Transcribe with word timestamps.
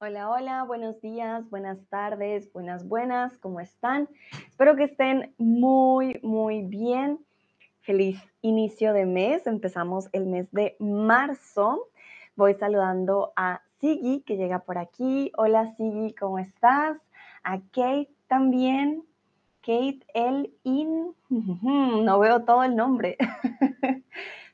Hola, 0.00 0.30
hola, 0.30 0.62
buenos 0.62 1.00
días, 1.00 1.50
buenas 1.50 1.84
tardes, 1.88 2.52
buenas, 2.52 2.86
buenas, 2.86 3.36
¿cómo 3.38 3.58
están? 3.58 4.08
Espero 4.48 4.76
que 4.76 4.84
estén 4.84 5.34
muy, 5.38 6.20
muy 6.22 6.62
bien. 6.62 7.18
Feliz 7.80 8.22
inicio 8.40 8.92
de 8.92 9.06
mes, 9.06 9.48
empezamos 9.48 10.08
el 10.12 10.26
mes 10.26 10.52
de 10.52 10.76
marzo. 10.78 11.88
Voy 12.36 12.54
saludando 12.54 13.32
a 13.34 13.62
Sigi 13.80 14.22
que 14.24 14.36
llega 14.36 14.60
por 14.60 14.78
aquí. 14.78 15.32
Hola 15.36 15.74
Sigi, 15.74 16.14
¿cómo 16.14 16.38
estás? 16.38 16.96
A 17.42 17.58
Kate 17.58 18.14
también. 18.28 19.02
Kate 19.62 20.06
El 20.14 20.54
In. 20.62 21.12
No 21.28 22.20
veo 22.20 22.44
todo 22.44 22.62
el 22.62 22.76
nombre. 22.76 23.16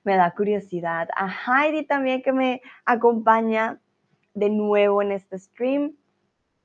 me 0.05 0.17
da 0.17 0.31
curiosidad. 0.31 1.11
A 1.15 1.29
Heidi 1.29 1.85
también 1.85 2.23
que 2.23 2.33
me 2.33 2.63
acompaña 2.87 3.79
de 4.35 4.51
nuevo 4.51 5.01
en 5.01 5.13
este 5.13 5.39
stream. 5.39 5.97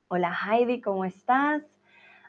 Hola 0.08 0.36
Heidi, 0.44 0.80
¿cómo 0.80 1.04
estás? 1.04 1.62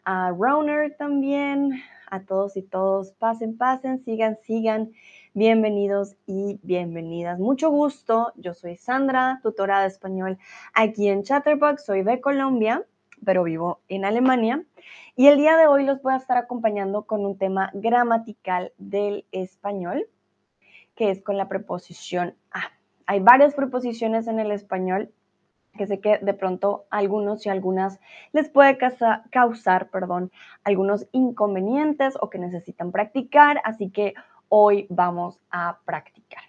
A 0.05 0.31
Roner 0.37 0.95
también, 0.97 1.81
a 2.11 2.21
todos 2.21 2.55
y 2.57 2.61
todos, 2.61 3.13
pasen, 3.13 3.57
pasen, 3.57 4.03
sigan, 4.03 4.37
sigan. 4.43 4.91
Bienvenidos 5.33 6.15
y 6.27 6.59
bienvenidas. 6.61 7.39
Mucho 7.39 7.71
gusto, 7.71 8.33
yo 8.35 8.53
soy 8.53 8.77
Sandra, 8.77 9.39
tutora 9.41 9.81
de 9.81 9.87
español 9.87 10.37
aquí 10.75 11.09
en 11.09 11.23
Chatterbox, 11.23 11.85
soy 11.85 12.03
de 12.03 12.21
Colombia, 12.21 12.85
pero 13.25 13.43
vivo 13.43 13.79
en 13.87 14.05
Alemania. 14.05 14.63
Y 15.15 15.25
el 15.27 15.37
día 15.37 15.57
de 15.57 15.65
hoy 15.65 15.85
los 15.85 16.03
voy 16.03 16.13
a 16.13 16.17
estar 16.17 16.37
acompañando 16.37 17.07
con 17.07 17.25
un 17.25 17.35
tema 17.35 17.71
gramatical 17.73 18.73
del 18.77 19.25
español, 19.31 20.05
que 20.93 21.09
es 21.09 21.23
con 21.23 21.37
la 21.37 21.49
preposición 21.49 22.35
a. 22.51 22.61
Hay 23.07 23.19
varias 23.19 23.55
preposiciones 23.55 24.27
en 24.27 24.39
el 24.39 24.51
español 24.51 25.11
que 25.77 25.87
sé 25.87 25.99
que 25.99 26.17
de 26.17 26.33
pronto 26.33 26.85
a 26.89 26.97
algunos 26.97 27.45
y 27.45 27.49
algunas 27.49 27.99
les 28.33 28.49
puede 28.49 28.77
causar, 29.29 29.89
perdón, 29.89 30.31
algunos 30.63 31.07
inconvenientes 31.11 32.17
o 32.19 32.29
que 32.29 32.39
necesitan 32.39 32.91
practicar, 32.91 33.61
así 33.63 33.89
que 33.89 34.13
hoy 34.49 34.85
vamos 34.89 35.39
a 35.49 35.79
practicar. 35.85 36.43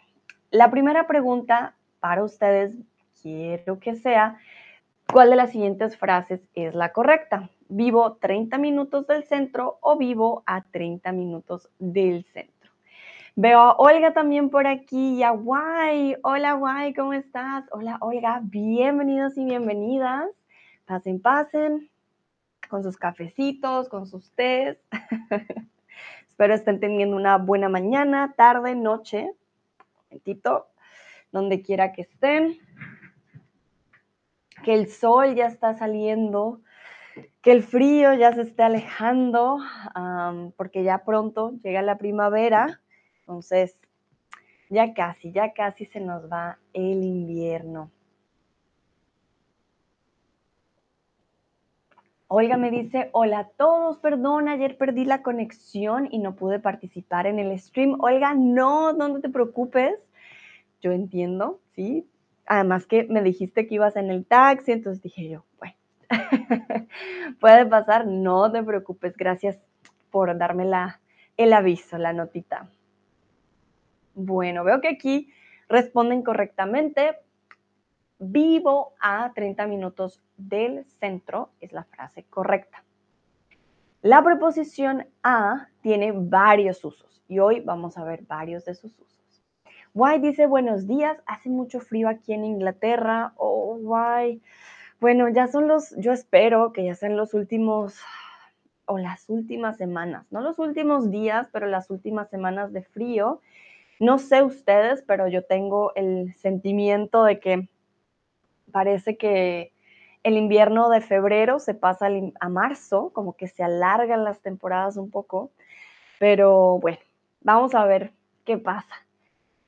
La 0.51 0.71
primera 0.71 1.07
pregunta 1.07 1.75
para 2.01 2.25
ustedes 2.25 2.75
quiero 3.23 3.79
que 3.79 3.95
sea, 3.95 4.39
¿cuál 5.11 5.31
de 5.31 5.37
las 5.37 5.51
siguientes 5.53 5.97
frases 5.97 6.41
es 6.55 6.75
la 6.75 6.93
correcta? 6.93 7.49
¿Vivo 7.69 8.15
30 8.15 8.59
minutos 8.59 9.07
del 9.07 9.25
centro 9.25 9.79
o 9.81 9.97
vivo 9.97 10.43
a 10.45 10.63
30 10.63 11.13
minutos 11.13 11.71
del 11.79 12.25
centro? 12.25 12.52
Veo 13.35 13.61
a 13.61 13.73
Olga 13.77 14.13
también 14.13 14.51
por 14.51 14.67
aquí 14.67 15.15
y 15.15 15.23
a 15.23 15.31
Guay. 15.31 16.17
Hola 16.23 16.53
Guay, 16.53 16.93
¿cómo 16.93 17.15
estás? 17.15 17.65
Hola 17.73 17.97
Olga, 18.03 18.43
bienvenidos 18.43 19.39
y 19.39 19.47
bienvenidas. 19.47 20.29
Pasen, 20.85 21.19
pasen 21.19 21.91
con 22.69 22.83
sus 22.83 22.99
cafecitos, 22.99 23.89
con 23.89 24.07
sus 24.07 24.31
tés. 24.33 24.77
Espero 26.29 26.53
estén 26.53 26.79
teniendo 26.79 27.17
una 27.17 27.39
buena 27.39 27.71
mañana, 27.71 28.35
tarde, 28.37 28.75
noche. 28.75 29.31
Momentito, 30.11 30.67
donde 31.31 31.63
quiera 31.63 31.95
que 31.95 32.03
estén. 32.03 32.59
Que 34.63 34.75
el 34.75 34.89
sol 34.91 35.35
ya 35.37 35.47
está 35.47 35.73
saliendo, 35.73 36.61
que 37.41 37.53
el 37.53 37.63
frío 37.63 38.13
ya 38.13 38.35
se 38.35 38.43
esté 38.43 38.63
alejando, 38.63 39.59
porque 40.59 40.85
ya 40.85 41.03
pronto 41.07 41.55
llega 41.63 41.81
la 41.81 41.97
primavera 41.97 42.83
entonces, 43.23 43.79
ya 44.69 44.95
casi, 44.95 45.31
ya 45.33 45.53
casi 45.53 45.87
se 45.87 46.01
nos 46.01 46.31
va 46.31 46.59
el 46.73 47.05
invierno. 47.05 47.91
Olga 52.27 52.57
me 52.57 52.71
dice, 52.71 53.11
hola 53.13 53.39
a 53.41 53.49
todos, 53.49 53.99
perdón, 53.99 54.49
ayer 54.49 54.79
perdí 54.79 55.05
la 55.05 55.23
conexión 55.23 56.09
y 56.11 56.19
no 56.19 56.35
pude 56.35 56.59
participar 56.59 57.27
en 57.27 57.39
el 57.39 57.59
stream. 57.61 58.01
Olga, 58.01 58.35
no, 58.35 58.93
no 58.95 59.21
te 59.21 59.29
preocupes. 59.29 59.99
Yo 60.81 60.93
entiendo, 60.93 61.61
¿sí? 61.75 62.09
Además 62.47 62.87
que 62.87 63.05
me 63.05 63.23
dijiste 63.23 63.67
que 63.67 63.75
ibas 63.77 63.97
en 63.97 64.11
el 64.11 64.25
taxi, 64.25 64.73
entonces 64.73 65.03
dije 65.03 65.29
yo, 65.29 65.45
bueno, 65.59 65.75
puede 67.41 67.67
pasar, 67.67 68.07
no 68.07 68.51
te 68.51 68.63
preocupes, 68.63 69.17
gracias 69.17 69.59
por 70.11 70.37
darme 70.37 70.67
el 71.37 71.53
aviso, 71.53 71.99
la 71.99 72.13
notita. 72.15 72.69
Bueno, 74.15 74.65
veo 74.65 74.81
que 74.81 74.89
aquí 74.89 75.33
responden 75.69 76.23
correctamente. 76.23 77.19
Vivo 78.19 78.95
a 79.01 79.33
30 79.35 79.67
minutos 79.67 80.23
del 80.37 80.85
centro 80.85 81.51
es 81.61 81.73
la 81.73 81.85
frase 81.85 82.25
correcta. 82.25 82.85
La 84.03 84.23
preposición 84.23 85.07
a 85.23 85.69
tiene 85.81 86.13
varios 86.13 86.85
usos 86.85 87.23
y 87.29 87.39
hoy 87.39 87.61
vamos 87.61 87.97
a 87.97 88.05
ver 88.05 88.23
varios 88.23 88.65
de 88.65 88.75
sus 88.75 88.93
usos. 88.99 89.43
Why 89.95 90.19
dice 90.21 90.47
buenos 90.47 90.87
días, 90.87 91.19
hace 91.27 91.51
mucho 91.51 91.81
frío 91.81 92.09
aquí 92.09 92.33
en 92.33 92.45
Inglaterra. 92.45 93.33
Oh, 93.37 93.77
why. 93.81 94.41
Bueno, 95.01 95.29
ya 95.29 95.49
son 95.49 95.69
los, 95.69 95.95
yo 95.97 96.13
espero 96.13 96.73
que 96.73 96.85
ya 96.85 96.95
sean 96.95 97.17
los 97.17 97.35
últimos 97.35 97.99
o 98.87 98.99
las 98.99 99.29
últimas 99.29 99.77
semanas, 99.77 100.27
no 100.31 100.41
los 100.41 100.59
últimos 100.59 101.11
días, 101.11 101.49
pero 101.53 101.67
las 101.67 101.91
últimas 101.91 102.29
semanas 102.31 102.73
de 102.73 102.83
frío 102.83 103.41
no 104.03 104.19
sé 104.19 104.43
ustedes, 104.43 105.01
pero 105.07 105.29
yo 105.29 105.45
tengo 105.45 105.95
el 105.95 106.35
sentimiento 106.35 107.23
de 107.23 107.39
que 107.39 107.69
parece 108.73 109.17
que 109.17 109.73
el 110.25 110.37
invierno 110.37 110.89
de 110.89 111.01
febrero 111.01 111.61
se 111.61 111.75
pasa 111.75 112.09
a 112.41 112.49
marzo, 112.49 113.11
como 113.13 113.37
que 113.37 113.47
se 113.47 113.63
alargan 113.63 114.25
las 114.25 114.41
temporadas 114.41 114.97
un 114.97 115.09
poco, 115.09 115.53
pero 116.19 116.81
bueno, 116.81 116.99
vamos 117.43 117.77
a 117.77 117.85
ver 117.85 118.13
qué 118.45 118.59
pasa. 118.59 118.93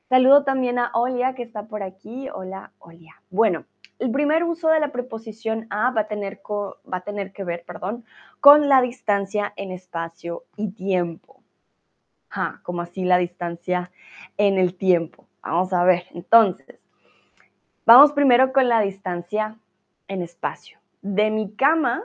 Saludo 0.09 0.43
también 0.43 0.79
a 0.79 0.91
Olia 0.93 1.33
que 1.33 1.43
está 1.43 1.67
por 1.67 1.81
aquí. 1.81 2.27
Hola, 2.27 2.73
Olia. 2.79 3.21
Bueno, 3.29 3.63
el 3.99 4.11
primer 4.11 4.43
uso 4.43 4.67
de 4.67 4.81
la 4.81 4.91
preposición 4.91 5.65
a 5.69 5.91
va 5.91 6.01
a 6.01 6.07
tener, 6.09 7.31
que 7.31 7.43
ver 7.45 7.63
perdón, 7.65 8.03
con 8.41 8.67
la 8.67 8.81
distancia 8.81 9.53
en 9.55 9.71
espacio 9.71 10.43
y 10.57 10.71
tiempo 10.71 11.44
como 12.63 12.81
así 12.81 13.03
la 13.05 13.17
distancia 13.17 13.91
en 14.37 14.57
el 14.57 14.75
tiempo. 14.75 15.27
Vamos 15.41 15.73
a 15.73 15.83
ver, 15.83 16.05
entonces, 16.13 16.79
vamos 17.85 18.11
primero 18.11 18.51
con 18.51 18.67
la 18.67 18.81
distancia 18.81 19.57
en 20.07 20.21
espacio. 20.21 20.79
De 21.01 21.29
mi 21.29 21.53
cama 21.53 22.03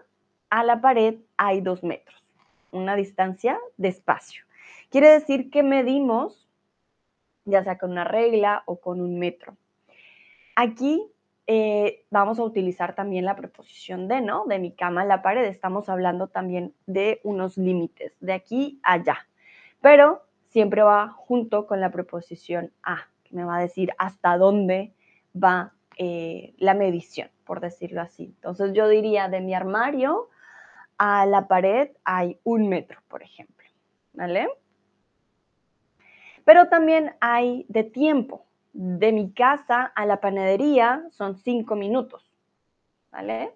a 0.51 0.63
la 0.63 0.81
pared 0.81 1.17
hay 1.37 1.61
dos 1.61 1.83
metros, 1.83 2.23
una 2.71 2.97
distancia 2.97 3.59
de 3.77 3.89
espacio. 3.89 4.45
Quiere 4.91 5.09
decir 5.09 5.51
que 5.51 5.63
medimos, 5.63 6.49
ya 7.45 7.65
sea 7.65 7.79
con 7.79 7.93
una 7.93 8.05
regla 8.05 8.63
o 8.67 8.81
con 8.81 9.01
un 9.01 9.19
metro. 9.19 9.57
Aquí 10.55 11.11
eh, 11.47 12.05
vamos 12.11 12.39
a 12.39 12.45
utilizar 12.45 12.95
también 12.95 13.25
la 13.25 13.37
preposición 13.37 14.07
de, 14.07 14.21
¿no? 14.21 14.45
De 14.47 14.59
mi 14.59 14.73
cama 14.73 15.03
a 15.03 15.07
la 15.07 15.23
pared. 15.23 15.45
Estamos 15.45 15.89
hablando 15.89 16.29
también 16.29 16.75
de 16.87 17.21
unos 17.25 17.57
límites, 17.57 18.13
de 18.21 18.35
aquí 18.35 18.81
a 18.83 18.93
allá 18.93 19.30
pero 19.81 20.23
siempre 20.49 20.83
va 20.83 21.09
junto 21.09 21.67
con 21.67 21.81
la 21.81 21.91
preposición 21.91 22.73
a, 22.83 23.09
que 23.25 23.35
me 23.35 23.45
va 23.45 23.57
a 23.57 23.61
decir 23.61 23.93
hasta 23.99 24.37
dónde 24.37 24.95
va 25.35 25.73
eh, 25.97 26.55
la 26.59 26.75
medición, 26.75 27.31
por 27.45 27.61
decirlo 27.61 28.01
así. 28.01 28.25
Entonces 28.25 28.73
yo 28.73 28.89
diría, 28.89 29.29
de 29.29 29.41
mi 29.41 29.55
armario 29.55 30.29
a 30.99 31.25
la 31.27 31.49
pared 31.49 31.91
hay 32.05 32.39
un 32.45 32.69
metro, 32.69 33.01
por 33.09 33.23
ejemplo, 33.23 33.67
¿vale? 34.13 34.49
Pero 36.45 36.69
también 36.69 37.15
hay 37.21 37.65
de 37.69 37.85
tiempo. 37.85 38.47
De 38.73 39.13
mi 39.13 39.33
casa 39.33 39.85
a 39.85 40.07
la 40.07 40.21
panadería 40.21 41.05
son 41.11 41.37
cinco 41.37 41.75
minutos, 41.75 42.31
¿vale? 43.11 43.53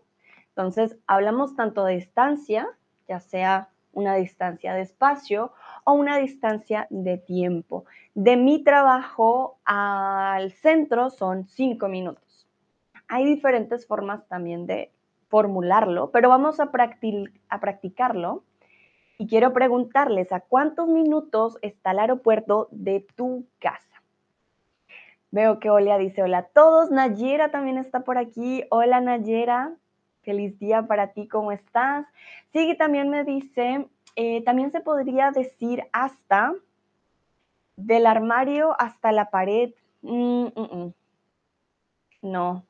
Entonces 0.49 0.97
hablamos 1.07 1.57
tanto 1.57 1.85
de 1.85 1.95
distancia, 1.95 2.69
ya 3.09 3.21
sea 3.21 3.69
una 3.95 4.15
distancia 4.15 4.75
de 4.75 4.83
espacio 4.83 5.53
o 5.85 5.93
una 5.93 6.19
distancia 6.19 6.87
de 6.91 7.19
tiempo. 7.19 7.85
De 8.15 8.37
mi 8.37 8.63
trabajo 8.63 9.59
al 9.65 10.53
centro 10.53 11.11
son 11.11 11.47
cinco 11.47 11.89
minutos. 11.89 12.49
Hay 13.09 13.25
diferentes 13.25 13.87
formas 13.87 14.27
también 14.29 14.67
de 14.67 14.93
formularlo, 15.29 16.11
pero 16.11 16.29
vamos 16.29 16.61
a, 16.61 16.71
a 17.49 17.61
practicarlo. 17.61 18.45
Y 19.19 19.27
quiero 19.27 19.53
preguntarles, 19.53 20.33
¿a 20.33 20.41
cuántos 20.41 20.89
minutos 20.89 21.59
está 21.63 21.93
el 21.93 22.01
aeropuerto 22.01 22.69
de 22.73 23.07
tu 23.15 23.47
casa? 23.59 24.03
Veo 25.31 25.59
que 25.59 25.71
Olia 25.71 25.99
dice 25.99 26.23
hola 26.23 26.39
a 26.39 26.43
todos. 26.45 26.93
Nayera 26.93 27.51
también 27.51 27.77
está 27.77 28.05
por 28.05 28.19
aquí. 28.19 28.65
Hola 28.71 29.01
Nayera. 29.01 29.77
Feliz 30.25 30.59
día 30.59 30.83
para 30.87 31.09
ti, 31.13 31.29
¿cómo 31.29 31.53
estás? 31.53 32.07
Sigue 32.53 32.75
también 32.75 33.11
me 33.11 33.25
dice, 33.25 33.89
eh, 34.17 34.43
también 34.45 34.73
se 34.73 34.81
podría 34.81 35.31
decir 35.31 35.85
hasta, 35.93 36.55
del 37.77 38.07
armario 38.07 38.75
hasta 38.81 39.13
la 39.13 39.31
pared. 39.31 39.73
Mm, 40.03 40.47
mm, 40.55 40.69
mm. 40.73 40.95
No. 42.23 42.65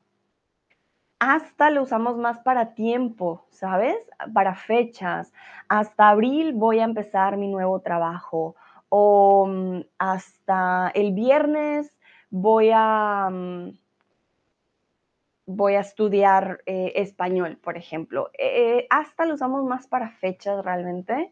hasta 1.19 1.69
lo 1.71 1.83
usamos 1.83 2.17
más 2.17 2.39
para 2.39 2.73
tiempo, 2.75 3.45
¿sabes? 3.49 3.97
Para 4.33 4.53
fechas. 4.55 5.31
Hasta 5.69 6.09
abril 6.09 6.53
voy 6.53 6.79
a 6.79 6.83
empezar 6.83 7.37
mi 7.37 7.47
nuevo 7.47 7.79
trabajo. 7.79 8.55
O 8.89 9.49
hasta 9.97 10.91
el 10.93 11.13
viernes 11.13 11.97
voy 12.29 12.71
a, 12.73 13.29
voy 15.45 15.75
a 15.75 15.81
estudiar 15.81 16.61
eh, 16.65 16.93
español, 16.95 17.57
por 17.57 17.77
ejemplo. 17.77 18.29
Eh, 18.37 18.87
hasta 18.89 19.25
lo 19.25 19.35
usamos 19.35 19.63
más 19.65 19.87
para 19.87 20.09
fechas 20.09 20.63
realmente. 20.63 21.31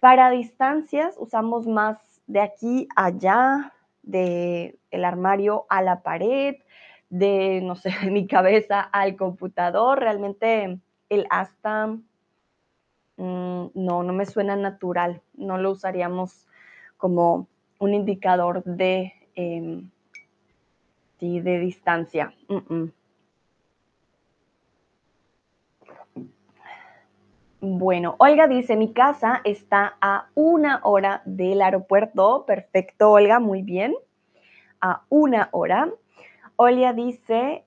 Para 0.00 0.30
distancias 0.30 1.16
usamos 1.18 1.66
más 1.66 1.98
de 2.26 2.40
aquí 2.40 2.88
a 2.96 3.06
allá, 3.06 3.72
de 4.02 4.78
el 4.90 5.04
armario 5.04 5.66
a 5.68 5.82
la 5.82 6.02
pared, 6.02 6.56
de, 7.10 7.60
no 7.62 7.76
sé, 7.76 7.90
mi 8.10 8.26
cabeza 8.26 8.80
al 8.80 9.16
computador. 9.16 10.00
Realmente 10.00 10.78
el 11.10 11.26
hasta 11.30 11.88
mm, 13.16 13.66
no, 13.74 14.02
no 14.02 14.12
me 14.12 14.26
suena 14.26 14.56
natural. 14.56 15.20
No 15.34 15.58
lo 15.58 15.72
usaríamos 15.72 16.46
como 16.96 17.46
un 17.78 17.94
indicador 17.94 18.64
de, 18.64 19.12
em, 19.34 19.90
de 21.20 21.58
distancia. 21.58 22.32
Bueno, 27.60 28.14
Olga 28.18 28.46
dice, 28.46 28.76
mi 28.76 28.92
casa 28.92 29.40
está 29.42 29.96
a 30.00 30.28
una 30.34 30.80
hora 30.84 31.22
del 31.24 31.60
aeropuerto. 31.60 32.44
Perfecto, 32.46 33.10
Olga, 33.10 33.40
muy 33.40 33.62
bien. 33.62 33.96
A 34.80 35.02
una 35.08 35.48
hora. 35.50 35.92
Olga 36.54 36.92
dice, 36.92 37.64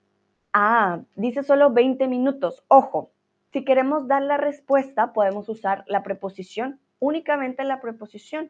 ah, 0.54 1.02
dice 1.16 1.44
solo 1.44 1.72
20 1.72 2.08
minutos. 2.08 2.64
Ojo, 2.70 3.12
si 3.52 3.66
queremos 3.66 4.08
dar 4.08 4.22
la 4.22 4.38
respuesta, 4.38 5.12
podemos 5.12 5.50
usar 5.50 5.84
la 5.88 6.04
preposición, 6.04 6.80
únicamente 7.00 7.66
la 7.66 7.82
preposición. 7.82 8.50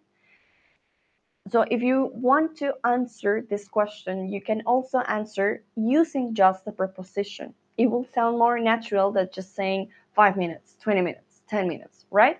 So 1.49 1.65
if 1.71 1.81
you 1.81 2.11
want 2.13 2.55
to 2.59 2.75
answer 2.83 3.41
this 3.41 3.67
question, 3.67 4.29
you 4.29 4.41
can 4.43 4.61
also 4.67 4.99
answer 5.07 5.63
using 5.75 6.35
just 6.35 6.65
the 6.65 6.71
preposition. 6.71 7.55
It 7.77 7.87
will 7.87 8.05
sound 8.13 8.37
more 8.37 8.59
natural 8.59 9.11
than 9.11 9.27
just 9.33 9.55
saying 9.55 9.89
five 10.13 10.37
minutes, 10.37 10.77
20 10.83 11.01
minutes. 11.01 11.30
10 11.51 11.67
minutes, 11.67 12.05
right? 12.09 12.39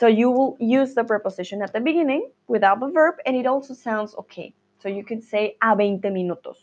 So 0.00 0.06
you 0.06 0.30
will 0.30 0.56
use 0.58 0.94
the 0.94 1.04
preposition 1.04 1.62
at 1.62 1.72
the 1.72 1.80
beginning 1.80 2.30
without 2.48 2.80
the 2.80 2.88
verb, 2.88 3.16
and 3.24 3.36
it 3.36 3.46
also 3.46 3.74
sounds 3.74 4.14
okay. 4.16 4.54
So 4.82 4.88
you 4.88 5.04
can 5.04 5.20
say 5.22 5.56
a 5.62 5.74
20 5.74 6.00
minutos. 6.10 6.56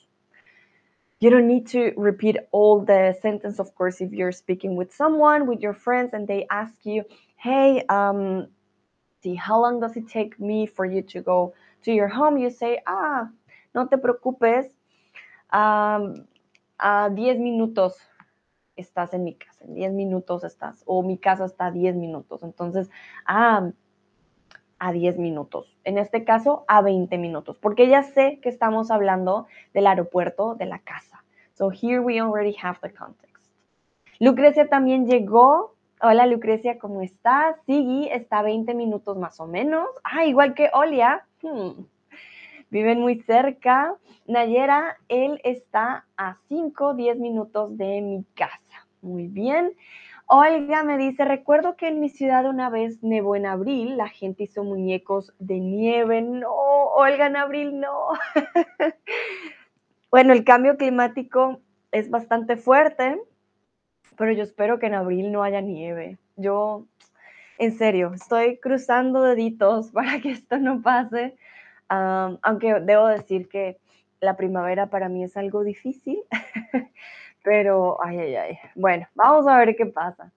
You 1.20 1.30
don't 1.30 1.48
need 1.48 1.68
to 1.68 1.94
repeat 1.96 2.38
all 2.52 2.82
the 2.82 3.16
sentence, 3.22 3.60
of 3.60 3.74
course, 3.76 4.02
if 4.02 4.12
you're 4.12 4.34
speaking 4.34 4.76
with 4.76 4.94
someone, 4.94 5.48
with 5.48 5.62
your 5.62 5.74
friends, 5.74 6.14
and 6.14 6.28
they 6.28 6.46
ask 6.52 6.74
you, 6.84 7.06
hey, 7.38 7.84
um, 7.88 8.48
see, 9.22 9.36
how 9.36 9.62
long 9.62 9.80
does 9.80 9.96
it 9.96 10.10
take 10.10 10.40
me 10.40 10.66
for 10.66 10.86
you 10.86 11.02
to 11.14 11.22
go 11.22 11.54
to 11.84 11.94
your 11.94 12.10
home? 12.10 12.38
You 12.38 12.50
say, 12.50 12.82
ah, 12.86 13.30
no 13.74 13.88
te 13.88 13.98
preocupes, 13.98 14.68
um, 15.52 16.28
a 16.80 17.10
10 17.10 17.40
minutos 17.40 17.94
estás 18.76 19.14
en 19.14 19.24
mi 19.24 19.36
casa, 19.36 19.66
en 19.66 19.76
10 19.76 19.94
minutos 19.94 20.44
estás, 20.44 20.84
o 20.86 21.04
mi 21.04 21.18
casa 21.18 21.46
está 21.46 21.68
a 21.68 21.72
10 21.72 21.96
minutos. 21.96 22.44
Entonces, 22.44 22.90
a, 23.26 23.72
a 24.80 24.92
10 24.92 25.18
minutos. 25.20 25.78
En 25.84 25.98
este 25.98 26.24
caso, 26.24 26.66
a 26.68 26.82
20 26.82 27.18
minutos, 27.18 27.58
porque 27.58 27.88
ya 27.88 28.04
sé 28.04 28.40
que 28.42 28.50
estamos 28.50 28.92
hablando 28.92 29.48
del 29.74 29.88
aeropuerto, 29.88 30.56
de 30.56 30.66
la 30.66 30.80
casa. 30.80 31.24
So 31.54 31.70
here 31.70 32.00
we 32.00 32.20
already 32.20 32.56
have 32.62 32.80
the 32.82 32.92
context. 32.92 33.34
Lucrecia 34.20 34.70
también 34.70 35.06
llegó. 35.06 35.76
Hola 36.02 36.26
Lucrecia, 36.26 36.80
¿cómo 36.80 37.02
estás? 37.02 37.56
Sigui 37.66 38.10
está 38.10 38.40
a 38.40 38.44
20 38.44 38.74
minutos 38.74 39.18
más 39.18 39.40
o 39.40 39.48
menos. 39.48 39.88
Ah, 40.04 40.26
igual 40.26 40.54
que 40.54 40.70
Olia. 40.74 41.26
Hmm. 41.42 41.86
Viven 42.74 43.02
muy 43.02 43.22
cerca. 43.22 43.96
Nayera, 44.26 44.98
él 45.08 45.40
está 45.44 46.08
a 46.18 46.40
5, 46.50 46.96
10 46.96 47.20
minutos 47.20 47.78
de 47.78 48.02
mi 48.02 48.26
casa. 48.34 48.88
Muy 49.04 49.28
bien. 49.28 49.74
Olga 50.26 50.84
me 50.84 50.98
dice, 50.98 51.24
recuerdo 51.24 51.76
que 51.76 51.88
en 51.90 52.00
mi 52.00 52.10
ciudad 52.10 52.50
una 52.50 52.72
vez 52.72 53.04
nevó 53.04 53.36
en 53.36 53.46
abril, 53.46 53.96
la 53.96 54.08
gente 54.08 54.46
hizo 54.46 54.64
muñecos 54.64 55.32
de 55.38 55.60
nieve. 55.60 56.24
No, 56.24 56.52
Olga, 56.52 57.28
en 57.28 57.36
abril 57.36 57.80
no. 57.80 58.08
bueno, 60.10 60.34
el 60.34 60.44
cambio 60.44 60.76
climático 60.76 61.60
es 61.92 62.10
bastante 62.10 62.58
fuerte, 62.58 63.22
pero 64.18 64.32
yo 64.32 64.42
espero 64.42 64.80
que 64.80 64.88
en 64.88 64.96
abril 64.96 65.32
no 65.32 65.44
haya 65.44 65.62
nieve. 65.62 66.18
Yo, 66.38 66.88
en 67.60 67.78
serio, 67.78 68.14
estoy 68.16 68.58
cruzando 68.58 69.22
deditos 69.22 69.92
para 69.94 70.20
que 70.22 70.32
esto 70.32 70.58
no 70.58 70.82
pase, 70.82 71.38
aunque 72.42 72.80
debo 72.82 73.08
decir 73.08 73.48
que 73.48 73.78
la 74.20 74.36
primavera 74.36 74.88
para 74.88 75.10
mí 75.10 75.24
es 75.24 75.38
algo 75.38 75.64
difícil. 75.64 76.20
Pero, 77.44 78.02
ay, 78.04 78.20
ay, 78.20 78.36
ay. 78.36 78.58
Bueno, 78.76 79.08
vamos 79.16 79.48
a 79.48 79.58
ver 79.58 79.76
qué 79.76 79.86
pasa. 79.86 80.32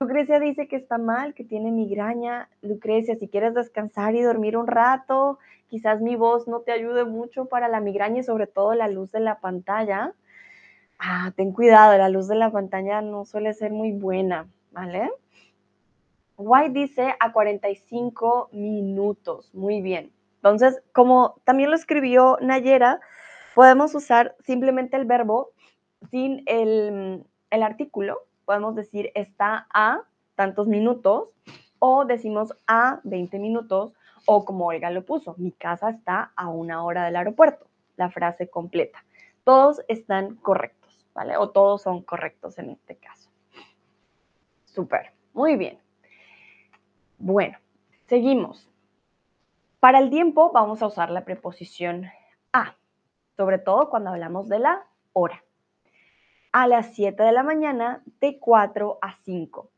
Lucrecia 0.00 0.40
dice 0.40 0.66
que 0.66 0.76
está 0.76 0.98
mal, 0.98 1.34
que 1.34 1.44
tiene 1.44 1.70
migraña. 1.70 2.48
Lucrecia, 2.60 3.14
si 3.14 3.28
quieres 3.28 3.54
descansar 3.54 4.14
y 4.14 4.22
dormir 4.22 4.56
un 4.56 4.66
rato, 4.66 5.38
quizás 5.68 6.00
mi 6.00 6.16
voz 6.16 6.48
no 6.48 6.60
te 6.60 6.72
ayude 6.72 7.04
mucho 7.04 7.46
para 7.46 7.68
la 7.68 7.80
migraña 7.80 8.20
y 8.20 8.24
sobre 8.24 8.48
todo 8.48 8.74
la 8.74 8.88
luz 8.88 9.12
de 9.12 9.20
la 9.20 9.38
pantalla. 9.38 10.12
Ah, 10.98 11.32
ten 11.36 11.52
cuidado, 11.52 11.96
la 11.96 12.08
luz 12.08 12.28
de 12.28 12.34
la 12.34 12.50
pantalla 12.50 13.00
no 13.00 13.24
suele 13.24 13.54
ser 13.54 13.70
muy 13.70 13.92
buena, 13.92 14.48
¿vale? 14.72 15.10
White 16.36 16.78
dice 16.78 17.14
a 17.20 17.32
45 17.32 18.48
minutos. 18.52 19.54
Muy 19.54 19.80
bien. 19.80 20.10
Entonces, 20.44 20.82
como 20.92 21.40
también 21.44 21.70
lo 21.70 21.76
escribió 21.76 22.36
Nayera, 22.42 23.00
podemos 23.54 23.94
usar 23.94 24.36
simplemente 24.44 24.94
el 24.94 25.06
verbo 25.06 25.52
sin 26.10 26.42
el, 26.44 27.24
artículo, 27.50 28.18
podemos 28.44 28.74
decir 28.74 29.10
está 29.14 29.66
a 29.72 30.02
tantos 30.34 30.66
minutos 30.66 31.30
o 31.78 32.04
decimos 32.04 32.54
a 32.66 33.00
20 33.04 33.38
minutos 33.38 33.94
o 34.26 34.44
como 34.44 34.66
Olga 34.66 34.90
lo 34.90 35.06
puso, 35.06 35.34
mi 35.38 35.50
casa 35.50 35.88
está 35.88 36.32
a 36.36 36.48
una 36.48 36.84
hora 36.84 37.06
del 37.06 37.16
aeropuerto, 37.16 37.66
la 37.96 38.10
frase 38.10 38.50
completa. 38.50 39.02
Todos 39.44 39.80
están 39.88 40.34
correctos, 40.34 41.06
¿vale? 41.14 41.38
O 41.38 41.48
todos 41.48 41.80
son 41.80 42.02
correctos 42.02 42.58
en 42.58 42.68
este 42.68 42.96
caso. 42.96 43.30
Súper, 44.66 45.12
muy 45.32 45.56
bien. 45.56 45.78
Bueno, 47.16 47.56
seguimos. 48.08 48.73
Para 49.84 49.98
el 49.98 50.08
tiempo 50.08 50.50
vamos 50.50 50.80
a 50.80 50.86
usar 50.86 51.10
la 51.10 51.26
preposición 51.26 52.06
a, 52.54 52.74
sobre 53.36 53.58
todo 53.58 53.90
cuando 53.90 54.08
hablamos 54.08 54.48
de 54.48 54.58
la 54.58 54.86
hora 55.12 55.44
a 56.52 56.66
las 56.66 56.94
7 56.94 57.22
de 57.22 57.32
la 57.32 57.42
mañana 57.42 58.02
de 58.18 58.38
4 58.38 58.98
a 59.02 59.14
5. 59.24 59.70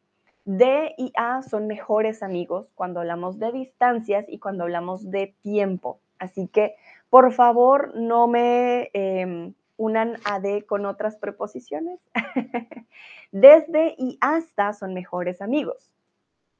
D 0.44 0.94
y 0.96 1.12
A 1.16 1.42
son 1.42 1.66
mejores 1.66 2.22
amigos 2.22 2.70
cuando 2.76 3.00
hablamos 3.00 3.40
de 3.40 3.50
distancias 3.50 4.26
y 4.28 4.38
cuando 4.38 4.62
hablamos 4.62 5.10
de 5.10 5.34
tiempo. 5.42 5.98
Así 6.20 6.46
que, 6.46 6.76
por 7.10 7.32
favor, 7.32 7.92
no 7.96 8.28
me 8.28 8.90
em, 8.92 9.54
unan 9.76 10.18
a 10.24 10.38
D 10.38 10.64
con 10.66 10.86
otras 10.86 11.16
preposiciones. 11.16 11.98
Desde 13.32 13.96
y 13.98 14.18
hasta 14.20 14.72
son 14.72 14.94
mejores 14.94 15.42
amigos. 15.42 15.90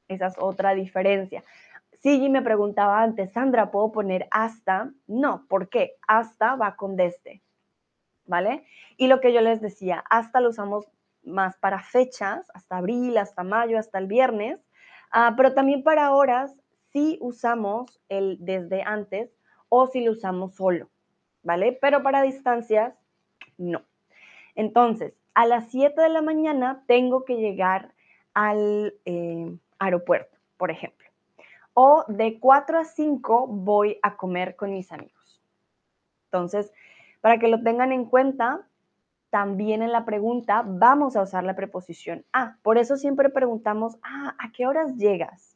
Esa 0.08 0.26
es 0.26 0.34
otra 0.36 0.74
diferencia. 0.74 1.44
Sigi 2.06 2.28
me 2.28 2.40
preguntaba 2.40 3.02
antes, 3.02 3.32
Sandra, 3.32 3.72
¿puedo 3.72 3.90
poner 3.90 4.28
hasta? 4.30 4.92
No, 5.08 5.44
¿por 5.48 5.68
qué? 5.68 5.96
Hasta 6.06 6.54
va 6.54 6.76
con 6.76 6.94
desde. 6.94 7.42
¿vale? 8.26 8.64
Y 8.96 9.08
lo 9.08 9.20
que 9.20 9.32
yo 9.32 9.40
les 9.40 9.60
decía, 9.60 10.04
hasta 10.08 10.40
lo 10.40 10.50
usamos 10.50 10.86
más 11.24 11.56
para 11.56 11.82
fechas, 11.82 12.48
hasta 12.54 12.76
abril, 12.76 13.18
hasta 13.18 13.42
mayo, 13.42 13.76
hasta 13.76 13.98
el 13.98 14.06
viernes, 14.06 14.60
ah, 15.10 15.34
pero 15.36 15.52
también 15.52 15.82
para 15.82 16.12
horas 16.12 16.54
sí 16.92 17.18
usamos 17.20 18.00
el 18.08 18.36
desde 18.38 18.82
antes 18.82 19.36
o 19.68 19.88
si 19.88 20.04
lo 20.04 20.12
usamos 20.12 20.54
solo, 20.54 20.88
¿vale? 21.42 21.76
Pero 21.80 22.04
para 22.04 22.22
distancias, 22.22 22.94
no. 23.58 23.82
Entonces, 24.54 25.12
a 25.34 25.44
las 25.44 25.72
7 25.72 26.00
de 26.00 26.08
la 26.08 26.22
mañana 26.22 26.84
tengo 26.86 27.24
que 27.24 27.34
llegar 27.34 27.94
al 28.32 28.94
eh, 29.06 29.56
aeropuerto, 29.80 30.36
por 30.56 30.70
ejemplo. 30.70 31.05
O 31.78 32.06
de 32.08 32.40
4 32.40 32.78
a 32.78 32.84
5 32.84 33.48
voy 33.48 33.98
a 34.02 34.16
comer 34.16 34.56
con 34.56 34.72
mis 34.72 34.90
amigos. 34.92 35.42
Entonces, 36.24 36.72
para 37.20 37.38
que 37.38 37.48
lo 37.48 37.62
tengan 37.62 37.92
en 37.92 38.06
cuenta, 38.06 38.66
también 39.28 39.82
en 39.82 39.92
la 39.92 40.06
pregunta 40.06 40.62
vamos 40.64 41.16
a 41.16 41.22
usar 41.22 41.44
la 41.44 41.54
preposición 41.54 42.24
a. 42.32 42.56
Por 42.62 42.78
eso 42.78 42.96
siempre 42.96 43.28
preguntamos, 43.28 43.98
ah, 44.02 44.34
¿a 44.38 44.52
qué 44.52 44.66
horas 44.66 44.96
llegas? 44.96 45.54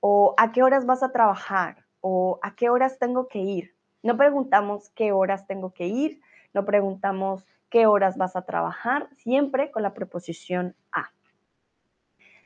O 0.00 0.34
¿a 0.38 0.50
qué 0.50 0.62
horas 0.62 0.86
vas 0.86 1.02
a 1.02 1.12
trabajar? 1.12 1.84
O 2.00 2.38
¿a 2.40 2.54
qué 2.54 2.70
horas 2.70 2.98
tengo 2.98 3.28
que 3.28 3.40
ir? 3.40 3.76
No 4.02 4.16
preguntamos 4.16 4.88
qué 4.94 5.12
horas 5.12 5.46
tengo 5.46 5.74
que 5.74 5.88
ir, 5.88 6.22
no 6.54 6.64
preguntamos 6.64 7.44
qué 7.68 7.84
horas 7.84 8.16
vas 8.16 8.34
a 8.34 8.46
trabajar, 8.46 9.10
siempre 9.12 9.70
con 9.70 9.82
la 9.82 9.92
preposición 9.92 10.74
a. 10.90 11.10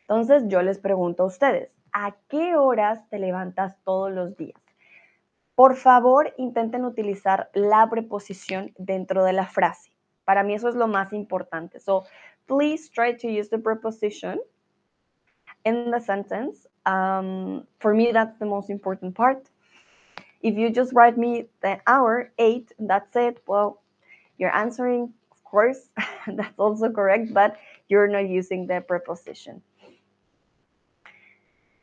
Entonces 0.00 0.49
yo 0.49 0.62
les 0.62 0.81
pregunto 0.81 1.23
a 1.23 1.26
ustedes, 1.26 1.77
¿a 2.00 2.14
qué 2.28 2.55
horas 2.55 3.09
te 3.09 3.19
levantas 3.19 3.76
todos 3.83 4.12
los 4.12 4.37
días? 4.37 4.61
Por 5.57 5.75
favor, 5.75 6.33
intenten 6.38 6.85
utilizar 6.85 7.50
la 7.55 7.90
preposición 7.90 8.73
dentro 8.78 9.25
de 9.25 9.33
la 9.33 9.47
frase. 9.47 9.90
Para 10.25 10.45
mí 10.45 10.55
eso 10.55 10.69
es 10.69 10.76
lo 10.76 10.87
más 10.87 11.12
importante. 11.12 11.81
So, 11.81 12.05
please 12.47 12.88
try 12.88 13.17
to 13.17 13.26
use 13.26 13.50
the 13.50 13.59
preposition 13.59 14.38
in 15.64 15.90
the 15.90 15.99
sentence. 15.99 16.69
Um, 16.87 17.67
for 17.81 17.93
me, 17.95 18.12
that's 18.12 18.38
the 18.38 18.47
most 18.47 18.71
important 18.71 19.17
part. 19.17 19.50
If 20.40 20.57
you 20.57 20.71
just 20.71 20.93
write 20.93 21.19
me 21.19 21.49
the 21.62 21.81
hour, 21.88 22.31
eight, 22.38 22.73
that's 22.78 23.17
it, 23.17 23.43
well, 23.49 23.83
you're 24.38 24.55
answering, 24.55 25.12
of 25.33 25.43
course, 25.43 25.90
that's 26.28 26.59
also 26.61 26.90
correct, 26.90 27.35
but 27.35 27.57
you're 27.88 28.07
not 28.07 28.28
using 28.28 28.69
the 28.69 28.81
preposition. 28.83 29.62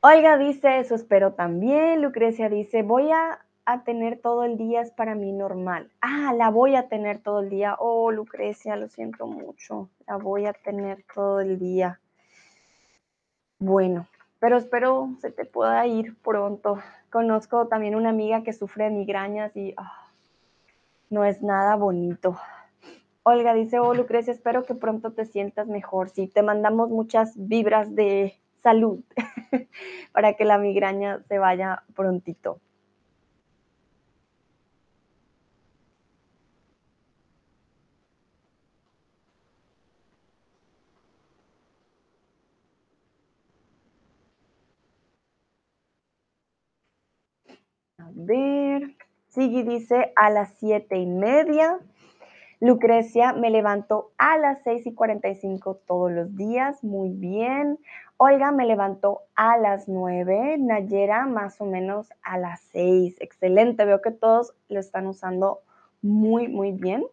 Olga 0.05 0.37
dice, 0.37 0.79
eso 0.79 0.93
espero 0.93 1.33
también. 1.33 2.01
Lucrecia 2.01 2.47
dice, 2.47 2.83
voy 2.83 3.11
a 3.11 3.39
a 3.65 3.83
tener 3.83 4.19
todo 4.21 4.43
el 4.43 4.57
día 4.57 4.81
es 4.81 4.91
para 4.91 5.15
mí 5.15 5.31
normal. 5.31 5.91
Ah, 5.99 6.33
la 6.35 6.49
voy 6.49 6.75
a 6.75 6.87
tener 6.87 7.19
todo 7.19 7.39
el 7.39 7.49
día. 7.49 7.75
Oh, 7.79 8.11
Lucrecia, 8.11 8.75
lo 8.75 8.87
siento 8.87 9.25
mucho. 9.25 9.89
La 10.07 10.17
voy 10.17 10.45
a 10.45 10.53
tener 10.53 11.03
todo 11.13 11.39
el 11.39 11.57
día. 11.57 11.99
Bueno, 13.57 14.07
pero 14.39 14.57
espero 14.57 15.09
se 15.19 15.31
te 15.31 15.45
pueda 15.45 15.85
ir 15.87 16.15
pronto. 16.17 16.77
Conozco 17.09 17.67
también 17.67 17.95
una 17.95 18.09
amiga 18.09 18.43
que 18.43 18.53
sufre 18.53 18.85
de 18.85 18.91
migrañas 18.91 19.55
y 19.55 19.73
ah, 19.77 20.07
no 21.09 21.25
es 21.25 21.41
nada 21.41 21.75
bonito. 21.75 22.37
Olga 23.23 23.55
dice, 23.55 23.79
oh 23.79 23.95
Lucrecia, 23.95 24.33
espero 24.33 24.65
que 24.65 24.75
pronto 24.75 25.13
te 25.13 25.25
sientas 25.25 25.67
mejor. 25.67 26.09
Sí, 26.09 26.27
te 26.27 26.43
mandamos 26.43 26.91
muchas 26.91 27.33
vibras 27.35 27.95
de 27.95 28.35
salud 28.65 29.03
para 30.11 30.33
que 30.33 30.43
la 30.43 30.57
migraña 30.57 31.21
se 31.29 31.37
vaya 31.37 31.83
prontito. 31.95 32.59
A 47.99 48.09
ver. 48.15 48.95
Sigui 49.27 49.61
dice 49.63 50.11
a 50.15 50.29
las 50.31 50.55
siete 50.57 50.97
y 50.97 51.05
media. 51.05 51.79
Lucrecia, 52.65 53.31
me 53.31 53.51
levanto 53.51 54.11
a 54.17 54.39
las 54.39 54.63
seis 54.63 54.87
y 54.87 54.95
cuarenta 54.95 55.29
y 55.29 55.35
cinco 55.35 55.79
todos 55.85 56.11
los 56.11 56.35
días. 56.35 56.83
Muy 56.83 57.09
bien. 57.09 57.77
Olga, 58.17 58.51
me 58.51 58.65
levantó 58.65 59.21
a 59.35 59.55
las 59.59 59.87
nueve. 59.87 60.55
Nayera, 60.57 61.27
más 61.27 61.61
o 61.61 61.65
menos 61.65 62.09
a 62.23 62.39
las 62.39 62.61
seis. 62.61 63.17
Excelente. 63.19 63.85
Veo 63.85 64.01
que 64.01 64.09
todos 64.09 64.55
lo 64.67 64.79
están 64.79 65.05
usando 65.05 65.59
muy, 66.01 66.47
muy 66.47 66.71
bien. 66.71 67.05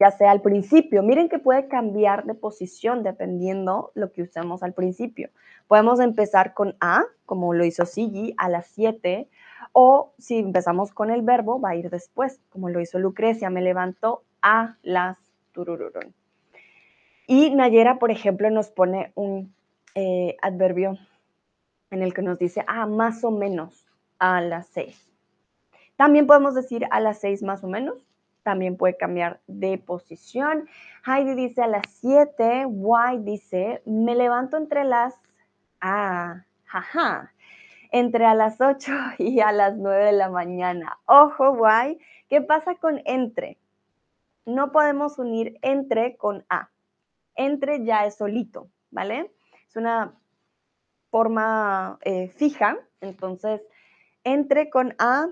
Ya 0.00 0.10
sea 0.10 0.30
al 0.30 0.40
principio. 0.40 1.02
Miren 1.02 1.28
que 1.28 1.38
puede 1.38 1.68
cambiar 1.68 2.24
de 2.24 2.34
posición 2.34 3.02
dependiendo 3.02 3.92
lo 3.94 4.12
que 4.12 4.22
usemos 4.22 4.62
al 4.62 4.72
principio. 4.72 5.28
Podemos 5.68 6.00
empezar 6.00 6.54
con 6.54 6.74
a, 6.80 7.02
como 7.26 7.52
lo 7.52 7.64
hizo 7.64 7.84
Sigui, 7.84 8.34
a 8.38 8.48
las 8.48 8.66
siete 8.66 9.28
o 9.72 10.12
si 10.18 10.38
empezamos 10.38 10.92
con 10.92 11.10
el 11.10 11.22
verbo, 11.22 11.60
va 11.60 11.70
a 11.70 11.76
ir 11.76 11.90
después, 11.90 12.40
como 12.50 12.70
lo 12.70 12.80
hizo 12.80 12.98
Lucrecia, 12.98 13.50
me 13.50 13.60
levantó 13.60 14.22
a 14.42 14.76
las 14.82 15.18
turururun. 15.52 16.14
Y 17.26 17.54
Nayera, 17.54 17.98
por 17.98 18.10
ejemplo, 18.10 18.50
nos 18.50 18.70
pone 18.70 19.12
un 19.14 19.54
eh, 19.94 20.36
adverbio 20.42 20.98
en 21.90 22.02
el 22.02 22.14
que 22.14 22.22
nos 22.22 22.38
dice, 22.38 22.64
ah, 22.66 22.86
más 22.86 23.22
o 23.22 23.30
menos 23.30 23.86
a 24.18 24.40
las 24.40 24.68
seis. 24.68 25.12
También 25.96 26.26
podemos 26.26 26.54
decir 26.54 26.86
a 26.90 27.00
las 27.00 27.20
seis 27.20 27.42
más 27.42 27.62
o 27.62 27.68
menos. 27.68 28.09
También 28.42 28.76
puede 28.76 28.96
cambiar 28.96 29.40
de 29.46 29.78
posición. 29.78 30.68
Heidi 31.06 31.34
dice 31.34 31.62
a 31.62 31.66
las 31.66 31.86
siete. 31.88 32.64
Why 32.66 33.18
dice, 33.18 33.82
me 33.86 34.14
levanto 34.14 34.56
entre 34.56 34.84
las... 34.84 35.14
Ah, 35.80 36.44
jaja 36.64 37.32
entre 37.90 38.24
a 38.24 38.34
las 38.34 38.60
8 38.60 38.92
y 39.18 39.40
a 39.40 39.52
las 39.52 39.76
9 39.76 40.06
de 40.06 40.12
la 40.12 40.28
mañana. 40.28 40.98
Ojo, 41.06 41.54
guay. 41.54 41.98
¿Qué 42.28 42.40
pasa 42.40 42.76
con 42.76 43.00
entre? 43.04 43.58
No 44.46 44.72
podemos 44.72 45.18
unir 45.18 45.58
entre 45.62 46.16
con 46.16 46.44
a. 46.48 46.70
Entre 47.34 47.84
ya 47.84 48.06
es 48.06 48.16
solito, 48.16 48.70
¿vale? 48.90 49.32
Es 49.68 49.76
una 49.76 50.14
forma 51.10 51.98
eh, 52.02 52.28
fija, 52.28 52.78
entonces 53.00 53.62
entre 54.24 54.70
con 54.70 54.94
a 54.98 55.28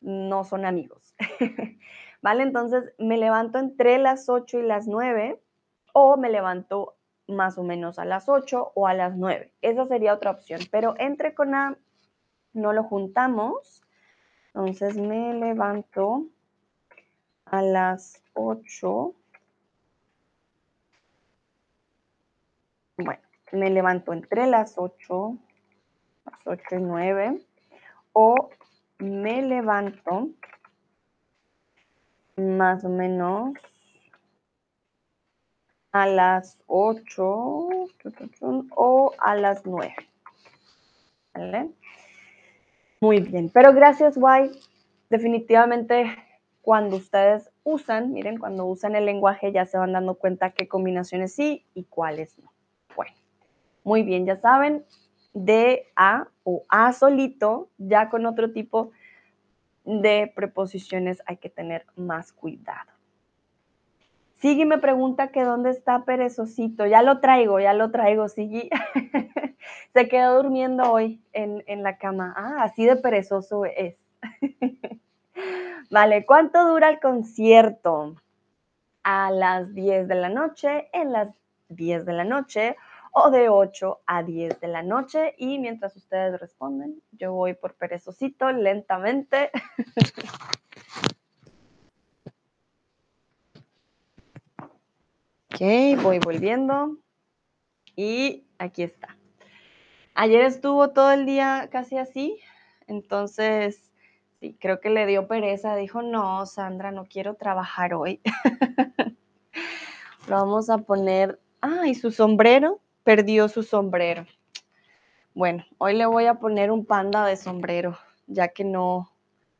no 0.00 0.44
son 0.44 0.66
amigos. 0.66 1.14
¿Vale? 2.24 2.42
Entonces 2.42 2.94
me 2.96 3.18
levanto 3.18 3.58
entre 3.58 3.98
las 3.98 4.30
8 4.30 4.60
y 4.60 4.62
las 4.62 4.86
9 4.86 5.42
o 5.92 6.16
me 6.16 6.30
levanto 6.30 6.96
más 7.28 7.58
o 7.58 7.62
menos 7.62 7.98
a 7.98 8.06
las 8.06 8.30
8 8.30 8.72
o 8.74 8.86
a 8.86 8.94
las 8.94 9.14
9. 9.14 9.52
Esa 9.60 9.86
sería 9.86 10.14
otra 10.14 10.30
opción, 10.30 10.62
pero 10.70 10.94
entre 10.96 11.34
con 11.34 11.54
a 11.54 11.76
no 12.54 12.72
lo 12.72 12.82
juntamos. 12.82 13.82
Entonces 14.54 14.96
me 14.96 15.34
levanto 15.34 16.24
a 17.44 17.60
las 17.60 18.22
8. 18.32 19.14
Bueno, 22.96 23.22
me 23.52 23.68
levanto 23.68 24.14
entre 24.14 24.46
las 24.46 24.78
8, 24.78 25.36
las 26.24 26.46
8 26.46 26.76
y 26.76 26.80
9. 26.80 27.46
O 28.14 28.48
me 28.98 29.42
levanto 29.42 30.30
más 32.36 32.84
o 32.84 32.88
menos 32.88 33.54
a 35.92 36.06
las 36.06 36.58
8 36.66 37.34
o 38.76 39.12
a 39.18 39.34
las 39.36 39.64
9. 39.64 39.94
¿Vale? 41.34 41.70
Muy 43.00 43.20
bien, 43.20 43.50
pero 43.52 43.72
gracias, 43.72 44.16
Guay. 44.16 44.50
Definitivamente 45.10 46.06
cuando 46.62 46.96
ustedes 46.96 47.50
usan, 47.62 48.12
miren, 48.12 48.38
cuando 48.38 48.64
usan 48.64 48.96
el 48.96 49.04
lenguaje 49.04 49.52
ya 49.52 49.66
se 49.66 49.76
van 49.76 49.92
dando 49.92 50.14
cuenta 50.14 50.50
qué 50.50 50.66
combinaciones 50.66 51.34
sí 51.34 51.66
y 51.74 51.84
cuáles 51.84 52.38
no. 52.38 52.50
Bueno, 52.96 53.12
muy 53.84 54.02
bien, 54.02 54.24
ya 54.24 54.36
saben, 54.36 54.84
de 55.34 55.86
a 55.94 56.26
o 56.42 56.64
a 56.68 56.92
solito, 56.92 57.68
ya 57.76 58.08
con 58.08 58.24
otro 58.24 58.52
tipo 58.52 58.92
preposiciones 60.34 61.22
hay 61.26 61.36
que 61.36 61.50
tener 61.50 61.86
más 61.96 62.32
cuidado. 62.32 62.90
Sigui 64.44 64.66
me 64.66 64.78
pregunta 64.78 65.28
que 65.28 65.42
dónde 65.42 65.70
está 65.70 66.04
Perezosito. 66.04 66.86
Ya 66.86 67.02
lo 67.02 67.20
traigo, 67.20 67.60
ya 67.60 67.72
lo 67.72 67.90
traigo, 67.90 68.28
Sigui. 68.28 68.68
Se 69.94 70.08
quedó 70.08 70.42
durmiendo 70.42 70.90
hoy 70.92 71.22
en, 71.32 71.64
en, 71.66 71.82
la 71.82 71.96
cama. 71.96 72.34
Ah, 72.36 72.64
así 72.64 72.84
de 72.84 72.96
perezoso 72.96 73.64
es. 73.64 73.96
vale, 75.90 76.26
¿cuánto 76.26 76.68
dura 76.68 76.90
el 76.90 77.00
concierto? 77.00 78.16
A 79.02 79.30
las 79.30 79.74
10 79.74 80.08
de 80.08 80.14
la 80.14 80.28
noche, 80.28 80.88
en 80.92 81.12
las 81.12 81.28
10 81.68 82.04
de 82.04 82.12
la 82.12 82.24
noche 82.24 82.76
o 83.14 83.30
de 83.30 83.48
8 83.48 84.00
a 84.06 84.22
10 84.22 84.60
de 84.60 84.68
la 84.68 84.82
noche. 84.82 85.34
Y 85.38 85.58
mientras 85.58 85.96
ustedes 85.96 86.38
responden, 86.38 87.00
yo 87.12 87.32
voy 87.32 87.54
por 87.54 87.74
perezosito 87.74 88.52
lentamente. 88.52 89.50
Ok, 95.54 95.60
voy 96.02 96.18
volviendo. 96.18 96.98
Y 97.94 98.44
aquí 98.58 98.82
está. 98.82 99.16
Ayer 100.16 100.40
estuvo 100.40 100.90
todo 100.90 101.12
el 101.12 101.26
día 101.26 101.68
casi 101.70 101.96
así, 101.96 102.40
entonces 102.88 103.92
sí, 104.40 104.56
creo 104.60 104.80
que 104.80 104.90
le 104.90 105.06
dio 105.06 105.28
pereza. 105.28 105.76
Dijo, 105.76 106.02
no, 106.02 106.44
Sandra, 106.46 106.90
no 106.90 107.04
quiero 107.04 107.34
trabajar 107.34 107.94
hoy. 107.94 108.20
Lo 110.26 110.36
vamos 110.36 110.70
a 110.70 110.78
poner. 110.78 111.38
Ah, 111.60 111.86
y 111.86 111.94
su 111.94 112.10
sombrero. 112.10 112.80
Perdió 113.04 113.48
su 113.48 113.62
sombrero. 113.62 114.26
Bueno, 115.34 115.64
hoy 115.78 115.94
le 115.94 116.06
voy 116.06 116.24
a 116.26 116.34
poner 116.34 116.70
un 116.70 116.86
panda 116.86 117.26
de 117.26 117.36
sombrero, 117.36 117.98
ya 118.26 118.48
que 118.48 118.64
no, 118.64 119.12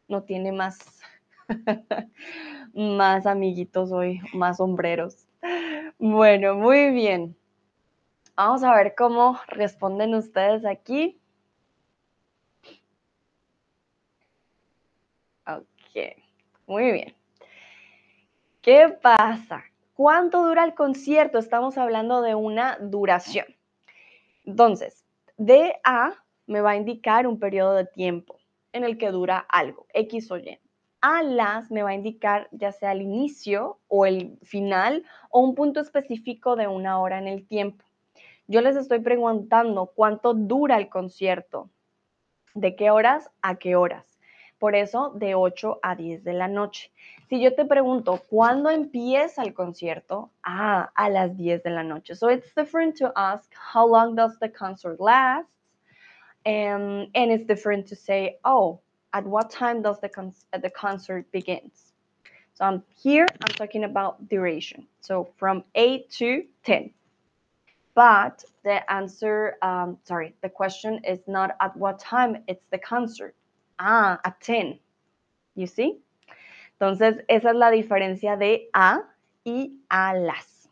no 0.09 0.23
tiene 0.23 0.51
más, 0.51 0.79
más 2.75 3.27
amiguitos 3.27 3.93
hoy, 3.93 4.21
más 4.33 4.57
sombreros. 4.57 5.27
Bueno, 5.99 6.55
muy 6.55 6.91
bien. 6.91 7.37
Vamos 8.37 8.65
a 8.65 8.75
ver 8.75 8.95
cómo 8.97 9.39
responden 9.49 10.15
ustedes 10.15 10.65
aquí. 10.65 11.21
Ok, 15.47 16.17
muy 16.67 16.93
bien. 16.93 17.15
¿Qué 18.63 18.89
pasa? 19.03 19.63
¿Cuánto 19.95 20.43
dura 20.43 20.65
el 20.65 20.75
concierto? 20.75 21.39
Estamos 21.39 21.79
hablando 21.79 22.21
de 22.21 22.35
una 22.35 22.79
duración. 22.81 23.47
Entonces, 24.45 25.05
de 25.37 25.77
A 25.85 26.15
me 26.49 26.61
va 26.61 26.73
a 26.73 26.77
indicar 26.77 27.29
un 27.29 27.39
periodo 27.39 27.75
de 27.75 27.87
tiempo 27.87 28.41
en 28.73 28.83
el 28.83 28.99
que 28.99 29.13
dura 29.13 29.39
algo, 29.49 29.87
X 29.95 30.33
o 30.33 30.39
Y. 30.39 30.59
A 31.01 31.23
las 31.23 31.71
me 31.71 31.85
va 31.85 31.91
a 31.91 31.95
indicar 31.95 32.49
ya 32.51 32.73
sea 32.73 32.91
el 32.91 33.03
inicio 33.03 33.79
o 33.87 34.05
el 34.05 34.37
final 34.43 35.05
o 35.31 35.39
un 35.39 35.55
punto 35.55 35.79
específico 35.79 36.57
de 36.57 36.67
una 36.67 36.99
hora 36.99 37.19
en 37.19 37.29
el 37.29 37.47
tiempo. 37.47 37.85
Yo 38.49 38.63
les 38.63 38.75
estoy 38.75 38.99
preguntando 38.99 39.93
cuánto 39.95 40.35
dura 40.35 40.77
el 40.77 40.89
concierto, 40.89 41.71
de 42.55 42.75
qué 42.75 42.91
horas 42.91 43.31
a 43.43 43.61
qué 43.61 43.77
horas. 43.77 44.14
Por 44.65 44.75
eso, 44.75 45.13
de 45.15 45.35
8 45.35 45.81
a 45.83 45.95
10 45.95 46.25
de 46.25 46.33
la 46.33 46.49
noche. 46.49 46.91
Si 47.29 47.39
yo 47.39 47.55
te 47.55 47.67
pregunto, 47.67 48.23
¿cuándo 48.31 48.71
empieza 48.71 49.43
el 49.43 49.53
concierto? 49.53 50.31
Ah, 50.43 50.91
a 50.95 51.11
las 51.11 51.37
10 51.37 51.63
de 51.63 51.69
la 51.69 51.83
noche. 51.83 52.15
So 52.15 52.31
it's 52.31 52.51
different 52.55 52.97
to 52.97 53.13
ask, 53.15 53.53
how 53.53 53.87
long 53.87 54.15
does 54.17 54.39
the 54.41 54.49
concert 54.49 54.99
last? 55.01 55.51
Um, 56.47 57.09
and 57.15 57.31
it's 57.31 57.47
different 57.47 57.87
to 57.89 57.95
say, 57.95 58.39
oh, 58.47 58.81
at 59.13 59.27
what 59.27 59.51
time 59.51 59.83
does 59.83 60.01
the, 60.01 60.09
con 60.09 60.33
the 60.59 60.71
concert 60.71 61.31
begins? 61.31 61.93
So 62.55 62.65
I'm 62.65 62.83
here, 63.03 63.27
I'm 63.43 63.55
talking 63.57 63.85
about 63.85 64.31
duration. 64.31 64.87
So 65.03 65.29
from 65.37 65.65
8 65.75 66.11
to 66.21 66.43
10. 66.65 66.91
But 67.95 68.43
the 68.63 68.81
answer, 68.91 69.59
um, 69.61 69.99
sorry, 70.05 70.35
the 70.41 70.49
question 70.49 71.05
is 71.05 71.21
not 71.27 71.55
at 71.61 71.77
what 71.77 71.99
time, 71.99 72.39
it's 72.49 72.65
the 72.71 72.79
concert. 72.79 73.35
Ah, 73.79 74.21
a 74.23 74.37
10. 74.39 74.81
You 75.55 75.67
see? 75.67 76.03
Entonces, 76.73 77.25
esa 77.29 77.51
es 77.51 77.57
la 77.57 77.71
diferencia 77.71 78.37
de 78.37 78.69
a 78.73 79.03
y 79.45 79.81
a 79.89 80.15
las. 80.15 80.71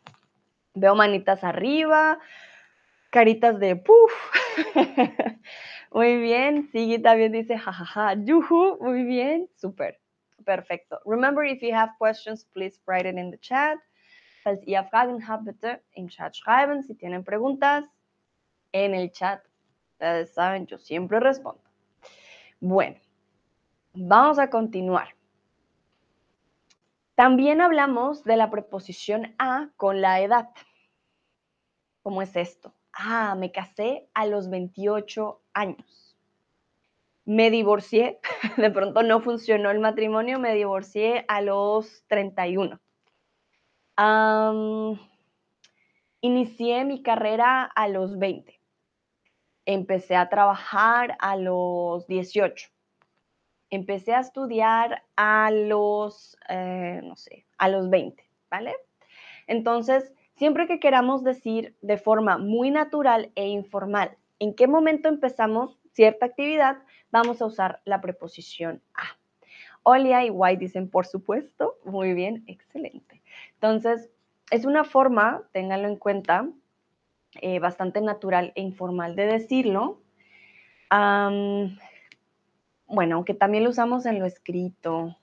Veo 0.73 0.95
manitas 0.95 1.43
arriba, 1.43 2.19
caritas 3.11 3.59
de 3.59 3.75
puff. 3.75 4.11
Muy 5.91 6.17
bien. 6.17 6.69
Sigui 6.71 6.99
también 6.99 7.31
dice 7.31 7.57
jajaja, 7.57 8.15
yuhu. 8.15 8.77
Muy 8.81 9.03
bien. 9.03 9.47
Super. 9.55 9.99
Perfecto. 10.45 10.99
Remember, 11.05 11.45
if 11.45 11.61
you 11.61 11.73
have 11.73 11.91
questions, 11.97 12.45
please 12.53 12.79
write 12.85 13.07
it 13.07 13.15
in 13.17 13.31
the 13.31 13.37
chat. 13.37 13.77
Falls 14.43 14.59
ihr 14.65 14.83
Fragen 14.91 15.25
habt, 15.25 15.45
bitte 15.45 15.81
im 15.93 16.09
Chat 16.09 16.35
schreiben. 16.35 16.83
Si 16.83 16.95
tienen 16.95 17.23
preguntas, 17.23 17.85
en 18.73 18.93
el 18.93 19.11
chat. 19.11 19.41
Ustedes 19.93 20.33
saben, 20.33 20.67
yo 20.67 20.77
siempre 20.77 21.19
respondo. 21.19 21.62
Bueno, 22.65 22.97
vamos 23.93 24.39
a 24.39 24.49
continuar. 24.49 25.09
También 27.13 27.59
hablamos 27.59 28.23
de 28.23 28.37
la 28.37 28.49
preposición 28.49 29.35
a 29.37 29.71
con 29.75 29.99
la 29.99 30.21
edad. 30.21 30.49
¿Cómo 32.03 32.21
es 32.21 32.37
esto? 32.37 32.73
Ah, 32.93 33.35
me 33.37 33.51
casé 33.51 34.07
a 34.13 34.25
los 34.27 34.49
28 34.49 35.41
años. 35.53 36.17
Me 37.25 37.51
divorcié, 37.51 38.21
de 38.55 38.71
pronto 38.71 39.03
no 39.03 39.19
funcionó 39.19 39.69
el 39.69 39.81
matrimonio, 39.81 40.39
me 40.39 40.55
divorcié 40.55 41.25
a 41.27 41.41
los 41.41 42.05
31. 42.07 42.79
inicié 46.21 46.85
mi 46.85 47.03
carrera 47.03 47.65
a 47.65 47.89
los 47.89 48.17
20 48.17 48.62
empecé 49.65 50.15
a 50.15 50.29
trabajar 50.29 51.15
a 51.19 51.35
los 51.35 52.07
18. 52.07 52.69
Empecé 53.69 54.13
a 54.13 54.19
estudiar 54.19 55.03
a 55.15 55.49
los, 55.51 56.37
eh, 56.49 57.01
no 57.03 57.15
sé, 57.15 57.45
a 57.57 57.69
los 57.69 57.89
20, 57.89 58.23
¿vale? 58.49 58.75
Entonces, 59.47 60.13
siempre 60.35 60.67
que 60.67 60.79
queramos 60.79 61.23
decir 61.23 61.75
de 61.81 61.97
forma 61.97 62.37
muy 62.37 62.71
natural 62.71 63.31
e 63.35 63.47
informal 63.47 64.17
en 64.43 64.53
qué 64.53 64.67
momento 64.67 65.07
empezamos 65.07 65.79
cierta 65.93 66.25
actividad, 66.25 66.77
vamos 67.11 67.41
a 67.41 67.45
usar 67.45 67.81
la 67.85 68.01
preposición 68.01 68.81
a. 68.93 69.03
Olia 69.83 70.25
y 70.25 70.29
White 70.29 70.59
dicen, 70.59 70.89
por 70.89 71.05
supuesto, 71.05 71.77
muy 71.85 72.13
bien, 72.13 72.43
excelente. 72.47 73.21
Entonces, 73.53 74.09
es 74.51 74.65
una 74.65 74.83
forma, 74.83 75.43
ténganlo 75.53 75.87
en 75.87 75.95
cuenta, 75.95 76.49
eh, 77.41 77.59
bastante 77.59 78.01
natural 78.01 78.51
e 78.55 78.61
informal 78.61 79.15
de 79.15 79.25
decirlo. 79.25 80.01
bueno, 82.87 83.15
aunque 83.15 83.33
también 83.33 83.63
lo 83.63 83.69
usamos 83.71 84.05
en 84.05 84.19
lo 84.19 84.25
escrito. 84.25 85.17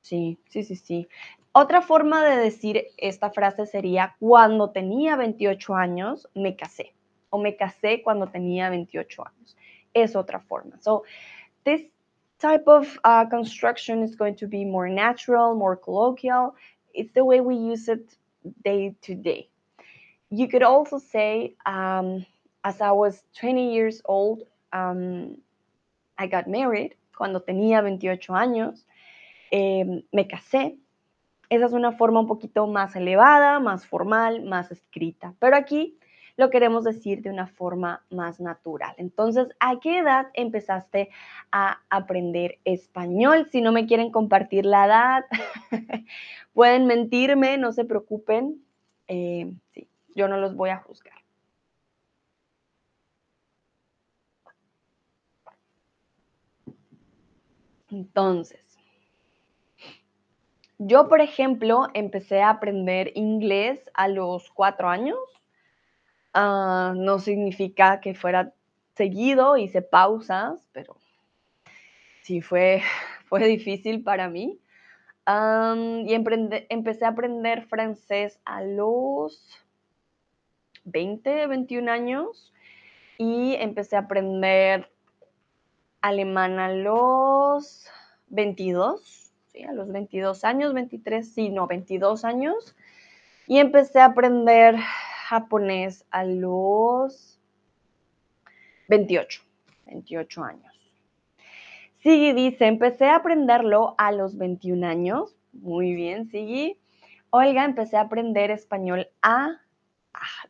Sí, 0.00 0.38
sí, 0.48 0.64
sí, 0.64 0.76
sí. 0.76 1.08
Otra 1.52 1.82
forma 1.82 2.24
de 2.24 2.36
decir 2.36 2.86
esta 2.96 3.30
frase 3.30 3.66
sería, 3.66 4.16
cuando 4.18 4.70
tenía 4.70 5.16
28 5.16 5.74
años, 5.74 6.28
me 6.34 6.56
casé. 6.56 6.94
O 7.28 7.38
me 7.38 7.56
casé 7.56 8.02
cuando 8.02 8.26
tenía 8.26 8.70
28 8.70 9.26
años. 9.26 9.56
Es 9.92 10.16
otra 10.16 10.40
forma. 10.40 10.80
So, 10.80 11.02
this 11.64 11.82
type 12.38 12.64
of 12.66 12.98
uh, 13.04 13.28
construction 13.28 14.02
is 14.02 14.16
going 14.16 14.34
to 14.34 14.48
be 14.48 14.64
more 14.64 14.88
natural, 14.88 15.54
more 15.54 15.78
colloquial. 15.78 16.54
It's 16.94 17.12
the 17.12 17.24
way 17.24 17.40
we 17.40 17.54
use 17.54 17.88
it 17.88 18.16
day 18.64 18.96
to 19.02 19.14
day. 19.14 19.51
You 20.32 20.48
could 20.48 20.62
also 20.62 20.98
say, 20.98 21.54
um, 21.66 22.24
as 22.64 22.80
I 22.80 22.90
was 22.92 23.22
20 23.38 23.74
years 23.74 24.00
old, 24.06 24.44
um, 24.72 25.36
I 26.16 26.26
got 26.26 26.48
married. 26.48 26.94
Cuando 27.16 27.40
tenía 27.40 27.82
28 27.82 28.34
años, 28.34 28.86
eh, 29.50 30.02
me 30.10 30.26
casé. 30.26 30.78
Esa 31.50 31.66
es 31.66 31.72
una 31.72 31.92
forma 31.92 32.20
un 32.20 32.26
poquito 32.26 32.66
más 32.66 32.96
elevada, 32.96 33.60
más 33.60 33.86
formal, 33.86 34.42
más 34.42 34.72
escrita. 34.72 35.34
Pero 35.38 35.54
aquí 35.54 35.98
lo 36.38 36.48
queremos 36.48 36.84
decir 36.84 37.20
de 37.20 37.28
una 37.28 37.46
forma 37.46 38.02
más 38.08 38.40
natural. 38.40 38.94
Entonces, 38.96 39.48
¿a 39.60 39.80
qué 39.80 39.98
edad 39.98 40.28
empezaste 40.32 41.10
a 41.50 41.82
aprender 41.90 42.58
español? 42.64 43.48
Si 43.52 43.60
no 43.60 43.70
me 43.70 43.84
quieren 43.84 44.10
compartir 44.10 44.64
la 44.64 44.86
edad, 44.86 45.24
pueden 46.54 46.86
mentirme, 46.86 47.58
no 47.58 47.72
se 47.72 47.84
preocupen. 47.84 48.64
Eh, 49.08 49.52
sí, 49.74 49.88
yo 50.14 50.28
no 50.28 50.36
los 50.36 50.54
voy 50.54 50.70
a 50.70 50.78
juzgar. 50.78 51.14
Entonces, 57.90 58.78
yo, 60.78 61.08
por 61.08 61.20
ejemplo, 61.20 61.86
empecé 61.94 62.42
a 62.42 62.50
aprender 62.50 63.12
inglés 63.14 63.88
a 63.94 64.08
los 64.08 64.50
cuatro 64.50 64.88
años. 64.88 65.18
Ah, 66.32 66.94
no 66.96 67.18
significa 67.18 68.00
que 68.00 68.14
fuera 68.14 68.52
seguido, 68.94 69.56
hice 69.56 69.82
pausas, 69.82 70.66
pero 70.72 70.96
sí 72.22 72.40
fue, 72.40 72.82
fue 73.26 73.46
difícil 73.46 74.02
para 74.02 74.28
mí. 74.28 74.58
y 75.26 76.14
empecé 76.14 77.04
a 77.04 77.08
aprender 77.08 77.66
francés 77.66 78.40
a 78.44 78.62
los 78.62 79.61
20, 80.84 81.46
21 81.46 81.90
años 81.90 82.52
y 83.18 83.54
empecé 83.54 83.96
a 83.96 84.00
aprender 84.00 84.90
alemán 86.00 86.58
a 86.58 86.72
los 86.72 87.86
22, 88.28 89.32
¿sí? 89.52 89.62
a 89.62 89.72
los 89.72 89.90
22 89.92 90.44
años, 90.44 90.74
23, 90.74 91.32
sí, 91.32 91.48
no, 91.50 91.66
22 91.66 92.24
años. 92.24 92.74
Y 93.46 93.58
empecé 93.58 94.00
a 94.00 94.06
aprender 94.06 94.76
japonés 94.76 96.04
a 96.10 96.24
los 96.24 97.40
28, 98.88 99.42
28 99.86 100.44
años. 100.44 100.72
Sigui 101.98 102.32
dice, 102.32 102.66
empecé 102.66 103.06
a 103.06 103.16
aprenderlo 103.16 103.94
a 103.96 104.10
los 104.10 104.36
21 104.36 104.86
años. 104.86 105.36
Muy 105.52 105.94
bien, 105.94 106.28
Sigui. 106.28 106.78
Olga, 107.30 107.64
empecé 107.64 107.96
a 107.96 108.02
aprender 108.02 108.50
español 108.50 109.08
a 109.22 109.60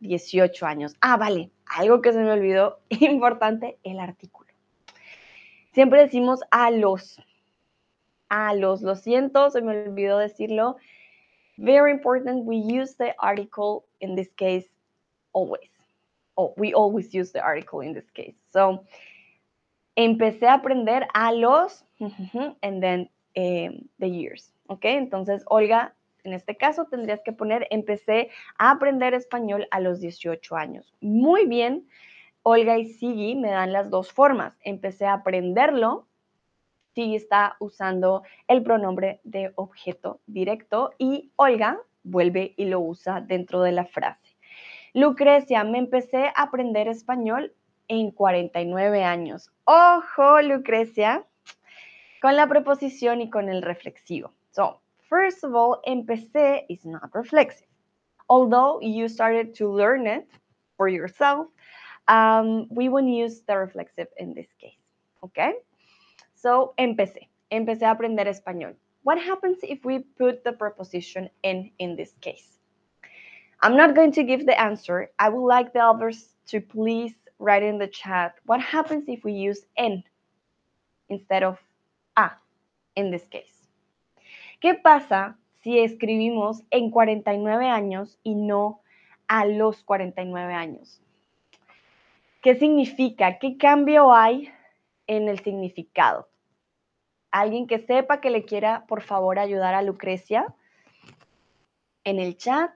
18 0.00 0.66
años. 0.66 0.94
Ah, 1.00 1.16
vale, 1.16 1.50
algo 1.66 2.00
que 2.00 2.12
se 2.12 2.20
me 2.20 2.30
olvidó, 2.30 2.80
importante, 2.90 3.78
el 3.82 4.00
artículo. 4.00 4.50
Siempre 5.72 6.00
decimos 6.00 6.40
a 6.50 6.70
los, 6.70 7.20
a 8.28 8.54
los, 8.54 8.82
lo 8.82 8.94
siento, 8.94 9.50
se 9.50 9.62
me 9.62 9.84
olvidó 9.84 10.18
decirlo. 10.18 10.76
Very 11.56 11.92
important, 11.92 12.44
we 12.44 12.56
use 12.56 12.94
the 12.96 13.14
article 13.18 13.84
in 14.00 14.16
this 14.16 14.30
case 14.36 14.66
always. 15.32 15.70
Oh, 16.36 16.54
we 16.56 16.72
always 16.74 17.14
use 17.14 17.32
the 17.32 17.40
article 17.40 17.80
in 17.82 17.92
this 17.94 18.10
case. 18.10 18.34
So, 18.52 18.84
empecé 19.96 20.46
a 20.46 20.54
aprender 20.54 21.06
a 21.14 21.32
los, 21.32 21.84
and 22.62 22.82
then 22.82 23.08
um, 23.36 23.88
the 23.98 24.08
years. 24.08 24.52
¿Ok? 24.68 24.84
Entonces, 24.84 25.42
Olga 25.46 25.94
en 26.24 26.32
este 26.32 26.56
caso 26.56 26.86
tendrías 26.86 27.20
que 27.24 27.32
poner, 27.32 27.66
empecé 27.70 28.30
a 28.58 28.70
aprender 28.70 29.14
español 29.14 29.66
a 29.70 29.80
los 29.80 30.00
18 30.00 30.56
años. 30.56 30.94
Muy 31.00 31.46
bien, 31.46 31.88
Olga 32.42 32.78
y 32.78 32.86
Sigui 32.86 33.34
me 33.34 33.50
dan 33.50 33.72
las 33.72 33.90
dos 33.90 34.12
formas. 34.12 34.56
Empecé 34.62 35.06
a 35.06 35.14
aprenderlo 35.14 36.06
sí 36.94 37.14
está 37.14 37.56
usando 37.58 38.22
el 38.48 38.62
pronombre 38.62 39.20
de 39.24 39.52
objeto 39.56 40.20
directo 40.26 40.92
y 40.98 41.32
Olga 41.36 41.78
vuelve 42.02 42.54
y 42.56 42.66
lo 42.66 42.80
usa 42.80 43.20
dentro 43.20 43.62
de 43.62 43.72
la 43.72 43.84
frase. 43.84 44.36
Lucrecia, 44.94 45.64
me 45.64 45.78
empecé 45.78 46.26
a 46.26 46.42
aprender 46.42 46.88
español 46.88 47.54
en 47.88 48.10
49 48.10 49.04
años. 49.04 49.50
Ojo, 49.64 50.42
Lucrecia, 50.42 51.24
con 52.20 52.36
la 52.36 52.46
preposición 52.46 53.20
y 53.20 53.30
con 53.30 53.48
el 53.48 53.62
reflexivo. 53.62 54.32
So, 54.50 54.81
first 55.12 55.44
of 55.44 55.54
all, 55.54 55.82
empecé 55.86 56.62
is 56.70 56.86
not 56.86 57.10
reflexive. 57.12 57.68
Although 58.30 58.80
you 58.80 59.08
started 59.08 59.54
to 59.56 59.68
learn 59.68 60.06
it 60.06 60.26
for 60.78 60.88
yourself, 60.88 61.48
um, 62.08 62.66
we 62.70 62.88
won't 62.88 63.08
use 63.08 63.42
the 63.46 63.58
reflexive 63.58 64.08
in 64.16 64.32
this 64.32 64.48
case. 64.58 64.80
Okay? 65.22 65.52
So, 66.34 66.72
empecé. 66.78 67.28
Empecé 67.52 67.82
a 67.82 67.90
aprender 67.90 68.26
español. 68.26 68.74
What 69.02 69.18
happens 69.18 69.58
if 69.62 69.84
we 69.84 69.98
put 70.16 70.44
the 70.44 70.52
preposition 70.52 71.28
en 71.44 71.70
in 71.78 71.94
this 71.94 72.14
case? 72.22 72.58
I'm 73.60 73.76
not 73.76 73.94
going 73.94 74.12
to 74.12 74.24
give 74.24 74.46
the 74.46 74.58
answer. 74.58 75.10
I 75.18 75.28
would 75.28 75.46
like 75.46 75.74
the 75.74 75.80
others 75.80 76.30
to 76.46 76.60
please 76.62 77.12
write 77.38 77.62
in 77.62 77.76
the 77.76 77.86
chat 77.86 78.36
what 78.46 78.60
happens 78.60 79.04
if 79.08 79.24
we 79.24 79.32
use 79.32 79.60
en 79.76 80.02
instead 81.10 81.42
of 81.42 81.58
a 82.16 82.30
in 82.96 83.10
this 83.10 83.26
case. 83.30 83.61
¿Qué 84.62 84.74
pasa 84.74 85.36
si 85.62 85.80
escribimos 85.80 86.62
en 86.70 86.92
49 86.92 87.66
años 87.66 88.20
y 88.22 88.36
no 88.36 88.80
a 89.26 89.44
los 89.44 89.82
49 89.82 90.54
años? 90.54 91.00
¿Qué 92.42 92.54
significa? 92.54 93.40
¿Qué 93.40 93.58
cambio 93.58 94.14
hay 94.14 94.52
en 95.08 95.28
el 95.28 95.40
significado? 95.40 96.28
Alguien 97.32 97.66
que 97.66 97.80
sepa 97.80 98.20
que 98.20 98.30
le 98.30 98.44
quiera, 98.44 98.86
por 98.86 99.02
favor, 99.02 99.40
ayudar 99.40 99.74
a 99.74 99.82
Lucrecia 99.82 100.54
en 102.04 102.20
el 102.20 102.36
chat. 102.36 102.70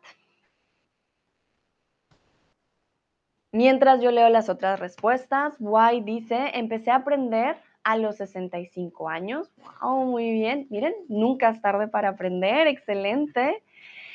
Mientras 3.52 4.02
yo 4.02 4.10
leo 4.10 4.28
las 4.28 4.48
otras 4.48 4.80
respuestas, 4.80 5.54
Why 5.60 6.00
dice, 6.00 6.50
empecé 6.54 6.90
a 6.90 6.96
aprender 6.96 7.56
a 7.86 7.96
los 7.96 8.16
65 8.16 9.08
años. 9.08 9.48
Wow, 9.80 10.06
muy 10.06 10.32
bien. 10.32 10.66
Miren, 10.70 10.92
nunca 11.08 11.50
es 11.50 11.62
tarde 11.62 11.86
para 11.86 12.08
aprender. 12.08 12.66
Excelente. 12.66 13.62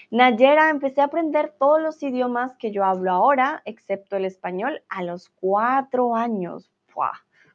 Nayera, 0.10 0.69
empecé 0.69 0.99
a 0.99 1.05
aprender 1.05 1.55
todos 1.57 1.81
los 1.81 2.03
idiomas 2.03 2.57
que 2.57 2.71
yo 2.71 2.84
hablo 2.84 3.12
ahora, 3.12 3.62
excepto 3.63 4.17
el 4.17 4.25
español, 4.25 4.84
a 4.89 5.03
los 5.03 5.29
cuatro 5.29 6.17
años. 6.17 6.69
Wow. 6.93 7.12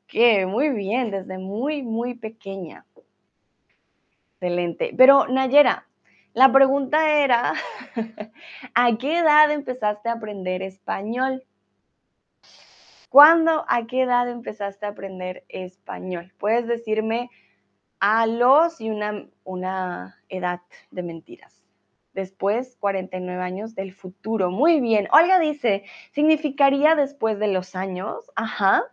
¡Qué! 0.07 0.47
muy 0.47 0.71
bien, 0.71 1.11
desde 1.11 1.37
muy, 1.37 1.83
muy 1.83 2.15
pequeña. 2.15 2.87
Excelente. 4.33 4.95
Pero 4.97 5.27
Nayera, 5.27 5.87
la 6.33 6.51
pregunta 6.51 7.19
era, 7.19 7.53
¿a 8.75 8.97
qué 8.97 9.19
edad 9.19 9.51
empezaste 9.51 10.09
a 10.09 10.15
aprender 10.15 10.63
español? 10.63 11.45
¿Cuándo, 13.17 13.65
a 13.67 13.87
qué 13.87 14.03
edad 14.03 14.29
empezaste 14.29 14.85
a 14.85 14.91
aprender 14.91 15.43
español? 15.49 16.35
Puedes 16.37 16.67
decirme 16.67 17.31
a 17.99 18.27
los 18.27 18.79
y 18.79 18.91
una, 18.91 19.27
una 19.43 20.23
edad 20.29 20.61
de 20.91 21.03
mentiras. 21.03 21.65
Después, 22.13 22.77
49 22.79 23.43
años 23.43 23.75
del 23.75 23.95
futuro. 23.95 24.51
Muy 24.51 24.83
bien. 24.83 25.09
Olga 25.13 25.39
dice, 25.39 25.85
¿significaría 26.13 26.95
después 26.95 27.39
de 27.39 27.49
los 27.49 27.75
años? 27.75 28.31
Ajá. 28.35 28.85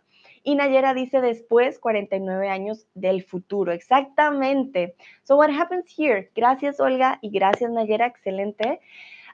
Y 0.42 0.54
Nayera 0.54 0.94
dice 0.94 1.20
después 1.20 1.78
49 1.78 2.48
años 2.48 2.86
del 2.94 3.24
futuro. 3.24 3.72
Exactamente. 3.72 4.96
So 5.24 5.36
what 5.36 5.50
happens 5.50 5.84
here? 5.94 6.30
Gracias 6.34 6.80
Olga 6.80 7.18
y 7.20 7.28
gracias 7.28 7.70
Nayera. 7.70 8.06
Excelente. 8.06 8.80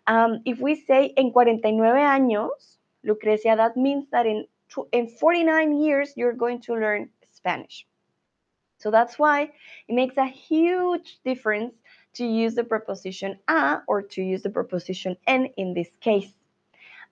Um, 0.08 0.40
if 0.44 0.60
we 0.60 0.74
say 0.74 1.14
en 1.14 1.30
49 1.30 2.02
años, 2.02 2.80
Lucrecia, 3.02 3.54
that 3.56 3.76
means 3.76 4.10
that 4.10 4.26
in, 4.26 4.48
in 4.92 5.08
49 5.08 5.80
years 5.80 6.12
you're 6.16 6.32
going 6.32 6.60
to 6.62 6.74
learn 6.74 7.08
Spanish. 7.32 7.86
So 8.78 8.90
that's 8.90 9.18
why 9.18 9.52
it 9.88 9.94
makes 9.94 10.16
a 10.16 10.24
huge 10.24 11.18
difference 11.24 11.74
to 12.14 12.24
use 12.24 12.54
the 12.54 12.64
preposition 12.64 13.38
a 13.48 13.82
or 13.86 14.02
to 14.02 14.22
use 14.22 14.42
the 14.42 14.50
preposition 14.50 15.16
en 15.26 15.46
in 15.56 15.74
this 15.74 15.90
case. 16.00 16.32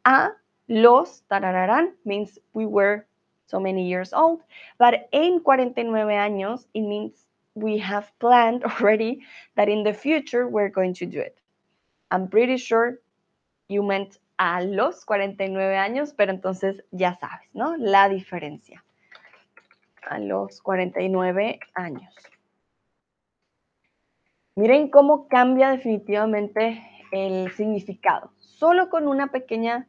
A, 0.04 0.30
los, 0.68 1.22
tarararán, 1.30 1.92
means 2.04 2.38
we 2.54 2.66
were 2.66 3.06
so 3.46 3.60
many 3.60 3.88
years 3.88 4.12
old. 4.12 4.40
But 4.78 5.08
en 5.12 5.40
49 5.40 5.84
años, 5.84 6.66
it 6.74 6.82
means 6.82 7.24
we 7.54 7.78
have 7.78 8.10
planned 8.18 8.64
already 8.64 9.22
that 9.56 9.68
in 9.68 9.82
the 9.82 9.92
future 9.92 10.48
we're 10.48 10.68
going 10.68 10.94
to 10.94 11.06
do 11.06 11.20
it. 11.20 11.38
I'm 12.10 12.28
pretty 12.28 12.56
sure 12.56 12.98
you 13.68 13.82
meant 13.82 14.18
a 14.38 14.62
los 14.62 15.04
49 15.04 15.76
años, 15.76 16.14
pero 16.16 16.32
entonces 16.32 16.84
ya 16.90 17.14
sabes, 17.16 17.48
¿no? 17.52 17.76
La 17.76 18.08
diferencia. 18.08 18.84
A 20.08 20.18
los 20.18 20.62
49 20.62 21.60
años. 21.74 22.14
Miren 24.54 24.90
cómo 24.90 25.28
cambia 25.28 25.70
definitivamente 25.70 26.82
el 27.12 27.50
significado. 27.52 28.32
Solo 28.38 28.88
con 28.88 29.06
una 29.06 29.28
pequeña 29.28 29.86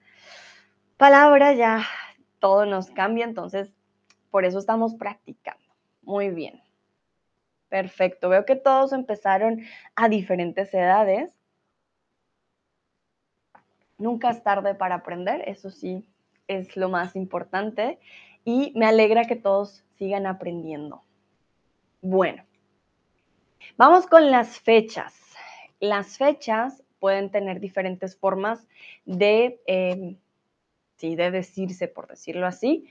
palabra 0.98 1.54
ya 1.54 1.86
todo 2.40 2.66
nos 2.66 2.92
cambia, 2.92 3.26
entonces 3.26 3.72
por 4.30 4.46
eso 4.46 4.60
estamos 4.60 4.96
practicando. 4.96 5.64
Muy 6.02 6.30
bien. 6.30 6.62
Perfecto. 7.70 8.30
Veo 8.30 8.46
que 8.46 8.56
todos 8.56 8.94
empezaron 8.94 9.62
a 9.96 10.10
diferentes 10.10 10.74
edades. 10.74 11.39
Nunca 14.00 14.32
es 14.32 14.42
tarde 14.42 14.74
para 14.74 14.96
aprender, 14.96 15.44
eso 15.48 15.70
sí 15.70 16.04
es 16.48 16.76
lo 16.76 16.90
más 16.90 17.16
importante. 17.16 18.00
Y 18.44 18.74
me 18.76 18.88
alegra 18.88 19.26
que 19.26 19.36
todos 19.36 19.84
sigan 19.98 20.26
aprendiendo. 20.26 21.04
Bueno, 22.02 22.44
vamos 23.78 24.08
con 24.08 24.32
las 24.32 24.60
fechas. 24.60 25.14
Las 25.80 26.18
fechas 26.18 26.82
pueden 27.00 27.30
tener 27.30 27.60
diferentes 27.60 28.16
formas 28.16 28.68
de 29.06 29.62
eh, 29.68 30.16
¿sí? 31.00 31.16
de 31.16 31.32
decirse, 31.32 31.88
por 31.88 32.08
decirlo 32.08 32.46
así. 32.46 32.88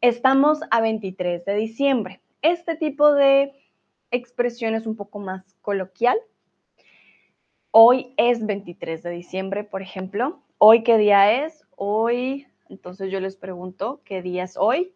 Estamos 0.00 0.60
a 0.70 0.80
23 0.80 1.44
de 1.44 1.54
diciembre. 1.54 2.20
Este 2.40 2.76
tipo 2.76 3.12
de 3.12 3.52
expresión 4.10 4.74
es 4.74 4.86
un 4.86 4.96
poco 4.96 5.18
más 5.18 5.44
coloquial. 5.60 6.18
Hoy 7.74 8.12
es 8.18 8.44
23 8.44 9.02
de 9.02 9.08
diciembre, 9.08 9.64
por 9.64 9.80
ejemplo. 9.80 10.42
¿Hoy 10.58 10.82
qué 10.82 10.98
día 10.98 11.46
es? 11.46 11.64
Hoy, 11.74 12.46
entonces 12.68 13.10
yo 13.10 13.18
les 13.18 13.34
pregunto, 13.34 14.02
¿qué 14.04 14.20
día 14.20 14.44
es 14.44 14.58
hoy? 14.58 14.92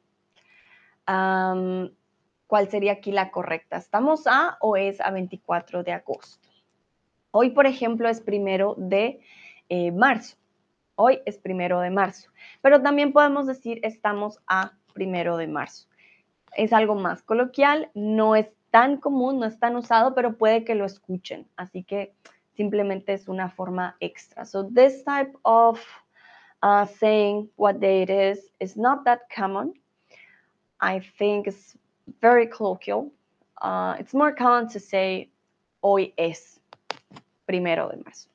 ¿Cuál 1.07 2.69
sería 2.69 2.93
aquí 2.93 3.13
la 3.13 3.31
correcta? 3.31 3.79
¿Estamos 3.79 4.27
a 4.27 4.59
o 4.61 4.77
es 4.77 5.01
a 5.01 5.11
24 5.11 5.85
de 5.85 5.93
agosto? 5.93 6.51
Hoy, 7.31 7.49
por 7.49 7.65
ejemplo, 7.65 8.11
es 8.11 8.21
primero 8.21 8.75
de 8.77 9.21
eh, 9.71 9.91
marzo. 9.91 10.37
Hoy 10.97 11.21
es 11.25 11.39
primero 11.39 11.81
de 11.81 11.89
marzo, 11.89 12.29
pero 12.61 12.83
también 12.83 13.15
podemos 13.15 13.47
decir 13.47 13.81
estamos 13.85 14.43
a 14.47 14.73
primero 14.93 15.39
de 15.39 15.47
marzo. 15.47 15.89
Es 16.55 16.75
algo 16.75 16.95
más 16.95 17.23
coloquial, 17.23 17.91
no 17.95 18.37
es 18.37 18.51
tan 18.71 18.99
común, 18.99 19.41
no 19.41 19.47
es 19.47 19.59
tan 19.59 19.77
usado, 19.77 20.15
pero 20.15 20.37
puede 20.37 20.63
que 20.65 20.75
lo 20.75 20.85
escuchen. 20.85 21.49
Así 21.57 21.83
que 21.83 22.13
simplemente 22.57 23.13
es 23.13 23.29
una 23.29 23.49
forma 23.49 23.97
extra. 24.01 24.45
So 24.45 24.63
this 24.63 25.03
type 25.05 25.33
of 25.45 25.81
uh, 26.63 26.87
saying 26.87 27.49
what 27.57 27.81
day 27.81 28.03
it 28.03 28.11
is 28.11 28.39
is 28.61 28.77
not 28.77 29.05
that 29.05 29.29
common. 29.31 29.75
I 30.81 31.01
think 31.19 31.47
it's 31.47 31.77
very 32.21 32.47
colloquial. 32.47 33.13
Uh, 33.61 33.97
it's 33.99 34.15
more 34.15 34.33
common 34.33 34.69
to 34.69 34.81
say 34.81 35.31
hoy 35.83 36.13
es 36.19 36.61
primero 37.47 37.89
de 37.91 37.97
marzo, 38.03 38.29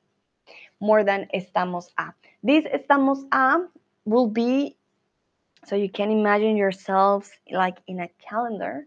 more 0.80 1.04
than 1.04 1.28
estamos 1.34 1.90
a. 1.98 2.12
This 2.42 2.64
estamos 2.64 3.24
a 3.30 3.68
will 4.04 4.26
be, 4.26 4.76
so 5.64 5.76
you 5.76 5.88
can 5.88 6.10
imagine 6.10 6.56
yourselves 6.56 7.30
like 7.50 7.78
in 7.86 8.00
a 8.00 8.08
calendar 8.18 8.86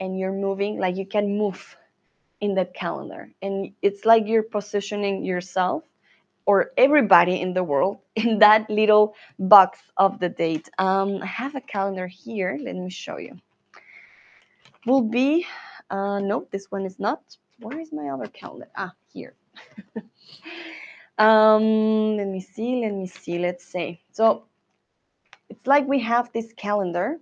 and 0.00 0.18
you're 0.18 0.32
moving, 0.32 0.78
like 0.78 0.96
you 0.96 1.06
can 1.06 1.36
move 1.36 1.76
in 2.40 2.54
that 2.54 2.74
calendar. 2.74 3.30
And 3.42 3.72
it's 3.82 4.04
like 4.04 4.24
you're 4.26 4.42
positioning 4.42 5.24
yourself 5.24 5.84
or 6.46 6.72
everybody 6.76 7.40
in 7.40 7.54
the 7.54 7.64
world 7.64 7.98
in 8.16 8.38
that 8.40 8.68
little 8.68 9.14
box 9.38 9.80
of 9.96 10.20
the 10.20 10.28
date. 10.28 10.68
Um, 10.78 11.22
I 11.22 11.26
have 11.26 11.54
a 11.54 11.60
calendar 11.60 12.06
here. 12.06 12.58
Let 12.60 12.76
me 12.76 12.90
show 12.90 13.18
you. 13.18 13.36
Will 14.86 15.02
be, 15.02 15.46
uh, 15.90 16.20
no, 16.20 16.46
this 16.50 16.70
one 16.70 16.84
is 16.84 16.98
not. 16.98 17.20
Where 17.60 17.80
is 17.80 17.92
my 17.92 18.08
other 18.08 18.26
calendar? 18.26 18.68
Ah, 18.76 18.92
here. 19.12 19.34
Um, 21.18 22.16
let 22.16 22.26
me 22.26 22.40
see, 22.40 22.80
let 22.82 22.92
me 22.92 23.06
see, 23.06 23.38
let's 23.38 23.64
say. 23.64 24.00
So 24.10 24.46
it's 25.48 25.66
like 25.66 25.86
we 25.86 26.00
have 26.00 26.32
this 26.32 26.52
calendar 26.56 27.20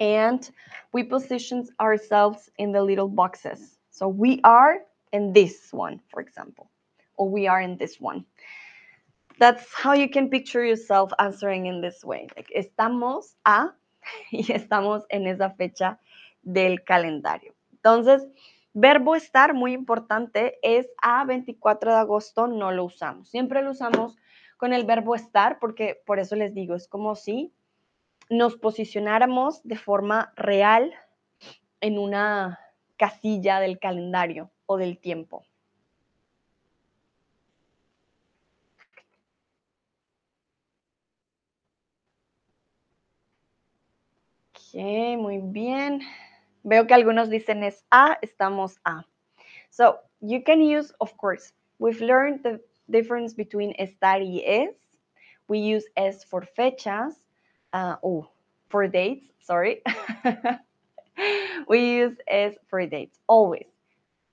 and 0.00 0.50
we 0.92 1.04
position 1.04 1.68
ourselves 1.78 2.50
in 2.58 2.72
the 2.72 2.82
little 2.82 3.08
boxes. 3.08 3.78
So 3.90 4.08
we 4.08 4.40
are 4.42 4.78
in 5.12 5.32
this 5.32 5.68
one, 5.72 6.00
for 6.10 6.20
example, 6.20 6.70
or 7.16 7.28
we 7.28 7.46
are 7.46 7.60
in 7.60 7.76
this 7.76 8.00
one. 8.00 8.24
That's 9.38 9.66
how 9.74 9.92
you 9.92 10.08
can 10.08 10.28
picture 10.30 10.64
yourself 10.64 11.12
answering 11.18 11.66
in 11.66 11.80
this 11.80 12.04
way. 12.04 12.28
Like, 12.36 12.50
estamos 12.56 13.34
a 13.44 13.74
y 14.32 14.52
estamos 14.52 15.04
en 15.10 15.26
esa 15.26 15.50
fecha 15.50 15.98
del 16.42 16.82
calendario. 16.84 17.54
Entonces, 17.72 18.26
verbo 18.72 19.14
estar, 19.14 19.54
muy 19.54 19.72
importante, 19.72 20.58
es 20.62 20.88
a 21.02 21.24
24 21.24 21.92
de 21.92 21.98
agosto, 21.98 22.46
no 22.46 22.72
lo 22.72 22.84
usamos. 22.84 23.30
Siempre 23.30 23.62
lo 23.62 23.70
usamos 23.70 24.16
con 24.56 24.72
el 24.72 24.84
verbo 24.84 25.14
estar, 25.14 25.58
porque 25.58 26.02
por 26.06 26.18
eso 26.18 26.36
les 26.36 26.54
digo, 26.54 26.74
es 26.74 26.86
como 26.86 27.14
si 27.14 27.52
nos 28.30 28.56
posicionáramos 28.56 29.60
de 29.64 29.76
forma 29.76 30.32
real 30.36 30.94
en 31.80 31.98
una 31.98 32.60
casilla 32.96 33.58
del 33.58 33.78
calendario 33.78 34.50
o 34.66 34.76
del 34.76 34.98
tiempo. 34.98 35.44
Ok, 44.54 44.74
muy 45.18 45.38
bien. 45.38 46.00
Veo 46.62 46.86
que 46.86 46.94
algunos 46.94 47.30
dicen 47.30 47.64
es 47.64 47.84
a, 47.90 48.16
estamos 48.22 48.78
a. 48.84 49.04
So, 49.70 49.98
you 50.20 50.44
can 50.44 50.60
use, 50.60 50.94
of 51.00 51.16
course, 51.16 51.52
we've 51.80 52.00
learned 52.00 52.42
the 52.42 52.62
difference 52.86 53.34
between 53.34 53.74
estar 53.76 54.22
y 54.22 54.42
es. 54.46 54.76
We 55.48 55.58
use 55.58 55.90
es 55.96 56.24
for 56.24 56.46
fechas, 56.46 57.16
uh, 57.72 57.96
oh, 58.02 58.28
for 58.68 58.86
dates, 58.86 59.26
sorry. 59.40 59.82
we 61.68 61.96
use 61.96 62.16
es 62.28 62.54
for 62.68 62.84
dates, 62.86 63.18
always. 63.26 63.66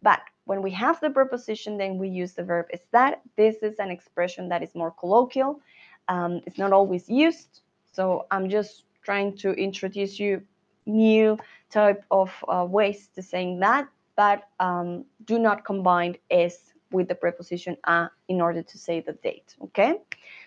But 0.02 0.22
when 0.46 0.62
we 0.62 0.72
have 0.72 1.00
the 1.00 1.10
preposition, 1.10 1.78
then 1.78 1.98
we 1.98 2.10
use 2.10 2.34
the 2.34 2.44
verb 2.44 2.68
is 2.72 2.82
that. 2.92 3.22
This 3.36 3.58
is 3.62 3.80
an 3.80 3.90
expression 3.92 4.50
that 4.50 4.64
is 4.64 4.74
more 4.76 4.92
colloquial. 4.92 5.60
Um, 6.08 6.42
it's 6.46 6.58
not 6.58 6.72
always 6.72 7.10
used. 7.10 7.62
So 7.92 8.28
I'm 8.32 8.50
just 8.50 8.84
trying 9.04 9.36
to 9.38 9.52
introduce 9.54 10.20
you 10.20 10.42
new 10.86 11.38
type 11.70 12.04
of 12.12 12.32
uh, 12.48 12.66
ways 12.70 13.10
to 13.16 13.22
saying 13.22 13.60
that, 13.60 13.88
but 14.16 14.48
um, 14.60 15.06
do 15.26 15.38
not 15.38 15.66
combine 15.66 16.16
es 16.32 16.74
with 16.92 17.08
the 17.08 17.16
preposition 17.16 17.78
a 17.86 18.10
in 18.28 18.42
order 18.42 18.64
to 18.64 18.78
say 18.78 19.02
the 19.02 19.14
date, 19.14 19.56
okay? 19.62 20.02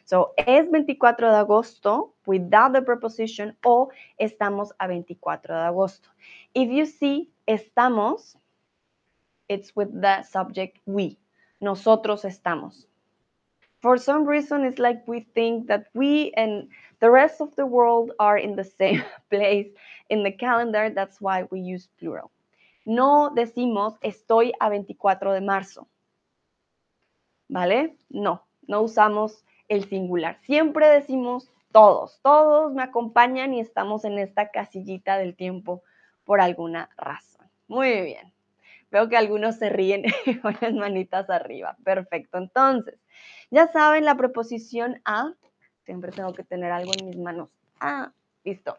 So, 0.05 0.33
es 0.37 0.69
24 0.69 1.31
de 1.31 1.39
agosto 1.39 2.15
without 2.27 2.73
the 2.73 2.83
preposition 2.83 3.57
o 3.65 3.91
estamos 4.19 4.71
a 4.79 4.87
24 4.87 5.55
de 5.55 5.67
agosto. 5.67 6.09
If 6.55 6.71
you 6.71 6.87
see 6.87 7.31
estamos, 7.47 8.37
it's 9.49 9.75
with 9.75 10.01
the 10.01 10.23
subject 10.23 10.79
we. 10.87 11.19
Nosotros 11.61 12.25
estamos. 12.25 12.87
For 13.81 13.97
some 13.97 14.27
reason, 14.27 14.65
it's 14.65 14.79
like 14.79 15.07
we 15.09 15.21
think 15.35 15.67
that 15.69 15.87
we 15.95 16.33
and 16.37 16.69
the 17.01 17.11
rest 17.11 17.41
of 17.41 17.57
the 17.57 17.65
world 17.65 18.13
are 18.19 18.37
in 18.37 18.55
the 18.55 18.65
same 18.65 19.03
place 19.31 19.69
in 20.11 20.23
the 20.23 20.33
calendar. 20.33 20.91
That's 20.91 21.21
why 21.21 21.45
we 21.51 21.61
use 21.61 21.89
plural. 21.99 22.31
No 22.85 23.31
decimos 23.35 23.95
estoy 24.03 24.53
a 24.61 24.69
24 24.69 25.35
de 25.35 25.41
marzo. 25.41 25.87
¿Vale? 27.51 27.97
No, 28.09 28.47
no 28.69 28.81
usamos 28.81 29.45
el 29.67 29.85
singular. 29.89 30.39
Siempre 30.43 30.89
decimos 30.89 31.51
todos, 31.73 32.21
todos 32.23 32.73
me 32.73 32.85
acompañan 32.85 33.53
y 33.55 33.61
estamos 33.61 34.05
en 34.05 34.21
esta 34.21 34.53
casillita 34.53 35.19
del 35.19 35.35
tiempo 35.35 35.83
por 36.25 36.41
alguna 36.41 36.91
razón. 36.97 37.49
Muy 37.67 38.03
bien. 38.03 38.33
Veo 38.93 39.09
que 39.09 39.17
algunos 39.17 39.57
se 39.57 39.69
ríen 39.69 40.05
con 40.43 40.57
las 40.61 40.73
manitas 40.73 41.29
arriba. 41.29 41.77
Perfecto. 41.85 42.39
Entonces, 42.39 43.01
ya 43.51 43.67
saben 43.67 44.05
la 44.05 44.17
preposición 44.17 45.01
a. 45.05 45.35
Siempre 45.85 46.13
tengo 46.13 46.33
que 46.33 46.45
tener 46.45 46.71
algo 46.71 46.93
en 46.97 47.07
mis 47.07 47.19
manos. 47.19 47.51
Ah, 47.81 48.13
listo. 48.45 48.79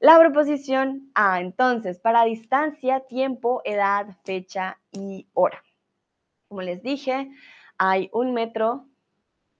La 0.00 0.18
preposición 0.18 1.10
a. 1.14 1.40
Entonces, 1.40 1.98
para 1.98 2.24
distancia, 2.24 3.00
tiempo, 3.00 3.62
edad, 3.64 4.06
fecha 4.24 4.78
y 4.92 5.26
hora. 5.32 5.62
Como 6.48 6.60
les 6.60 6.82
dije, 6.82 7.30
hay 7.78 8.08
un 8.12 8.32
metro 8.32 8.86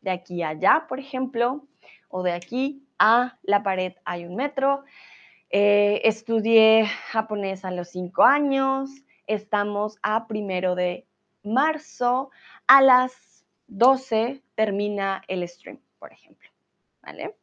de 0.01 0.11
aquí 0.11 0.43
a 0.43 0.51
allá, 0.51 0.87
por 0.89 1.01
ejemplo, 1.01 1.67
o 2.09 2.23
de 2.23 2.33
aquí 2.33 2.87
a 2.99 3.39
la 3.43 3.63
pared 3.63 3.95
hay 4.05 4.25
un 4.25 4.37
metro. 4.37 4.85
Eh, 5.51 6.01
estudié 6.05 6.87
japonés 6.87 7.65
a 7.65 7.71
los 7.71 7.91
cinco 7.91 8.25
años. 8.25 8.91
Estamos 9.27 9.99
a 10.03 10.27
primero 10.27 10.75
de 10.75 11.07
marzo. 11.43 12.31
A 12.67 12.83
las 12.83 13.45
12 13.67 14.43
termina 14.55 15.23
el 15.29 15.47
stream, 15.49 15.81
por 15.99 16.13
ejemplo. 16.13 16.49
¿Vale? 17.03 17.37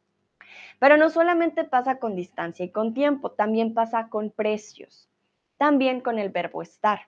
Pero 0.78 0.96
no 0.96 1.08
solamente 1.08 1.64
pasa 1.64 1.98
con 1.98 2.16
distancia 2.16 2.64
y 2.64 2.70
con 2.70 2.94
tiempo, 2.94 3.30
también 3.30 3.74
pasa 3.74 4.08
con 4.08 4.30
precios. 4.30 5.08
También 5.56 6.00
con 6.00 6.18
el 6.18 6.30
verbo 6.30 6.62
estar. 6.62 7.06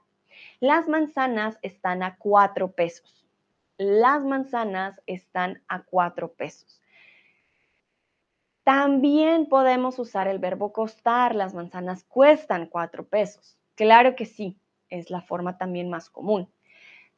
Las 0.60 0.88
manzanas 0.88 1.58
están 1.62 2.02
a 2.02 2.16
cuatro 2.16 2.72
pesos 2.72 3.25
las 3.78 4.24
manzanas 4.24 5.00
están 5.06 5.62
a 5.68 5.82
cuatro 5.82 6.32
pesos. 6.32 6.80
También 8.64 9.46
podemos 9.46 9.98
usar 9.98 10.26
el 10.28 10.38
verbo 10.38 10.72
costar. 10.72 11.34
Las 11.34 11.54
manzanas 11.54 12.04
cuestan 12.04 12.66
cuatro 12.66 13.06
pesos. 13.06 13.56
Claro 13.74 14.16
que 14.16 14.26
sí, 14.26 14.58
es 14.88 15.10
la 15.10 15.20
forma 15.20 15.58
también 15.58 15.88
más 15.90 16.10
común. 16.10 16.50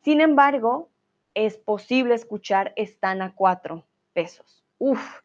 Sin 0.03 0.21
embargo, 0.21 0.91
es 1.35 1.57
posible 1.57 2.15
escuchar 2.15 2.73
están 2.77 3.23
a 3.23 3.35
cuatro 3.35 3.87
pesos. 4.13 4.65
Uf, 4.79 5.21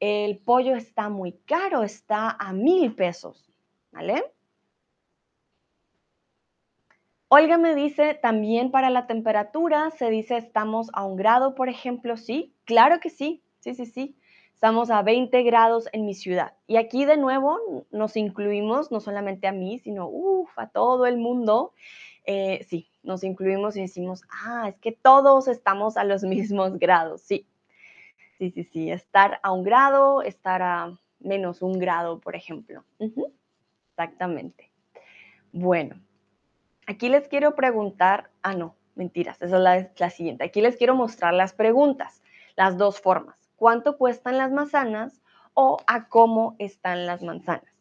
el 0.00 0.38
pollo 0.38 0.76
está 0.76 1.08
muy 1.08 1.32
caro, 1.46 1.82
está 1.82 2.30
a 2.30 2.52
mil 2.52 2.94
pesos. 2.94 3.50
¿Vale? 3.90 4.33
Olga 7.34 7.58
me 7.58 7.74
dice, 7.74 8.14
también 8.14 8.70
para 8.70 8.90
la 8.90 9.08
temperatura 9.08 9.90
se 9.90 10.08
dice 10.08 10.36
estamos 10.36 10.88
a 10.92 11.04
un 11.04 11.16
grado, 11.16 11.56
por 11.56 11.68
ejemplo, 11.68 12.16
sí, 12.16 12.54
claro 12.64 13.00
que 13.00 13.10
sí, 13.10 13.42
sí, 13.58 13.74
sí, 13.74 13.86
sí. 13.86 14.16
Estamos 14.54 14.88
a 14.88 15.02
20 15.02 15.42
grados 15.42 15.88
en 15.92 16.06
mi 16.06 16.14
ciudad. 16.14 16.52
Y 16.68 16.76
aquí 16.76 17.04
de 17.04 17.16
nuevo 17.16 17.58
nos 17.90 18.16
incluimos, 18.16 18.92
no 18.92 19.00
solamente 19.00 19.48
a 19.48 19.52
mí, 19.52 19.80
sino 19.80 20.12
a 20.54 20.68
todo 20.68 21.06
el 21.06 21.16
mundo. 21.16 21.72
Eh, 22.24 22.64
sí, 22.68 22.88
nos 23.02 23.24
incluimos 23.24 23.76
y 23.76 23.80
decimos, 23.80 24.22
ah, 24.30 24.68
es 24.68 24.76
que 24.76 24.92
todos 24.92 25.48
estamos 25.48 25.96
a 25.96 26.04
los 26.04 26.22
mismos 26.22 26.78
grados. 26.78 27.22
Sí, 27.22 27.48
sí, 28.38 28.52
sí, 28.52 28.62
sí. 28.62 28.92
Estar 28.92 29.40
a 29.42 29.50
un 29.50 29.64
grado, 29.64 30.22
estar 30.22 30.62
a 30.62 30.96
menos 31.18 31.62
un 31.62 31.80
grado, 31.80 32.20
por 32.20 32.36
ejemplo. 32.36 32.84
Exactamente. 33.90 34.70
Bueno, 35.50 35.96
Aquí 36.86 37.08
les 37.08 37.28
quiero 37.28 37.54
preguntar, 37.54 38.30
ah, 38.42 38.54
no, 38.54 38.76
mentiras, 38.94 39.40
esa 39.40 39.76
es 39.76 40.00
la, 40.00 40.10
siguiente. 40.10 40.44
Aquí 40.44 40.60
les 40.60 40.76
quiero 40.76 40.94
mostrar 40.94 41.34
las 41.34 41.52
preguntas, 41.52 42.22
las 42.56 42.76
dos 42.76 43.00
formas. 43.00 43.36
¿Cuánto 43.56 43.96
cuestan 43.96 44.38
las 44.38 44.52
manzanas 44.52 45.20
o 45.54 45.78
a 45.86 46.08
cómo 46.08 46.56
están 46.58 47.06
las 47.06 47.22
manzanas? 47.22 47.72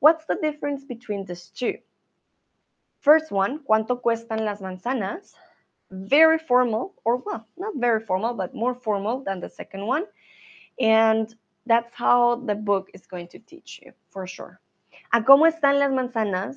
What's 0.00 0.26
the 0.26 0.36
difference 0.36 0.86
between 0.86 1.24
these 1.26 1.50
two? 1.52 1.80
First 3.00 3.30
one, 3.30 3.60
¿cuánto 3.64 4.00
cuestan 4.00 4.44
las 4.44 4.60
manzanas? 4.60 5.34
Very 5.90 6.38
formal, 6.38 6.94
or 7.04 7.16
well, 7.16 7.46
not 7.56 7.74
very 7.76 8.00
formal, 8.00 8.34
but 8.34 8.54
more 8.54 8.74
formal 8.74 9.22
than 9.24 9.40
the 9.40 9.48
second 9.48 9.86
one. 9.86 10.04
And 10.78 11.34
that's 11.66 11.92
how 11.94 12.36
the 12.46 12.54
book 12.54 12.90
is 12.94 13.06
going 13.06 13.28
to 13.28 13.38
teach 13.38 13.80
you, 13.82 13.92
for 14.10 14.26
sure. 14.26 14.60
¿A 15.12 15.22
cómo 15.24 15.46
están 15.46 15.78
las 15.78 15.90
manzanas? 15.92 16.56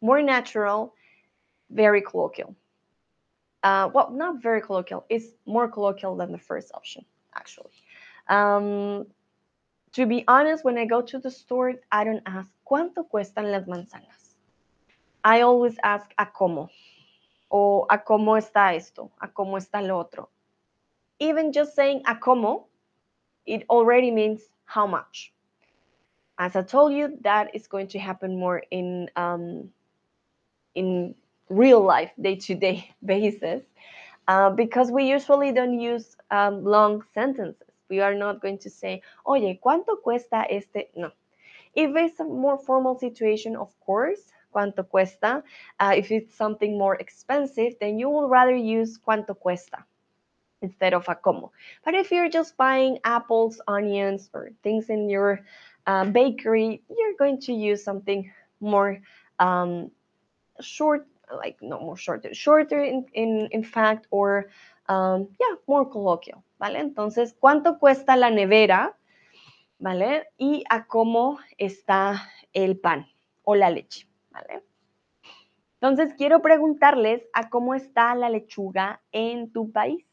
More 0.00 0.22
natural, 0.22 0.94
very 1.74 2.00
colloquial. 2.00 2.54
Uh, 3.62 3.90
well, 3.92 4.10
not 4.10 4.42
very 4.42 4.60
colloquial. 4.60 5.04
It's 5.08 5.26
more 5.46 5.68
colloquial 5.68 6.16
than 6.16 6.32
the 6.32 6.38
first 6.38 6.70
option, 6.74 7.04
actually. 7.34 7.72
Um, 8.28 9.06
to 9.92 10.06
be 10.06 10.24
honest, 10.28 10.64
when 10.64 10.78
I 10.78 10.86
go 10.86 11.02
to 11.02 11.18
the 11.18 11.30
store, 11.30 11.74
I 11.90 12.04
don't 12.04 12.22
ask 12.26 12.48
cuánto 12.68 13.08
cuestan 13.10 13.50
las 13.50 13.66
manzanas. 13.66 14.36
I 15.24 15.40
always 15.40 15.76
ask 15.82 16.10
a 16.18 16.26
cómo 16.26 16.68
o 17.50 17.86
a 17.88 17.98
cómo 17.98 18.36
está 18.36 18.74
esto, 18.74 19.10
a 19.20 19.28
cómo 19.28 19.56
está 19.56 19.86
lo 19.86 19.98
otro. 19.98 20.28
Even 21.18 21.52
just 21.52 21.74
saying 21.74 22.02
a 22.06 22.16
cómo, 22.16 22.64
it 23.46 23.64
already 23.70 24.10
means 24.10 24.42
how 24.64 24.86
much. 24.86 25.32
As 26.38 26.56
I 26.56 26.62
told 26.62 26.92
you, 26.92 27.16
that 27.22 27.54
is 27.54 27.68
going 27.68 27.86
to 27.88 27.98
happen 27.98 28.38
more 28.38 28.62
in 28.70 29.08
um, 29.16 29.70
in 30.74 31.14
real 31.48 31.82
life, 31.82 32.10
day 32.20 32.36
to 32.36 32.54
day 32.54 32.90
basis, 33.04 33.62
uh, 34.28 34.50
because 34.50 34.90
we 34.90 35.04
usually 35.04 35.52
don't 35.52 35.78
use 35.78 36.16
um, 36.30 36.64
long 36.64 37.04
sentences. 37.14 37.68
We 37.88 38.00
are 38.00 38.14
not 38.14 38.40
going 38.40 38.58
to 38.58 38.70
say, 38.70 39.02
oye, 39.26 39.58
¿cuánto 39.64 40.00
cuesta 40.02 40.46
este? 40.50 40.88
No. 40.96 41.10
If 41.74 41.94
it's 41.96 42.20
a 42.20 42.24
more 42.24 42.56
formal 42.58 42.98
situation, 42.98 43.56
of 43.56 43.68
course, 43.80 44.32
cuánto 44.54 44.88
cuesta. 44.88 45.42
Uh, 45.80 45.92
if 45.96 46.10
it's 46.10 46.34
something 46.34 46.78
more 46.78 46.94
expensive, 46.96 47.74
then 47.80 47.98
you 47.98 48.08
will 48.08 48.28
rather 48.28 48.54
use 48.54 48.98
cuánto 48.98 49.36
cuesta 49.38 49.84
instead 50.62 50.94
of 50.94 51.08
a 51.08 51.14
como. 51.14 51.52
But 51.84 51.94
if 51.94 52.10
you're 52.10 52.30
just 52.30 52.56
buying 52.56 52.98
apples, 53.04 53.60
onions, 53.68 54.30
or 54.32 54.50
things 54.62 54.88
in 54.88 55.10
your 55.10 55.40
uh, 55.86 56.06
bakery, 56.06 56.82
you're 56.88 57.16
going 57.18 57.40
to 57.42 57.52
use 57.52 57.84
something 57.84 58.30
more 58.60 59.00
um, 59.38 59.90
short, 60.60 61.06
like 61.30 61.58
no 61.60 61.80
more 61.80 61.96
shorter, 61.96 62.34
shorter 62.34 62.82
in, 62.82 63.06
in, 63.12 63.48
in 63.50 63.64
fact, 63.64 64.06
or 64.10 64.48
um, 64.88 65.28
yeah, 65.40 65.56
more 65.66 65.88
colloquial, 65.88 66.42
¿vale? 66.58 66.78
Entonces, 66.80 67.34
¿cuánto 67.38 67.78
cuesta 67.78 68.16
la 68.16 68.30
nevera? 68.30 68.96
¿Vale? 69.78 70.28
Y 70.38 70.64
a 70.70 70.86
cómo 70.86 71.38
está 71.58 72.30
el 72.52 72.78
pan 72.78 73.06
o 73.42 73.54
la 73.54 73.70
leche. 73.70 74.06
¿vale? 74.30 74.62
Entonces, 75.80 76.14
quiero 76.16 76.40
preguntarles 76.40 77.28
a 77.32 77.50
cómo 77.50 77.74
está 77.74 78.14
la 78.14 78.30
lechuga 78.30 79.02
en 79.12 79.52
tu 79.52 79.70
país. 79.70 80.06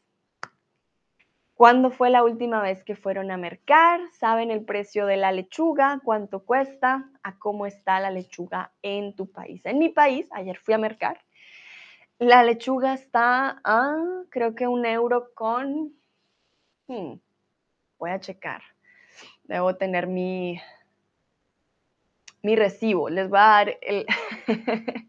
¿Cuándo 1.62 1.92
fue 1.92 2.10
la 2.10 2.24
última 2.24 2.60
vez 2.60 2.82
que 2.82 2.96
fueron 2.96 3.30
a 3.30 3.36
mercar? 3.36 4.00
¿Saben 4.18 4.50
el 4.50 4.64
precio 4.64 5.06
de 5.06 5.16
la 5.16 5.30
lechuga? 5.30 6.00
¿Cuánto 6.02 6.44
cuesta? 6.44 7.08
¿A 7.22 7.38
cómo 7.38 7.66
está 7.66 8.00
la 8.00 8.10
lechuga 8.10 8.72
en 8.82 9.14
tu 9.14 9.30
país? 9.30 9.64
En 9.64 9.78
mi 9.78 9.88
país, 9.88 10.26
ayer 10.32 10.58
fui 10.58 10.74
a 10.74 10.78
mercar. 10.78 11.20
La 12.18 12.42
lechuga 12.42 12.94
está 12.94 13.60
a, 13.62 13.94
creo 14.30 14.56
que 14.56 14.66
un 14.66 14.84
euro 14.84 15.28
con... 15.36 15.92
Hmm, 16.88 17.12
voy 17.96 18.10
a 18.10 18.18
checar. 18.18 18.62
Debo 19.44 19.76
tener 19.76 20.08
mi, 20.08 20.60
mi 22.42 22.56
recibo. 22.56 23.08
Les 23.08 23.28
voy 23.28 23.38
a 23.38 23.42
dar 23.42 23.78
el, 23.82 24.04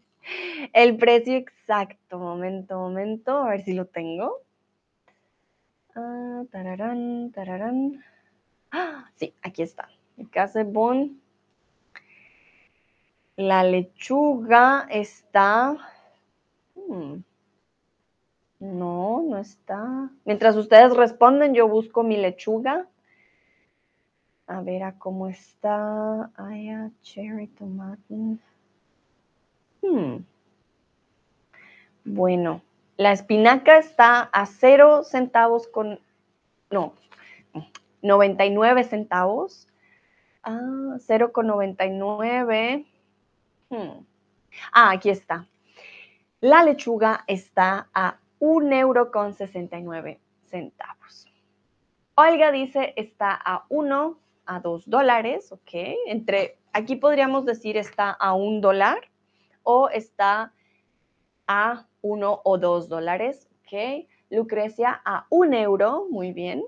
el 0.72 0.96
precio 0.98 1.34
exacto. 1.34 2.20
Momento, 2.20 2.78
momento, 2.78 3.38
a 3.38 3.48
ver 3.48 3.64
si 3.64 3.72
lo 3.72 3.86
tengo. 3.86 4.44
Ah, 5.94 6.42
tararán, 6.50 7.30
tararán. 7.32 8.04
Ah, 8.72 9.10
sí, 9.14 9.32
aquí 9.42 9.62
está. 9.62 9.88
Bon. 10.66 11.20
La 13.36 13.62
lechuga 13.62 14.86
está... 14.90 15.76
Hmm, 16.74 17.22
no, 18.60 19.22
no 19.22 19.38
está. 19.38 20.10
Mientras 20.24 20.56
ustedes 20.56 20.96
responden, 20.96 21.54
yo 21.54 21.68
busco 21.68 22.02
mi 22.02 22.16
lechuga. 22.16 22.86
A 24.46 24.60
ver 24.60 24.82
a 24.82 24.98
cómo 24.98 25.28
está. 25.28 26.30
Aya, 26.36 26.90
cherry, 27.02 27.46
tomate. 27.48 28.38
Hmm. 29.82 30.24
Bueno, 32.04 32.62
la 32.96 33.12
espinaca 33.12 33.78
está 33.78 34.20
a 34.20 34.46
cero 34.46 35.02
centavos 35.04 35.66
con. 35.68 36.00
No, 36.70 36.94
99 38.02 38.84
centavos. 38.84 39.66
Ah, 40.42 40.96
0 40.98 41.32
con 41.32 41.46
99. 41.46 42.86
Hmm. 43.70 44.04
Ah, 44.72 44.90
aquí 44.90 45.08
está. 45.08 45.46
La 46.40 46.62
lechuga 46.62 47.24
está 47.26 47.88
a 47.94 48.18
1 48.38 48.76
euro 48.76 49.10
con 49.10 49.32
69 49.32 50.20
centavos. 50.44 51.26
Olga 52.14 52.52
dice 52.52 52.92
está 52.96 53.32
a 53.32 53.64
1 53.70 54.18
a 54.44 54.60
2 54.60 54.90
dólares, 54.90 55.50
¿ok? 55.50 55.70
Entre, 56.06 56.58
aquí 56.74 56.96
podríamos 56.96 57.46
decir 57.46 57.78
está 57.78 58.10
a 58.10 58.34
1 58.34 58.60
dólar 58.60 59.08
o 59.62 59.88
está 59.88 60.52
a 61.46 61.86
1 62.04 62.40
o 62.44 62.58
2 62.58 62.88
dólares, 62.88 63.48
¿ok? 63.62 64.06
Lucrecia 64.28 65.00
a 65.04 65.26
1 65.30 65.54
euro, 65.54 66.06
muy 66.10 66.32
bien. 66.32 66.62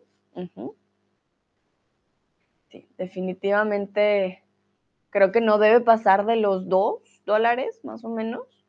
Sí, 2.71 2.89
definitivamente 2.97 4.43
creo 5.11 5.33
que 5.33 5.41
no 5.43 5.59
debe 5.59 5.81
pasar 5.81 6.25
de 6.25 6.37
los 6.37 6.69
2 6.69 7.03
dólares, 7.27 7.81
más 7.85 8.03
o 8.05 8.09
menos, 8.09 8.65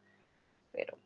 pero 0.72 0.98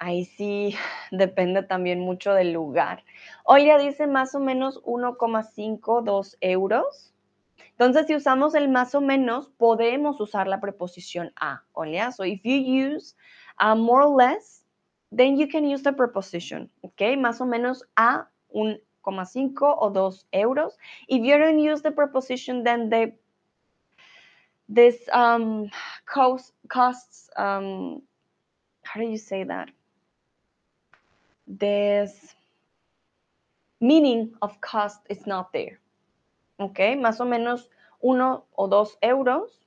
Ahí 0.00 0.24
sí 0.24 0.74
depende 1.12 1.62
también 1.62 2.00
mucho 2.00 2.32
del 2.32 2.52
lugar. 2.52 3.04
Olia 3.44 3.78
dice 3.78 4.06
más 4.06 4.34
o 4.34 4.40
menos 4.40 4.82
1,52 4.82 6.38
euros. 6.40 7.12
Entonces, 7.80 8.06
si 8.06 8.14
usamos 8.14 8.54
el 8.54 8.68
más 8.68 8.94
o 8.94 9.00
menos, 9.00 9.48
podemos 9.56 10.20
usar 10.20 10.46
la 10.46 10.60
preposición 10.60 11.32
a. 11.36 11.64
Olia, 11.72 12.12
so 12.12 12.24
if 12.24 12.42
you 12.44 12.56
use 12.56 13.16
a 13.58 13.74
more 13.74 14.02
or 14.02 14.14
less, 14.14 14.64
then 15.10 15.38
you 15.38 15.48
can 15.48 15.64
use 15.64 15.82
the 15.82 15.92
preposition. 15.92 16.70
¿Ok? 16.82 17.16
Más 17.18 17.40
o 17.40 17.46
menos 17.46 17.82
a 17.96 18.28
1,5 18.52 19.76
o 19.78 19.90
2 19.90 20.26
euros. 20.32 20.76
If 21.08 21.24
you 21.24 21.38
don't 21.38 21.58
use 21.58 21.80
the 21.82 21.90
preposition, 21.90 22.64
then 22.64 22.90
the 22.90 23.12
this 24.68 24.96
um, 25.12 25.70
cost, 26.04 26.52
costs, 26.68 27.30
um, 27.36 28.02
how 28.84 29.00
do 29.00 29.06
you 29.06 29.18
say 29.18 29.42
that? 29.42 29.70
this 31.58 32.34
meaning 33.80 34.32
of 34.42 34.60
cost 34.60 35.00
is 35.08 35.26
not 35.26 35.52
there. 35.52 35.80
¿Ok? 36.60 36.78
Más 36.98 37.20
o 37.20 37.24
menos 37.24 37.70
uno 38.00 38.46
o 38.52 38.68
dos 38.68 38.98
euros. 39.00 39.66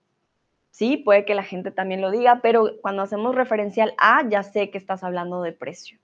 Sí, 0.70 0.98
puede 0.98 1.26
que 1.26 1.34
la 1.36 1.44
gente 1.44 1.72
también 1.72 2.02
lo 2.02 2.12
diga, 2.12 2.40
pero 2.42 2.80
cuando 2.82 3.02
hacemos 3.02 3.36
referencial 3.36 3.94
a, 3.98 4.28
ya 4.30 4.44
sé 4.44 4.70
que 4.70 4.78
estás 4.78 5.04
hablando 5.04 5.42
de 5.42 5.54
precio. 5.54 6.00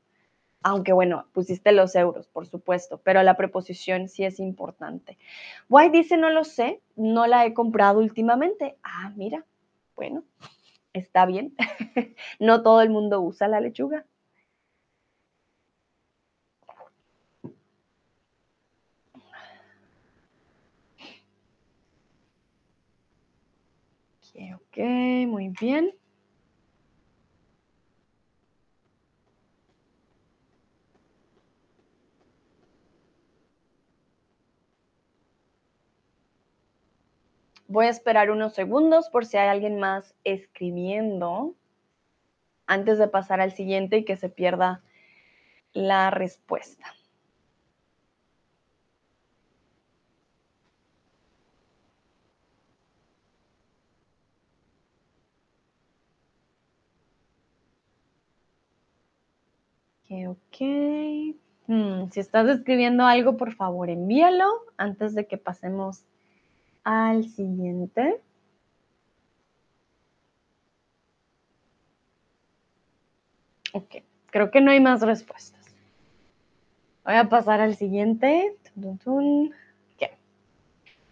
Aunque 0.63 0.91
bueno, 0.91 1.28
pusiste 1.32 1.71
los 1.71 1.95
euros, 1.95 2.28
por 2.28 2.47
supuesto, 2.47 2.99
pero 3.04 3.23
la 3.23 3.38
preposición 3.38 4.10
sí 4.10 4.25
es 4.25 4.39
importante. 4.39 5.17
Why 5.69 5.89
dice 5.89 6.17
no 6.17 6.32
lo 6.32 6.43
sé, 6.43 6.82
no 6.95 7.28
la 7.28 7.45
he 7.45 7.54
comprado 7.54 7.99
últimamente. 7.99 8.75
Ah, 8.84 9.12
mira, 9.15 9.45
bueno, 9.95 10.23
está 10.93 11.25
bien. 11.28 11.56
no 12.39 12.63
todo 12.63 12.82
el 12.82 12.89
mundo 12.89 13.21
usa 13.21 13.47
la 13.47 13.62
lechuga. 13.62 14.06
Ok, 24.69 24.69
muy 24.86 25.50
bien. 25.50 25.92
Voy 37.68 37.86
a 37.86 37.89
esperar 37.89 38.32
unos 38.32 38.54
segundos 38.56 39.10
por 39.10 39.26
si 39.26 39.38
hay 39.38 39.48
alguien 39.48 39.80
más 39.80 40.15
escribiendo 40.24 41.56
antes 42.65 42.98
de 42.98 43.08
pasar 43.08 43.42
al 43.42 43.52
siguiente 43.54 43.98
y 43.98 44.06
que 44.06 44.15
se 44.15 44.30
pierda 44.30 44.82
la 45.74 46.10
respuesta. 46.10 46.96
Ok. 60.10 61.36
Hmm, 61.67 62.10
si 62.12 62.19
estás 62.19 62.48
escribiendo 62.50 63.06
algo, 63.06 63.38
por 63.38 63.54
favor, 63.54 63.90
envíalo 63.90 64.46
antes 64.77 65.13
de 65.13 65.27
que 65.27 65.38
pasemos 65.38 66.04
al 66.83 67.25
siguiente. 67.29 68.19
Ok, 73.73 73.98
creo 74.31 74.50
que 74.50 74.62
no 74.62 74.71
hay 74.71 74.79
más 74.79 75.02
respuestas. 75.02 75.60
Voy 77.06 77.15
a 77.15 77.29
pasar 77.29 77.62
al 77.62 77.75
siguiente. 77.75 78.56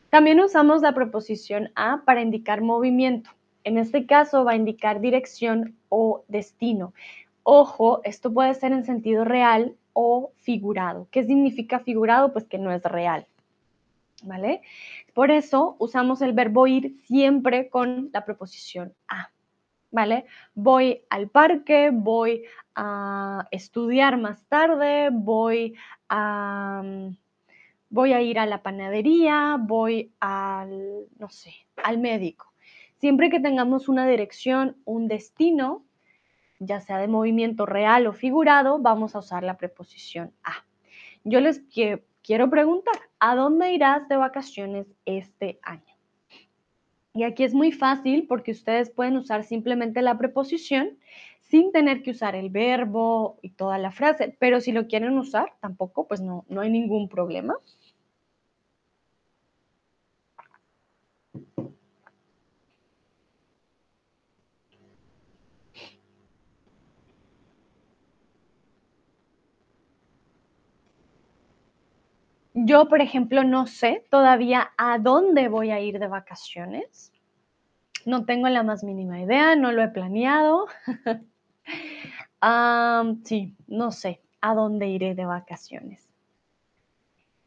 También 0.09 0.39
usamos 0.39 0.81
la 0.81 0.93
preposición 0.93 1.69
a 1.75 2.01
para 2.05 2.21
indicar 2.21 2.61
movimiento. 2.61 3.29
En 3.63 3.77
este 3.77 4.05
caso 4.05 4.45
va 4.45 4.53
a 4.53 4.55
indicar 4.55 5.01
dirección 5.01 5.75
o 5.89 6.23
destino. 6.27 6.93
Ojo, 7.49 8.01
esto 8.03 8.33
puede 8.33 8.53
ser 8.55 8.73
en 8.73 8.83
sentido 8.83 9.23
real 9.23 9.77
o 9.93 10.33
figurado. 10.35 11.07
¿Qué 11.11 11.23
significa 11.23 11.79
figurado? 11.79 12.33
Pues 12.33 12.43
que 12.43 12.57
no 12.57 12.73
es 12.73 12.83
real. 12.83 13.25
¿Vale? 14.21 14.63
Por 15.13 15.31
eso 15.31 15.77
usamos 15.79 16.21
el 16.21 16.33
verbo 16.33 16.67
ir 16.67 16.97
siempre 17.05 17.69
con 17.69 18.09
la 18.11 18.25
preposición 18.25 18.93
a. 19.07 19.29
¿Vale? 19.91 20.25
Voy 20.55 21.03
al 21.09 21.29
parque, 21.29 21.89
voy 21.93 22.43
a 22.75 23.47
estudiar 23.51 24.17
más 24.17 24.43
tarde, 24.49 25.07
voy 25.13 25.73
a, 26.09 26.83
voy 27.89 28.11
a 28.11 28.21
ir 28.21 28.39
a 28.39 28.45
la 28.45 28.61
panadería, 28.61 29.55
voy 29.57 30.11
al, 30.19 31.05
no 31.17 31.29
sé, 31.29 31.53
al 31.81 31.97
médico. 31.97 32.51
Siempre 32.97 33.29
que 33.29 33.39
tengamos 33.39 33.87
una 33.87 34.05
dirección, 34.05 34.75
un 34.83 35.07
destino, 35.07 35.86
ya 36.59 36.79
sea 36.79 36.97
de 36.97 37.07
movimiento 37.07 37.65
real 37.65 38.07
o 38.07 38.13
figurado, 38.13 38.79
vamos 38.79 39.15
a 39.15 39.19
usar 39.19 39.43
la 39.43 39.57
preposición 39.57 40.33
a. 40.43 40.65
Yo 41.23 41.41
les 41.41 41.61
quiero 42.23 42.49
preguntar, 42.49 42.95
¿a 43.19 43.35
dónde 43.35 43.73
irás 43.73 44.07
de 44.07 44.17
vacaciones 44.17 44.87
este 45.05 45.59
año? 45.61 45.95
Y 47.13 47.23
aquí 47.23 47.43
es 47.43 47.53
muy 47.53 47.71
fácil 47.71 48.27
porque 48.27 48.51
ustedes 48.51 48.91
pueden 48.91 49.17
usar 49.17 49.43
simplemente 49.43 50.01
la 50.01 50.17
preposición 50.17 50.97
sin 51.41 51.71
tener 51.71 52.03
que 52.03 52.11
usar 52.11 52.35
el 52.35 52.49
verbo 52.49 53.39
y 53.41 53.49
toda 53.51 53.77
la 53.77 53.91
frase, 53.91 54.35
pero 54.39 54.61
si 54.61 54.71
lo 54.71 54.87
quieren 54.87 55.17
usar, 55.17 55.53
tampoco, 55.59 56.07
pues 56.07 56.21
no, 56.21 56.45
no 56.49 56.61
hay 56.61 56.69
ningún 56.69 57.07
problema. 57.09 57.55
Yo, 72.67 72.89
por 72.89 72.99
ejemplo, 72.99 73.45
no 73.45 73.65
sé 73.65 74.03
todavía 74.09 74.71
a 74.77 74.99
dónde 74.99 75.47
voy 75.47 75.71
a 75.71 75.79
ir 75.79 75.99
de 75.99 76.07
vacaciones. 76.07 77.13
No 78.05 78.25
tengo 78.25 78.49
la 78.49 78.61
más 78.61 78.83
mínima 78.83 79.21
idea, 79.21 79.55
no 79.55 79.71
lo 79.71 79.81
he 79.81 79.87
planeado. 79.87 80.67
sí, 83.23 83.55
no 83.67 83.91
sé 83.93 84.19
a 84.41 84.53
dónde 84.53 84.87
iré 84.87 85.15
de 85.15 85.25
vacaciones. 85.25 86.09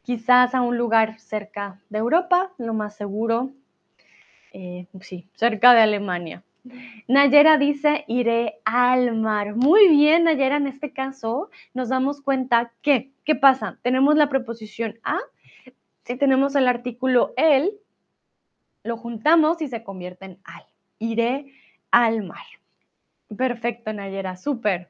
Quizás 0.01 0.55
a 0.55 0.61
un 0.61 0.75
lugar 0.75 1.19
cerca 1.19 1.79
de 1.89 1.99
Europa, 1.99 2.51
lo 2.57 2.73
más 2.73 2.95
seguro. 2.95 3.51
Eh, 4.53 4.87
sí, 5.01 5.29
cerca 5.35 5.75
de 5.75 5.81
Alemania. 5.81 6.41
Nayera 7.07 7.59
dice, 7.59 8.05
iré 8.07 8.55
al 8.65 9.15
mar. 9.15 9.55
Muy 9.55 9.87
bien, 9.87 10.23
Nayera, 10.23 10.57
en 10.57 10.65
este 10.65 10.91
caso 10.91 11.51
nos 11.75 11.89
damos 11.89 12.21
cuenta 12.21 12.71
que, 12.81 13.10
¿qué 13.23 13.35
pasa? 13.35 13.79
Tenemos 13.81 14.15
la 14.15 14.29
preposición 14.29 14.99
a, 15.03 15.17
si 16.03 16.17
tenemos 16.17 16.55
el 16.55 16.67
artículo 16.67 17.33
el, 17.37 17.71
lo 18.83 18.97
juntamos 18.97 19.61
y 19.61 19.67
se 19.67 19.83
convierte 19.83 20.25
en 20.25 20.39
al. 20.43 20.65
Iré 20.99 21.53
al 21.91 22.23
mar. 22.23 22.45
Perfecto, 23.35 23.93
Nayera, 23.93 24.37
súper. 24.37 24.89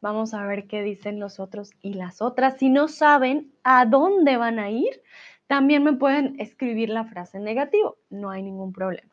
Vamos 0.00 0.32
a 0.32 0.46
ver 0.46 0.66
qué 0.66 0.82
dicen 0.82 1.20
los 1.20 1.40
otros 1.40 1.72
y 1.82 1.94
las 1.94 2.22
otras. 2.22 2.56
Si 2.58 2.70
no 2.70 2.88
saben 2.88 3.52
a 3.64 3.84
dónde 3.84 4.38
van 4.38 4.58
a 4.58 4.70
ir, 4.70 5.02
también 5.46 5.82
me 5.82 5.92
pueden 5.92 6.40
escribir 6.40 6.90
la 6.90 7.04
frase 7.04 7.36
en 7.36 7.44
negativo, 7.44 7.98
no 8.08 8.30
hay 8.30 8.40
ningún 8.42 8.72
problema. 8.72 9.12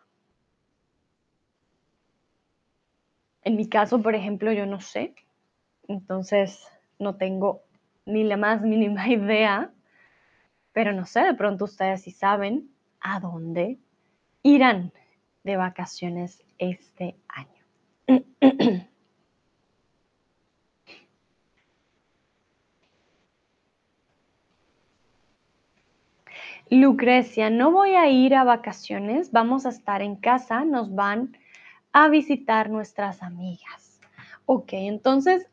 En 3.43 3.55
mi 3.55 3.67
caso, 3.67 4.01
por 4.01 4.13
ejemplo, 4.13 4.51
yo 4.51 4.65
no 4.65 4.79
sé, 4.79 5.15
entonces 5.87 6.67
no 6.99 7.15
tengo 7.15 7.63
ni 8.05 8.23
la 8.23 8.37
más 8.37 8.61
mínima 8.61 9.07
idea, 9.09 9.71
pero 10.73 10.93
no 10.93 11.05
sé, 11.05 11.21
de 11.21 11.33
pronto 11.33 11.65
ustedes 11.65 12.03
sí 12.03 12.11
saben 12.11 12.69
a 12.99 13.19
dónde 13.19 13.79
irán 14.43 14.91
de 15.43 15.57
vacaciones 15.57 16.43
este 16.57 17.15
año. 17.27 17.47
Lucrecia, 26.69 27.49
no 27.49 27.71
voy 27.71 27.91
a 27.91 28.09
ir 28.09 28.35
a 28.35 28.43
vacaciones, 28.43 29.31
vamos 29.31 29.65
a 29.65 29.69
estar 29.69 30.01
en 30.01 30.17
casa, 30.17 30.65
nos 30.65 30.93
van 30.93 31.37
a 31.93 32.09
visitar 32.09 32.69
nuestras 32.69 33.23
amigas. 33.23 34.01
Ok, 34.45 34.73
entonces... 34.73 35.47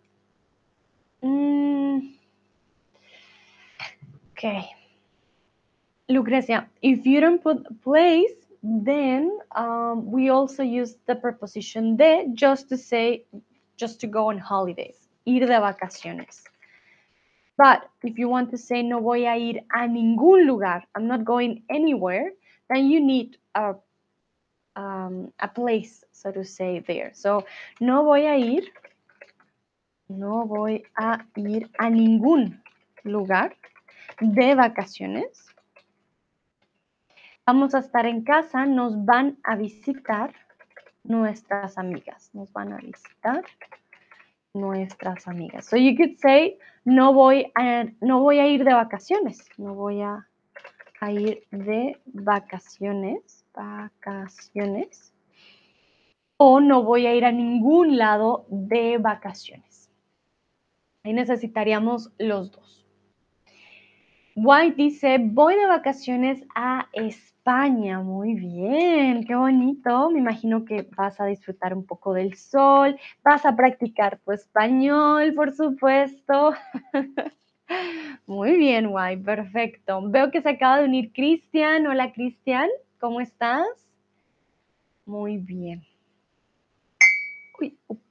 Mm, 1.24 2.14
ok. 4.32 4.68
Lucrecia, 6.10 6.66
if 6.82 7.06
you 7.06 7.20
don't 7.20 7.42
put 7.42 7.82
place, 7.82 8.32
then 8.62 9.38
um, 9.56 10.10
we 10.10 10.28
also 10.28 10.62
use 10.62 10.96
the 11.06 11.14
preposition 11.14 11.96
de 11.96 12.26
just 12.34 12.68
to 12.68 12.76
say, 12.76 13.24
just 13.76 14.00
to 14.00 14.06
go 14.06 14.28
on 14.28 14.38
holidays, 14.38 15.08
ir 15.24 15.40
de 15.40 15.46
vacaciones. 15.46 16.44
But 17.56 17.88
if 18.02 18.18
you 18.18 18.28
want 18.28 18.50
to 18.50 18.58
say 18.58 18.82
no 18.82 19.00
voy 19.00 19.26
a 19.26 19.36
ir 19.36 19.60
a 19.72 19.88
ningún 19.88 20.46
lugar, 20.46 20.82
I'm 20.94 21.06
not 21.06 21.24
going 21.24 21.62
anywhere, 21.70 22.32
then 22.68 22.90
you 22.90 23.00
need 23.00 23.38
a, 23.54 23.76
um, 24.76 25.32
a 25.40 25.48
place, 25.48 26.04
so 26.12 26.32
to 26.32 26.44
say, 26.44 26.80
there. 26.86 27.12
So, 27.14 27.46
no 27.80 28.04
voy 28.04 28.26
a 28.26 28.36
ir, 28.36 28.64
no 30.16 30.46
voy 30.46 30.84
a 30.96 31.24
ir 31.36 31.70
a 31.78 31.90
ningún 31.90 32.62
lugar 33.02 33.56
de 34.20 34.54
vacaciones. 34.54 35.46
Vamos 37.46 37.74
a 37.74 37.80
estar 37.80 38.06
en 38.06 38.22
casa, 38.22 38.64
nos 38.64 39.04
van 39.04 39.38
a 39.44 39.56
visitar 39.56 40.32
nuestras 41.02 41.76
amigas, 41.76 42.30
nos 42.32 42.52
van 42.52 42.72
a 42.72 42.78
visitar 42.78 43.44
nuestras 44.54 45.28
amigas. 45.28 45.66
So 45.66 45.76
you 45.76 45.96
could 45.96 46.16
say, 46.18 46.58
no 46.84 47.12
voy 47.12 47.52
a, 47.54 47.84
no 48.00 48.20
voy 48.20 48.38
a 48.38 48.46
ir 48.46 48.64
de 48.64 48.72
vacaciones, 48.72 49.46
no 49.58 49.74
voy 49.74 50.00
a, 50.00 50.26
a 51.00 51.12
ir 51.12 51.42
de 51.50 52.00
vacaciones, 52.06 53.44
vacaciones, 53.54 55.12
o 56.36 56.60
no 56.60 56.82
voy 56.82 57.06
a 57.06 57.14
ir 57.14 57.24
a 57.24 57.32
ningún 57.32 57.98
lado 57.98 58.46
de 58.48 58.98
vacaciones. 58.98 59.73
Ahí 61.05 61.12
necesitaríamos 61.12 62.11
los 62.18 62.50
dos. 62.50 62.86
White 64.34 64.74
dice, 64.76 65.18
voy 65.20 65.55
de 65.55 65.66
vacaciones 65.66 66.42
a 66.55 66.88
España. 66.94 68.00
Muy 68.00 68.32
bien, 68.34 69.24
qué 69.26 69.34
bonito. 69.34 70.09
Me 70.11 70.18
imagino 70.18 70.64
que 70.64 70.88
vas 70.96 71.20
a 71.20 71.26
disfrutar 71.26 71.74
un 71.74 71.84
poco 71.84 72.14
del 72.14 72.34
sol, 72.34 72.98
vas 73.22 73.44
a 73.44 73.55
practicar 73.55 74.18
tu 74.24 74.32
español, 74.32 75.34
por 75.34 75.52
supuesto. 75.52 76.55
Muy 78.26 78.57
bien, 78.57 78.86
White, 78.90 79.22
perfecto. 79.22 80.00
Veo 80.09 80.30
que 80.30 80.40
se 80.40 80.48
acaba 80.48 80.78
de 80.78 80.86
unir 80.86 81.12
Cristian. 81.12 81.86
Hola, 81.86 82.12
Cristian, 82.12 82.70
¿cómo 82.98 83.20
estás? 83.20 83.66
Muy 85.05 85.36
bien. 85.36 85.84
Uy, 87.61 87.78
ups. 87.88 88.03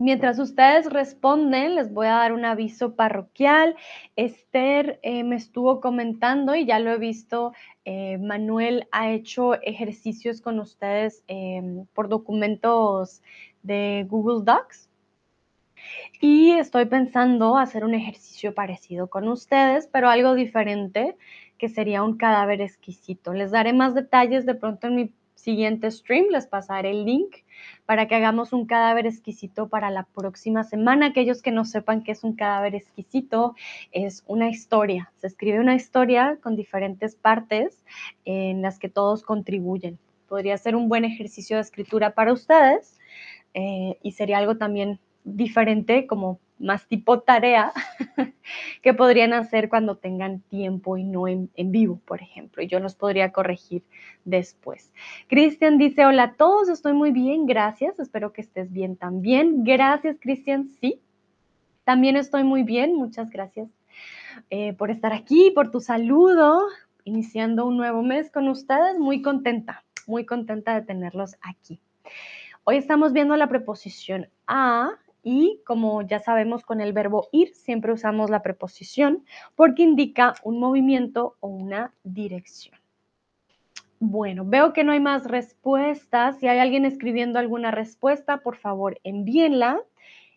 Mientras 0.00 0.38
ustedes 0.38 0.88
responden, 0.92 1.74
les 1.74 1.92
voy 1.92 2.06
a 2.06 2.12
dar 2.12 2.32
un 2.32 2.44
aviso 2.44 2.94
parroquial. 2.94 3.74
Esther 4.14 5.00
eh, 5.02 5.24
me 5.24 5.34
estuvo 5.34 5.80
comentando 5.80 6.54
y 6.54 6.66
ya 6.66 6.78
lo 6.78 6.92
he 6.92 6.98
visto, 6.98 7.52
eh, 7.84 8.16
Manuel 8.18 8.86
ha 8.92 9.10
hecho 9.10 9.60
ejercicios 9.60 10.40
con 10.40 10.60
ustedes 10.60 11.24
em, 11.26 11.84
por 11.94 12.08
documentos 12.08 13.22
de 13.64 14.06
Google 14.08 14.44
Docs. 14.44 14.88
Y 16.20 16.52
estoy 16.52 16.84
pensando 16.84 17.56
hacer 17.58 17.84
un 17.84 17.94
ejercicio 17.94 18.54
parecido 18.54 19.08
con 19.08 19.26
ustedes, 19.26 19.88
pero 19.88 20.08
algo 20.08 20.34
diferente, 20.34 21.16
que 21.58 21.68
sería 21.68 22.04
un 22.04 22.16
cadáver 22.16 22.60
exquisito. 22.60 23.32
Les 23.32 23.50
daré 23.50 23.72
más 23.72 23.94
detalles 23.94 24.46
de 24.46 24.54
pronto 24.54 24.86
en 24.86 24.94
mi 24.94 25.12
siguiente 25.38 25.90
stream, 25.90 26.26
les 26.30 26.46
pasaré 26.46 26.90
el 26.90 27.04
link 27.04 27.36
para 27.86 28.06
que 28.06 28.14
hagamos 28.16 28.52
un 28.52 28.66
cadáver 28.66 29.06
exquisito 29.06 29.68
para 29.68 29.90
la 29.90 30.04
próxima 30.04 30.64
semana. 30.64 31.06
Aquellos 31.06 31.42
que 31.42 31.52
no 31.52 31.64
sepan 31.64 32.02
qué 32.02 32.12
es 32.12 32.24
un 32.24 32.34
cadáver 32.34 32.74
exquisito, 32.74 33.54
es 33.92 34.24
una 34.26 34.48
historia. 34.48 35.12
Se 35.18 35.28
escribe 35.28 35.60
una 35.60 35.74
historia 35.74 36.38
con 36.42 36.56
diferentes 36.56 37.14
partes 37.14 37.84
en 38.24 38.62
las 38.62 38.78
que 38.78 38.88
todos 38.88 39.22
contribuyen. 39.22 39.98
Podría 40.28 40.58
ser 40.58 40.74
un 40.74 40.88
buen 40.88 41.04
ejercicio 41.04 41.56
de 41.56 41.62
escritura 41.62 42.14
para 42.14 42.32
ustedes 42.32 42.98
eh, 43.54 43.96
y 44.02 44.12
sería 44.12 44.38
algo 44.38 44.56
también 44.56 44.98
diferente 45.24 46.06
como 46.06 46.40
más 46.58 46.86
tipo 46.86 47.20
tarea 47.20 47.72
que 48.82 48.94
podrían 48.94 49.32
hacer 49.32 49.68
cuando 49.68 49.96
tengan 49.96 50.40
tiempo 50.40 50.96
y 50.96 51.04
no 51.04 51.28
en, 51.28 51.50
vivo, 51.56 52.00
por 52.04 52.22
ejemplo. 52.22 52.62
Y 52.62 52.66
yo 52.66 52.80
los 52.80 52.94
podría 52.94 53.32
corregir 53.32 53.82
después. 54.24 54.92
Cristian 55.28 55.78
dice, 55.78 56.06
hola 56.06 56.22
a 56.22 56.32
todos, 56.34 56.68
estoy 56.68 56.92
muy 56.92 57.12
bien, 57.12 57.46
gracias, 57.46 57.98
espero 57.98 58.32
que 58.32 58.40
estés 58.40 58.72
bien 58.72 58.96
también. 58.96 59.64
Gracias, 59.64 60.18
Cristian, 60.20 60.68
sí, 60.80 61.00
también 61.84 62.16
estoy 62.16 62.44
muy 62.44 62.62
bien, 62.62 62.94
muchas 62.94 63.30
gracias 63.30 63.68
eh, 64.50 64.72
por 64.74 64.90
estar 64.90 65.12
aquí, 65.12 65.50
por 65.54 65.70
tu 65.70 65.80
saludo, 65.80 66.62
iniciando 67.04 67.66
un 67.66 67.76
nuevo 67.76 68.02
mes 68.02 68.30
con 68.30 68.48
ustedes, 68.48 68.98
muy 68.98 69.22
contenta, 69.22 69.84
muy 70.06 70.24
contenta 70.26 70.74
de 70.74 70.82
tenerlos 70.82 71.36
aquí. 71.40 71.80
Hoy 72.64 72.76
estamos 72.76 73.12
viendo 73.12 73.36
la 73.36 73.48
preposición 73.48 74.28
a 74.46 74.90
y 75.22 75.60
como 75.64 76.02
ya 76.02 76.18
sabemos 76.20 76.64
con 76.64 76.80
el 76.80 76.92
verbo 76.92 77.28
ir 77.32 77.54
siempre 77.54 77.92
usamos 77.92 78.30
la 78.30 78.42
preposición 78.42 79.24
porque 79.56 79.82
indica 79.82 80.34
un 80.42 80.58
movimiento 80.60 81.36
o 81.40 81.48
una 81.48 81.92
dirección. 82.04 82.78
Bueno, 84.00 84.44
veo 84.46 84.72
que 84.72 84.84
no 84.84 84.92
hay 84.92 85.00
más 85.00 85.24
respuestas. 85.24 86.38
Si 86.38 86.46
hay 86.46 86.60
alguien 86.60 86.84
escribiendo 86.84 87.38
alguna 87.38 87.72
respuesta, 87.72 88.38
por 88.38 88.56
favor 88.56 89.00
envíenla. 89.02 89.80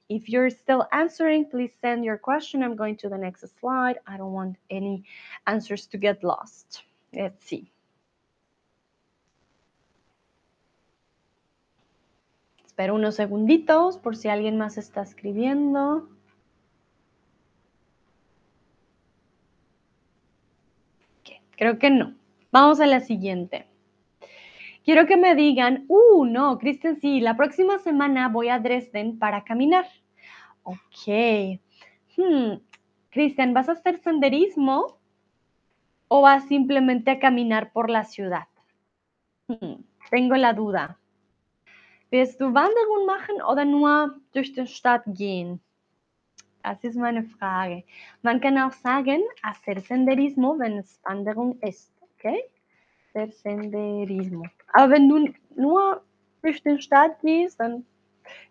If 0.08 0.28
you're 0.28 0.50
still 0.50 0.88
answering, 0.92 1.48
please 1.48 1.74
send 1.80 2.04
your 2.04 2.20
question. 2.20 2.64
I'm 2.64 2.76
going 2.76 2.98
to 2.98 3.10
the 3.10 3.18
next 3.18 3.46
slide. 3.60 4.00
I 4.06 4.18
don't 4.18 4.34
want 4.34 4.58
any 4.70 5.04
answers 5.46 5.88
to 5.90 5.98
get 5.98 6.24
lost. 6.24 6.84
Let's 7.14 7.46
see. 7.46 7.72
Espero 12.82 12.96
unos 12.96 13.14
segunditos 13.14 14.00
por 14.00 14.16
si 14.16 14.28
alguien 14.28 14.58
más 14.58 14.80
está 14.80 15.04
escribiendo. 15.04 16.10
creo 21.56 21.78
que 21.78 21.92
no. 21.92 22.16
Vamos 22.52 22.80
a 22.80 22.88
la 22.88 23.02
siguiente. 23.02 23.68
Quiero 24.84 25.06
que 25.06 25.16
me 25.16 25.36
digan, 25.36 25.86
uh, 25.90 26.26
no, 26.26 26.58
Kristen, 26.58 27.00
sí, 27.00 27.20
la 27.22 27.38
próxima 27.38 27.78
semana 27.78 28.30
voy 28.30 28.50
a 28.50 28.58
Dresden 28.58 29.20
para 29.20 29.44
caminar. 29.44 29.86
Ok. 30.64 31.60
Hmm. 32.18 33.54
¿vas 33.54 33.70
a 33.70 33.74
hacer 33.74 34.00
senderismo 34.00 34.98
o 36.08 36.22
vas 36.24 36.48
simplemente 36.48 37.12
a 37.12 37.20
caminar 37.20 37.74
por 37.74 37.92
la 37.92 38.06
ciudad? 38.06 38.48
Hmm. 39.48 39.84
Tengo 40.10 40.36
la 40.36 40.54
duda. 40.54 40.98
Wirst 42.12 42.42
du 42.42 42.54
Wanderung 42.54 43.06
machen 43.06 43.42
oder 43.42 43.64
nur 43.64 44.20
durch 44.34 44.52
die 44.52 44.68
Stadt 44.68 45.04
gehen? 45.08 45.62
Das 46.62 46.84
ist 46.84 46.98
meine 46.98 47.24
Frage. 47.24 47.86
Man 48.22 48.42
kann 48.42 48.58
auch 48.58 48.74
sagen, 48.74 49.22
hacer 49.42 49.80
senderismo, 49.80 50.60
wenn 50.60 50.80
es 50.80 51.00
Wanderung 51.06 51.58
ist. 51.62 51.90
Okay? 52.18 52.44
Hacer 53.16 53.32
senderismo. 53.32 54.44
Aber 54.74 54.92
wenn 54.92 55.08
du 55.08 55.34
nur 55.56 56.04
durch 56.42 56.62
die 56.62 56.82
Stadt 56.82 57.18
gehst, 57.22 57.62
dann 57.62 57.86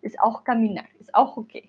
ist 0.00 0.18
auch 0.20 0.42
caminar. 0.42 0.86
Ist 0.98 1.14
auch 1.14 1.36
okay. 1.36 1.68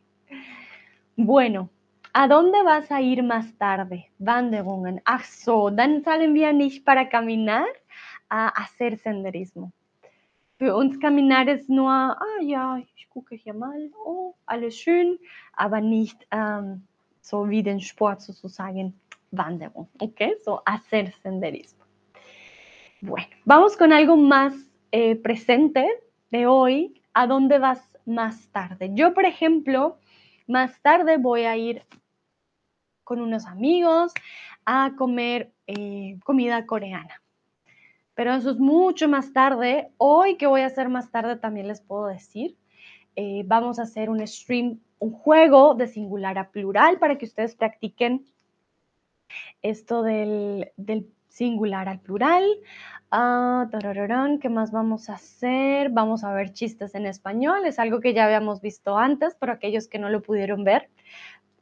Bueno, 1.17 1.67
¿a 2.13 2.25
dónde 2.25 2.57
vas 2.63 2.89
a 2.89 3.01
ir 3.01 3.21
más 3.21 3.53
tarde? 3.57 4.05
Wanderungen. 4.17 5.01
Ach 5.03 5.25
so, 5.25 5.69
dann 5.69 6.03
sagen 6.03 6.33
wir 6.33 6.53
nicht 6.53 6.85
para 6.85 7.03
caminar, 7.03 7.65
a 8.29 8.47
hacer 8.55 8.95
senderismo. 8.95 9.73
Für 10.61 10.75
uns 10.75 10.99
Caminar 10.99 11.47
ist 11.47 11.71
nur, 11.71 11.89
ah 11.89 12.39
ja, 12.39 12.77
ich 12.95 13.09
gucke 13.09 13.33
hier 13.33 13.55
mal, 13.55 13.89
oh, 14.05 14.35
alles 14.45 14.77
schön, 14.77 15.17
aber 15.53 15.81
nicht 15.81 16.27
ähm, 16.29 16.85
so 17.19 17.49
wie 17.49 17.63
den 17.63 17.79
Sport 17.79 18.21
sozusagen 18.21 18.93
Wanderung, 19.31 19.89
¿ok? 19.99 20.37
So 20.45 20.61
hacer 20.63 21.13
senderismo. 21.23 21.83
Bueno, 23.01 23.25
vamos 23.43 23.75
con 23.75 23.91
algo 23.91 24.15
más 24.15 24.53
eh, 24.91 25.15
presente 25.15 25.83
de 26.29 26.45
hoy. 26.45 27.01
¿A 27.15 27.25
dónde 27.25 27.57
vas 27.57 27.81
más 28.05 28.47
tarde? 28.51 28.91
Yo, 28.93 29.15
por 29.15 29.25
ejemplo, 29.25 29.97
más 30.45 30.79
tarde 30.83 31.17
voy 31.17 31.45
a 31.45 31.57
ir 31.57 31.81
con 33.03 33.19
unos 33.19 33.47
amigos 33.47 34.13
a 34.63 34.91
comer 34.95 35.51
eh, 35.65 36.19
comida 36.23 36.67
coreana 36.67 37.19
pero 38.21 38.35
eso 38.35 38.51
es 38.51 38.59
mucho 38.59 39.09
más 39.09 39.33
tarde. 39.33 39.89
Hoy, 39.97 40.37
que 40.37 40.45
voy 40.45 40.61
a 40.61 40.67
hacer 40.67 40.89
más 40.89 41.09
tarde, 41.09 41.37
también 41.37 41.67
les 41.67 41.81
puedo 41.81 42.05
decir. 42.05 42.55
Eh, 43.15 43.41
vamos 43.47 43.79
a 43.79 43.81
hacer 43.81 44.11
un 44.11 44.27
stream, 44.27 44.79
un 44.99 45.11
juego 45.11 45.73
de 45.73 45.87
singular 45.87 46.37
a 46.37 46.51
plural 46.51 46.99
para 46.99 47.17
que 47.17 47.25
ustedes 47.25 47.55
practiquen 47.55 48.27
esto 49.63 50.03
del, 50.03 50.71
singular 51.29 51.89
al 51.89 51.99
plural. 51.99 52.43
Ah, 53.09 53.67
¿Qué 54.39 54.49
más 54.49 54.71
vamos 54.71 55.09
a 55.09 55.15
hacer? 55.15 55.89
Vamos 55.89 56.23
a 56.23 56.31
ver 56.31 56.53
chistes 56.53 56.93
en 56.93 57.07
español. 57.07 57.65
Es 57.65 57.79
algo 57.79 58.01
que 58.01 58.13
ya 58.13 58.25
habíamos 58.25 58.61
visto 58.61 58.99
antes, 58.99 59.35
pero 59.39 59.51
aquellos 59.51 59.87
que 59.87 59.97
no 59.97 60.09
lo 60.09 60.21
pudieron 60.21 60.63
ver 60.63 60.91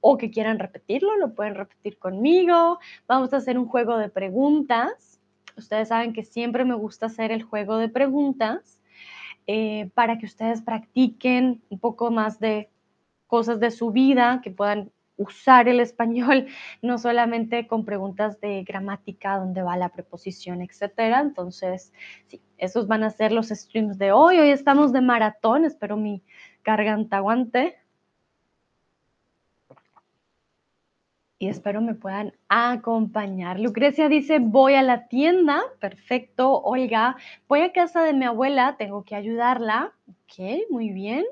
o 0.01 0.17
que 0.17 0.29
quieran 0.29 0.59
repetirlo, 0.59 1.15
lo 1.15 1.33
pueden 1.33 1.55
repetir 1.55 1.97
conmigo. 1.97 2.79
Vamos 3.07 3.31
a 3.31 3.37
hacer 3.37 3.57
un 3.57 3.69
juego 3.69 3.97
de 3.97 4.09
preguntas 4.09 5.18
Ustedes 5.59 5.89
saben 5.89 6.13
que 6.13 6.23
siempre 6.23 6.65
me 6.65 6.75
gusta 6.75 7.05
hacer 7.05 7.31
el 7.31 7.43
juego 7.43 7.77
de 7.77 7.89
preguntas 7.89 8.79
eh, 9.47 9.89
para 9.93 10.17
que 10.17 10.25
ustedes 10.25 10.61
practiquen 10.61 11.61
un 11.69 11.79
poco 11.79 12.11
más 12.11 12.39
de 12.39 12.69
cosas 13.27 13.59
de 13.59 13.71
su 13.71 13.91
vida, 13.91 14.41
que 14.43 14.51
puedan 14.51 14.91
usar 15.17 15.67
el 15.67 15.79
español, 15.79 16.47
no 16.81 16.97
solamente 16.97 17.67
con 17.67 17.83
preguntas 17.83 18.39
de 18.39 18.63
gramática, 18.63 19.37
dónde 19.37 19.61
va 19.61 19.75
la 19.75 19.89
preposición, 19.89 20.61
etcétera. 20.61 21.19
Entonces, 21.19 21.93
sí, 22.27 22.41
esos 22.57 22.87
van 22.87 23.03
a 23.03 23.09
ser 23.09 23.31
los 23.31 23.49
streams 23.49 23.97
de 23.97 24.11
hoy. 24.11 24.39
Hoy 24.39 24.49
estamos 24.49 24.93
de 24.93 25.01
maratón, 25.01 25.65
espero 25.65 25.97
mi 25.97 26.23
garganta 26.63 27.17
aguante. 27.17 27.78
Y 31.39 31.47
espero 31.47 31.79
me 31.79 31.95
puedan 31.95 32.33
acompañar. 32.49 33.61
Lucrecia 33.61 34.09
dice, 34.09 34.39
voy 34.39 34.73
a 34.75 34.81
la 34.81 35.07
tienda, 35.07 35.61
perfecto. 35.79 36.61
Olga, 36.61 37.15
voy 37.47 37.61
a 37.61 37.71
casa 37.71 38.03
de 38.03 38.13
mi 38.13 38.25
abuela, 38.25 38.75
tengo 38.77 39.05
que 39.05 39.15
ayudarla. 39.15 39.93
Ok, 40.09 40.67
muy 40.69 40.89
bien. 40.89 41.25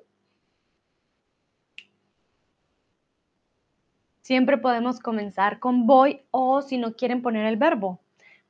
Siempre 4.22 4.58
podemos 4.58 5.00
comenzar 5.00 5.60
con 5.60 5.88
voy 5.88 6.22
o 6.32 6.62
si 6.62 6.78
no 6.78 6.94
quieren 6.96 7.22
poner 7.22 7.46
el 7.46 7.58
verbo, 7.58 8.00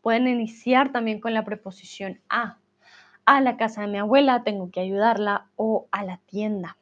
pueden 0.01 0.27
iniciar 0.27 0.91
también 0.91 1.19
con 1.19 1.33
la 1.33 1.43
preposición 1.43 2.19
a. 2.29 2.57
A 3.25 3.41
la 3.41 3.57
casa 3.57 3.81
de 3.81 3.87
mi 3.87 3.97
abuela, 3.97 4.43
tengo 4.43 4.69
que 4.71 4.79
ayudarla 4.79 5.47
o 5.55 5.87
a 5.91 6.03
la 6.03 6.17
tienda. 6.27 6.77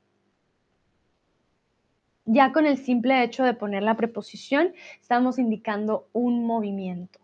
Ya 2.25 2.51
con 2.51 2.65
el 2.65 2.77
simple 2.77 3.23
hecho 3.23 3.43
de 3.43 3.53
poner 3.53 3.83
la 3.83 3.95
preposición, 3.95 4.73
estamos 4.99 5.37
indicando 5.37 6.07
un 6.11 6.45
movimiento. 6.45 7.19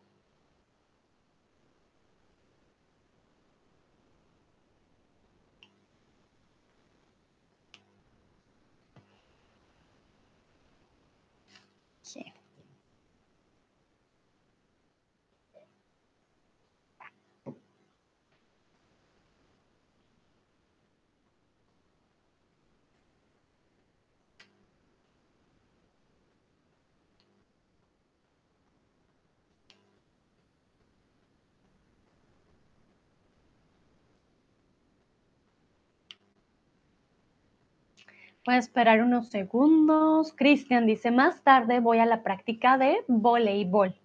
Voy 38.43 38.55
a 38.55 38.57
esperar 38.57 39.03
unos 39.03 39.27
segundos. 39.27 40.33
Cristian 40.33 40.87
dice, 40.87 41.11
más 41.11 41.43
tarde 41.43 41.79
voy 41.79 41.99
a 41.99 42.07
la 42.07 42.23
práctica 42.23 42.77
de 42.77 43.03
voleibol. 43.07 43.95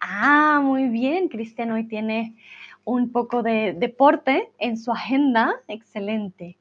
Ah, 0.00 0.60
muy 0.60 0.88
bien. 0.88 1.28
Cristian 1.28 1.70
hoy 1.70 1.84
tiene 1.84 2.34
un 2.84 3.12
poco 3.12 3.44
de 3.44 3.74
deporte 3.74 4.50
en 4.58 4.76
su 4.76 4.90
agenda. 4.90 5.60
Excelente. 5.68 6.58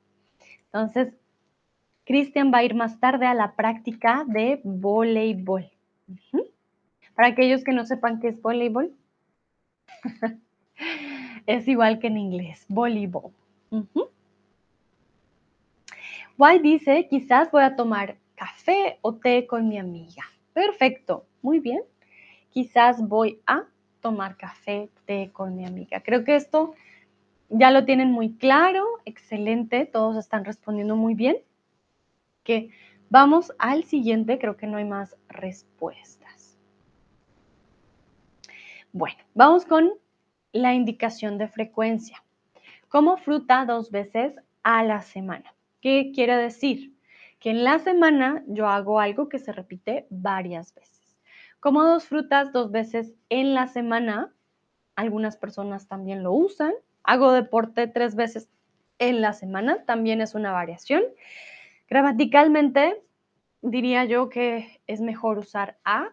Entonces, 0.66 1.16
Cristian 2.06 2.52
va 2.54 2.60
a 2.60 2.64
ir 2.64 2.76
más 2.76 3.00
tarde 3.00 3.26
a 3.26 3.34
la 3.34 3.56
práctica 3.56 4.24
de 4.28 4.62
voleibol. 4.64 5.72
Para 7.16 7.30
aquellos 7.30 7.64
que 7.64 7.74
no 7.74 7.86
sepan 7.86 8.20
qué 8.20 8.28
es 8.28 8.42
voleibol, 8.42 8.94
es 11.48 11.68
igual 11.68 11.98
que 11.98 12.08
en 12.08 12.18
inglés, 12.18 12.66
voleibol. 12.68 13.32
Why 16.38 16.60
dice, 16.60 17.08
quizás 17.08 17.50
voy 17.50 17.64
a 17.64 17.76
tomar 17.76 18.18
café 18.36 19.00
o 19.02 19.16
té 19.16 19.48
con 19.48 19.70
mi 19.70 19.78
amiga. 19.78 20.24
Perfecto, 20.54 21.26
muy 21.42 21.60
bien. 21.60 21.82
Quizás 22.50 23.08
voy 23.08 23.42
a 23.48 23.66
tomar 24.02 24.36
café, 24.36 24.90
té 25.06 25.32
con 25.32 25.56
mi 25.56 25.66
amiga. 25.66 26.02
Creo 26.02 26.24
que 26.26 26.36
esto 26.36 26.74
ya 27.50 27.72
lo 27.72 27.86
tienen 27.86 28.12
muy 28.12 28.36
claro, 28.36 28.86
excelente, 29.06 29.86
todos 29.86 30.18
están 30.18 30.44
respondiendo 30.44 30.96
muy 30.96 31.14
bien. 31.14 31.38
Que 32.44 32.70
vamos 33.10 33.54
al 33.58 33.86
siguiente, 33.86 34.38
creo 34.38 34.58
que 34.58 34.68
no 34.68 34.78
hay 34.78 34.86
más 34.86 35.16
respuestas. 35.30 36.60
Bueno, 38.92 39.18
vamos 39.34 39.66
con 39.66 39.92
la 40.52 40.74
indicación 40.74 41.38
de 41.38 41.48
frecuencia. 41.48 42.24
Como 42.90 43.18
fruta 43.18 43.66
dos 43.66 43.90
veces 43.90 44.36
a 44.64 44.84
la 44.84 45.02
semana. 45.02 45.55
¿Qué 45.86 46.12
quiere 46.16 46.36
decir? 46.36 46.96
que 47.40 47.52
en 47.52 47.64
la 47.64 47.78
semana 47.78 48.44
yo 48.48 48.68
hago 48.68 49.00
algo 49.00 49.30
que 49.30 49.38
se 49.38 49.52
repite 49.52 50.08
varias 50.10 50.74
veces. 50.74 51.16
Como 51.60 51.84
dos 51.84 52.06
frutas 52.06 52.52
dos 52.52 52.72
veces 52.72 53.14
en 53.30 53.54
la 53.54 53.68
semana, 53.68 54.34
algunas 54.96 55.38
personas 55.38 55.88
también 55.88 56.24
lo 56.24 56.34
usan. 56.34 56.74
Hago 57.04 57.32
deporte 57.34 57.86
tres 57.86 58.16
veces 58.16 58.50
en 58.98 59.22
la 59.22 59.34
semana, 59.34 59.86
también 59.86 60.22
es 60.22 60.34
una 60.34 60.52
variación. 60.54 61.04
Gramaticalmente, 61.88 63.00
diría 63.62 64.06
yo 64.06 64.30
que 64.30 64.82
es 64.88 65.02
mejor 65.02 65.38
usar 65.38 65.78
a. 65.86 66.10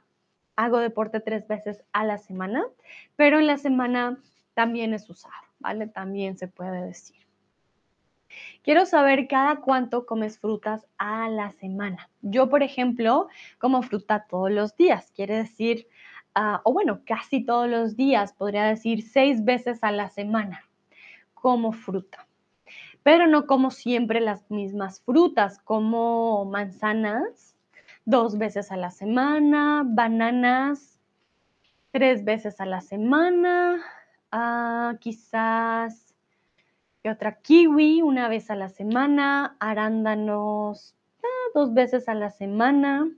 Hago 0.55 0.81
deporte 0.81 1.21
tres 1.21 1.49
veces 1.49 1.83
a 1.95 2.05
la 2.05 2.19
semana, 2.19 2.63
pero 3.17 3.39
en 3.39 3.47
la 3.47 3.57
semana 3.57 4.19
también 4.53 4.93
es 4.93 5.09
usado, 5.09 5.33
¿vale? 5.61 5.87
También 5.87 6.37
se 6.37 6.47
puede 6.47 6.83
decir. 6.83 7.32
Quiero 8.63 8.87
saber 8.87 9.29
cada 9.29 9.57
cuánto 9.57 10.07
comes 10.07 10.39
frutas 10.39 10.87
a 10.99 11.29
la 11.29 11.53
semana. 11.53 12.09
Yo, 12.21 12.49
por 12.49 12.63
ejemplo, 12.63 13.29
como 13.59 13.83
fruta 13.83 14.27
todos 14.29 14.51
los 14.51 14.77
días. 14.77 15.13
Quiere 15.15 15.37
decir, 15.37 15.87
ah, 16.35 16.61
o 16.65 16.73
bueno, 16.73 17.01
casi 17.07 17.45
todos 17.45 17.69
los 17.69 17.97
días, 17.97 18.33
podría 18.33 18.65
decir 18.65 19.03
seis 19.03 19.45
veces 19.45 19.83
a 19.83 19.91
la 19.91 20.09
semana 20.09 20.63
como 21.35 21.73
fruta. 21.73 22.27
Pero 23.03 23.27
no 23.27 23.47
como 23.47 23.71
siempre 23.71 24.21
las 24.21 24.51
mismas 24.51 25.01
frutas, 25.01 25.59
como 25.59 26.45
manzanas 26.45 27.57
dos 28.05 28.39
veces 28.39 28.71
a 28.71 28.77
la 28.77 28.91
semana, 28.91 29.83
bananas 29.85 30.93
tres 31.93 32.25
veces 32.25 32.61
a 32.61 32.67
la 32.67 32.81
semana, 32.81 33.83
ah, 34.33 34.95
quizás 34.99 36.12
y 37.03 37.09
otra 37.09 37.41
kiwi 37.41 38.03
una 38.03 38.29
vez 38.29 38.51
a 38.51 38.57
la 38.57 38.69
semana, 38.69 39.57
arándanos 39.59 40.95
dos 41.55 41.75
veces 41.75 42.09
a 42.09 42.15
la 42.15 42.31
semana, 42.31 43.11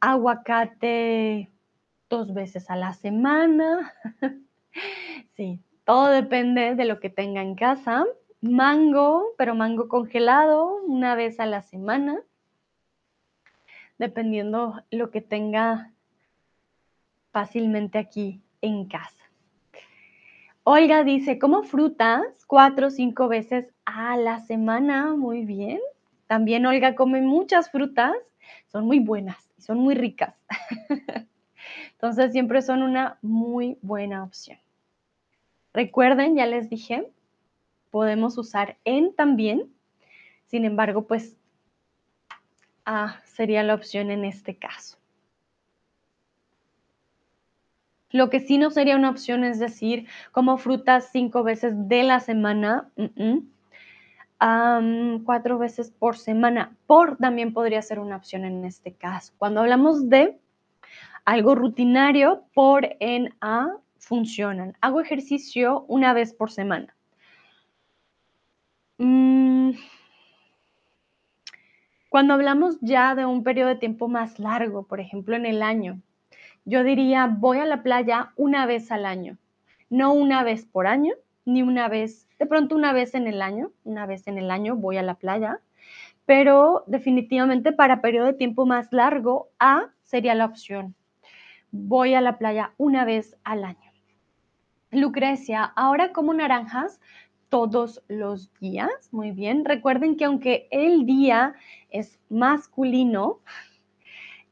aguacate 0.00 1.50
dos 2.08 2.34
veces 2.34 2.70
a 2.70 2.76
la 2.76 2.92
semana. 2.92 3.92
sí, 5.36 5.60
todo 5.84 6.08
depende 6.08 6.74
de 6.74 6.84
lo 6.84 7.00
que 7.00 7.10
tenga 7.10 7.42
en 7.42 7.54
casa. 7.54 8.04
Mango, 8.40 9.34
pero 9.38 9.54
mango 9.54 9.88
congelado 9.88 10.82
una 10.86 11.14
vez 11.14 11.40
a 11.40 11.46
la 11.46 11.62
semana, 11.62 12.20
dependiendo 13.98 14.82
lo 14.90 15.10
que 15.10 15.20
tenga 15.20 15.92
fácilmente 17.30 17.98
aquí 17.98 18.42
en 18.60 18.86
casa. 18.86 19.21
Olga 20.64 21.02
dice, 21.02 21.40
como 21.40 21.64
frutas 21.64 22.22
cuatro 22.46 22.86
o 22.86 22.90
cinco 22.90 23.26
veces 23.26 23.66
a 23.84 24.16
la 24.16 24.40
semana. 24.40 25.14
Muy 25.16 25.44
bien. 25.44 25.80
También 26.28 26.66
Olga 26.66 26.94
come 26.94 27.20
muchas 27.20 27.70
frutas. 27.70 28.14
Son 28.68 28.86
muy 28.86 29.00
buenas 29.00 29.50
y 29.58 29.62
son 29.62 29.78
muy 29.78 29.94
ricas. 29.94 30.34
Entonces 31.92 32.32
siempre 32.32 32.62
son 32.62 32.82
una 32.82 33.18
muy 33.22 33.76
buena 33.82 34.22
opción. 34.22 34.58
Recuerden, 35.74 36.36
ya 36.36 36.46
les 36.46 36.68
dije, 36.70 37.08
podemos 37.90 38.38
usar 38.38 38.76
en 38.84 39.14
también. 39.14 39.72
Sin 40.46 40.64
embargo, 40.64 41.06
pues 41.06 41.36
ah, 42.84 43.20
sería 43.24 43.62
la 43.62 43.74
opción 43.74 44.10
en 44.10 44.24
este 44.24 44.56
caso. 44.56 45.01
Lo 48.12 48.28
que 48.30 48.40
sí 48.40 48.58
no 48.58 48.70
sería 48.70 48.96
una 48.96 49.10
opción 49.10 49.42
es 49.42 49.58
decir, 49.58 50.06
como 50.30 50.58
frutas 50.58 51.08
cinco 51.10 51.42
veces 51.42 51.72
de 51.88 52.02
la 52.02 52.20
semana, 52.20 52.90
cuatro 55.24 55.58
veces 55.58 55.90
por 55.90 56.16
semana. 56.16 56.76
Por 56.86 57.16
también 57.16 57.52
podría 57.52 57.80
ser 57.82 57.98
una 57.98 58.16
opción 58.16 58.44
en 58.44 58.64
este 58.64 58.92
caso. 58.92 59.32
Cuando 59.38 59.60
hablamos 59.60 60.08
de 60.08 60.38
algo 61.24 61.54
rutinario, 61.54 62.44
por 62.52 62.96
en 63.00 63.34
a 63.40 63.68
funcionan. 63.98 64.76
Hago 64.80 65.00
ejercicio 65.00 65.84
una 65.88 66.12
vez 66.12 66.34
por 66.34 66.50
semana. 66.50 66.94
Mm, 68.98 69.70
cuando 72.08 72.34
hablamos 72.34 72.78
ya 72.80 73.14
de 73.14 73.24
un 73.24 73.42
periodo 73.42 73.68
de 73.70 73.76
tiempo 73.76 74.08
más 74.08 74.38
largo, 74.38 74.86
por 74.86 75.00
ejemplo 75.00 75.34
en 75.34 75.46
el 75.46 75.62
año, 75.62 76.02
yo 76.64 76.84
diría, 76.84 77.26
voy 77.26 77.58
a 77.58 77.66
la 77.66 77.82
playa 77.82 78.32
una 78.36 78.66
vez 78.66 78.92
al 78.92 79.06
año, 79.06 79.38
no 79.90 80.12
una 80.12 80.42
vez 80.42 80.64
por 80.64 80.86
año, 80.86 81.14
ni 81.44 81.62
una 81.62 81.88
vez, 81.88 82.28
de 82.38 82.46
pronto 82.46 82.74
una 82.74 82.92
vez 82.92 83.14
en 83.14 83.26
el 83.26 83.42
año, 83.42 83.72
una 83.84 84.06
vez 84.06 84.26
en 84.28 84.38
el 84.38 84.50
año 84.50 84.76
voy 84.76 84.96
a 84.96 85.02
la 85.02 85.14
playa, 85.14 85.60
pero 86.26 86.84
definitivamente 86.86 87.72
para 87.72 88.00
periodo 88.00 88.26
de 88.26 88.34
tiempo 88.34 88.64
más 88.66 88.92
largo, 88.92 89.48
A 89.58 89.90
sería 90.02 90.34
la 90.34 90.44
opción. 90.44 90.94
Voy 91.72 92.14
a 92.14 92.20
la 92.20 92.38
playa 92.38 92.74
una 92.76 93.04
vez 93.04 93.36
al 93.44 93.64
año. 93.64 93.92
Lucrecia, 94.90 95.64
ahora 95.64 96.12
como 96.12 96.34
naranjas 96.34 97.00
todos 97.48 98.02
los 98.08 98.52
días. 98.60 98.90
Muy 99.10 99.30
bien. 99.30 99.64
Recuerden 99.64 100.16
que 100.16 100.26
aunque 100.26 100.68
el 100.70 101.06
día 101.06 101.54
es 101.90 102.18
masculino, 102.28 103.40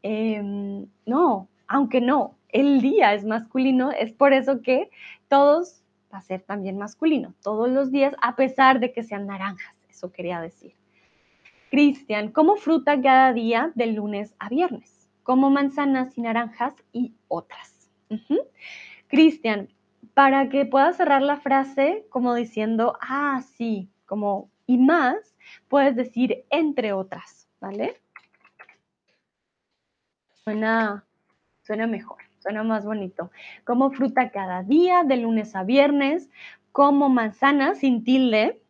em, 0.02 0.86
no, 1.06 1.48
aunque 1.71 2.01
no, 2.01 2.37
el 2.49 2.81
día 2.81 3.14
es 3.14 3.25
masculino, 3.25 3.93
es 3.93 4.12
por 4.12 4.33
eso 4.33 4.61
que 4.61 4.91
todos 5.29 5.85
va 6.12 6.18
a 6.18 6.23
ser 6.23 6.43
también 6.43 6.77
masculino, 6.77 7.33
todos 7.43 7.71
los 7.71 7.93
días, 7.93 8.12
a 8.21 8.35
pesar 8.35 8.81
de 8.81 8.93
que 8.93 9.05
sean 9.05 9.29
naranjas, 9.29 9.77
eso 9.89 10.11
quería 10.11 10.41
decir. 10.41 10.75
Cristian, 11.71 12.33
como 12.33 12.57
fruta 12.57 13.01
cada 13.01 13.33
día 13.33 13.71
de 13.77 13.87
lunes 13.87 14.35
a 14.41 14.49
viernes, 14.49 15.09
como 15.23 15.49
manzanas 15.49 16.18
y 16.18 16.23
naranjas 16.23 16.75
y 16.93 17.14
otras. 17.29 17.89
Cristian, 19.07 19.68
para 20.12 20.49
que 20.49 20.66
puedas 20.66 20.97
cerrar 20.97 21.23
la 21.23 21.37
frase 21.37 22.05
como 22.11 22.35
diciendo, 22.35 22.99
ah, 23.01 23.43
sí, 23.57 23.89
como 24.07 24.51
y 24.66 24.77
más, 24.77 25.37
puedes 25.68 25.95
decir 25.95 26.45
entre 26.51 26.93
otras, 26.93 27.49
¿vale? 27.61 28.01
Suena 30.43 31.05
suena 31.62 31.86
mejor, 31.86 32.18
suena 32.38 32.62
más 32.62 32.84
bonito. 32.84 33.30
Como 33.64 33.90
fruta 33.90 34.30
cada 34.30 34.62
día, 34.62 35.04
de 35.04 35.16
lunes 35.16 35.54
a 35.54 35.64
viernes, 35.64 36.30
como 36.72 37.08
manzanas 37.08 37.78
sin 37.78 38.04
tilde 38.04 38.61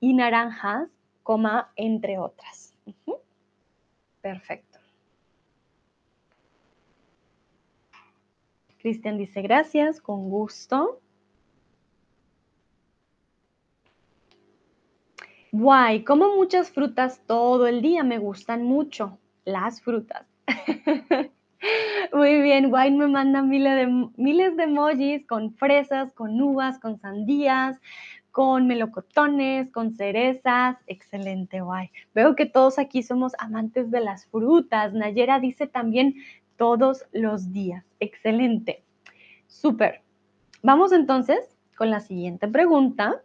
y 0.00 0.14
naranjas, 0.14 0.88
coma 1.22 1.72
entre 1.76 2.18
otras. 2.18 2.74
Perfecto. 4.20 4.78
Cristian 8.78 9.18
dice 9.18 9.42
gracias, 9.42 10.00
con 10.00 10.30
gusto. 10.30 11.00
Guay, 15.52 16.04
como 16.04 16.34
muchas 16.36 16.70
frutas 16.70 17.20
todo 17.26 17.66
el 17.66 17.82
día, 17.82 18.04
me 18.04 18.18
gustan 18.18 18.62
mucho 18.62 19.18
las 19.44 19.82
frutas. 19.82 20.26
Muy 22.12 22.40
bien, 22.40 22.72
Wine 22.72 22.96
me 22.96 23.08
manda 23.08 23.42
miles 23.42 23.74
de, 23.76 24.10
miles 24.16 24.56
de 24.56 24.64
emojis 24.64 25.26
con 25.26 25.54
fresas, 25.54 26.12
con 26.14 26.40
uvas, 26.40 26.78
con 26.78 26.98
sandías, 26.98 27.78
con 28.30 28.66
melocotones, 28.66 29.70
con 29.70 29.94
cerezas. 29.94 30.76
Excelente, 30.86 31.60
guay. 31.60 31.90
Veo 32.14 32.34
que 32.34 32.46
todos 32.46 32.78
aquí 32.78 33.02
somos 33.02 33.32
amantes 33.38 33.90
de 33.90 34.00
las 34.00 34.26
frutas. 34.26 34.92
Nayera 34.94 35.40
dice 35.40 35.66
también 35.66 36.14
todos 36.56 37.04
los 37.12 37.52
días. 37.52 37.84
Excelente. 38.00 38.84
Súper. 39.46 40.02
Vamos 40.62 40.92
entonces 40.92 41.56
con 41.76 41.90
la 41.90 42.00
siguiente 42.00 42.48
pregunta. 42.48 43.22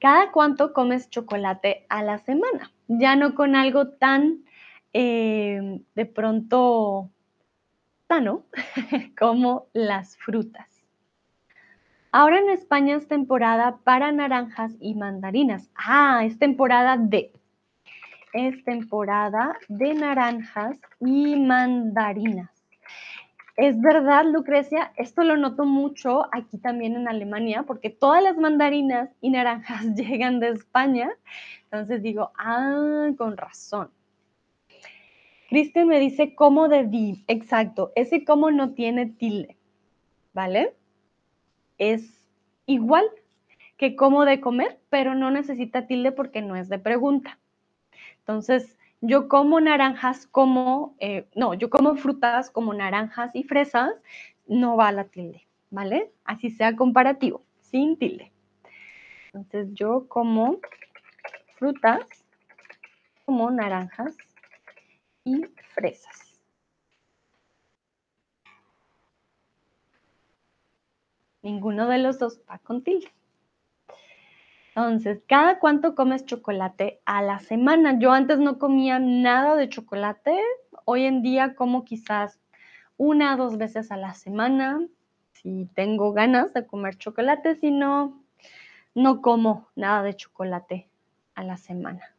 ¿Cada 0.00 0.30
cuánto 0.32 0.72
comes 0.72 1.10
chocolate 1.10 1.86
a 1.88 2.02
la 2.02 2.18
semana? 2.18 2.70
Ya 2.86 3.16
no 3.16 3.34
con 3.34 3.56
algo 3.56 3.88
tan 3.88 4.44
Em, 4.92 5.82
de 5.94 6.06
pronto 6.06 7.10
sano 8.08 8.44
como 9.18 9.66
las 9.74 10.16
frutas. 10.16 10.66
Ahora 12.10 12.38
en 12.38 12.48
España 12.48 12.96
es 12.96 13.06
temporada 13.06 13.78
para 13.84 14.10
naranjas 14.12 14.74
y 14.80 14.94
mandarinas. 14.94 15.70
Ah, 15.74 16.22
es 16.24 16.38
temporada 16.38 16.96
de. 16.96 17.32
Es 18.32 18.64
temporada 18.64 19.58
de 19.68 19.94
naranjas 19.94 20.76
y 21.00 21.36
mandarinas. 21.36 22.50
Es 23.56 23.78
verdad, 23.80 24.24
Lucrecia, 24.24 24.92
esto 24.96 25.22
lo 25.24 25.36
noto 25.36 25.64
mucho 25.64 26.28
aquí 26.32 26.58
también 26.58 26.94
en 26.94 27.08
Alemania, 27.08 27.64
porque 27.64 27.90
todas 27.90 28.22
las 28.22 28.36
mandarinas 28.38 29.10
y 29.20 29.30
naranjas 29.30 29.84
llegan 29.94 30.40
de 30.40 30.50
España. 30.50 31.10
Entonces 31.64 32.02
digo, 32.02 32.30
ah, 32.38 33.10
con 33.18 33.36
razón. 33.36 33.90
Cristian 35.48 35.88
me 35.88 35.98
dice 35.98 36.34
cómo 36.34 36.68
de 36.68 36.84
di. 36.84 37.24
Exacto, 37.26 37.90
ese 37.96 38.24
cómo 38.24 38.50
no 38.50 38.74
tiene 38.74 39.06
tilde, 39.06 39.56
¿vale? 40.34 40.74
Es 41.78 42.22
igual 42.66 43.06
que 43.78 43.96
cómo 43.96 44.26
de 44.26 44.42
comer, 44.42 44.78
pero 44.90 45.14
no 45.14 45.30
necesita 45.30 45.86
tilde 45.86 46.12
porque 46.12 46.42
no 46.42 46.54
es 46.54 46.68
de 46.68 46.78
pregunta. 46.78 47.38
Entonces, 48.18 48.76
yo 49.00 49.28
como 49.28 49.58
naranjas 49.58 50.26
como, 50.26 50.94
eh, 51.00 51.26
no, 51.34 51.54
yo 51.54 51.70
como 51.70 51.96
frutas 51.96 52.50
como 52.50 52.74
naranjas 52.74 53.34
y 53.34 53.44
fresas, 53.44 53.92
no 54.46 54.76
va 54.76 54.92
la 54.92 55.04
tilde, 55.04 55.46
¿vale? 55.70 56.10
Así 56.24 56.50
sea 56.50 56.76
comparativo, 56.76 57.42
sin 57.62 57.96
tilde. 57.96 58.32
Entonces, 59.32 59.72
yo 59.72 60.08
como 60.08 60.58
frutas 61.56 62.02
como 63.24 63.50
naranjas 63.50 64.14
y 65.28 65.62
fresas. 65.74 66.40
Ninguno 71.42 71.86
de 71.86 71.98
los 71.98 72.18
dos 72.18 72.40
va 72.50 72.58
con 72.58 72.82
tilde. 72.82 73.12
Entonces, 74.68 75.22
¿cada 75.26 75.58
cuánto 75.58 75.94
comes 75.94 76.24
chocolate 76.24 77.00
a 77.04 77.22
la 77.22 77.40
semana? 77.40 77.98
Yo 77.98 78.12
antes 78.12 78.38
no 78.38 78.58
comía 78.58 78.98
nada 78.98 79.56
de 79.56 79.68
chocolate. 79.68 80.38
Hoy 80.84 81.04
en 81.04 81.22
día 81.22 81.54
como 81.54 81.84
quizás 81.84 82.40
una 82.96 83.34
o 83.34 83.36
dos 83.36 83.58
veces 83.58 83.90
a 83.90 83.96
la 83.96 84.14
semana. 84.14 84.80
Si 85.32 85.68
tengo 85.74 86.12
ganas 86.12 86.52
de 86.54 86.66
comer 86.66 86.96
chocolate, 86.96 87.56
si 87.56 87.70
no, 87.70 88.22
no 88.94 89.20
como 89.20 89.68
nada 89.74 90.02
de 90.02 90.14
chocolate 90.14 90.88
a 91.34 91.44
la 91.44 91.56
semana. 91.56 92.17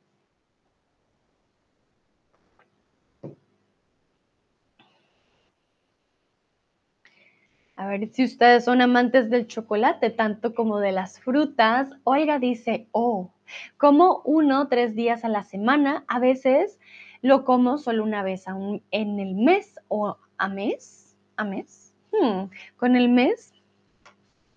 A 7.80 7.88
ver 7.88 8.10
si 8.12 8.26
ustedes 8.26 8.66
son 8.66 8.82
amantes 8.82 9.30
del 9.30 9.48
chocolate, 9.48 10.10
tanto 10.10 10.54
como 10.54 10.82
de 10.82 10.92
las 10.92 11.18
frutas. 11.18 11.90
Oiga, 12.04 12.38
dice, 12.38 12.90
oh, 12.92 13.32
como 13.78 14.22
uno, 14.26 14.68
tres 14.68 14.96
días 14.96 15.24
a 15.24 15.30
la 15.30 15.44
semana. 15.44 16.04
A 16.10 16.20
veces 16.20 16.78
lo 17.22 17.46
como 17.46 17.78
solo 17.78 18.04
una 18.04 18.22
vez 18.22 18.44
en 18.92 19.20
el 19.22 19.34
mes 19.34 19.80
o 19.88 20.18
a 20.38 20.50
mes. 20.50 21.18
¿A 21.38 21.46
mes? 21.46 21.94
Hmm, 22.12 22.50
con 22.76 22.98
el 22.98 23.08
mes, 23.08 23.54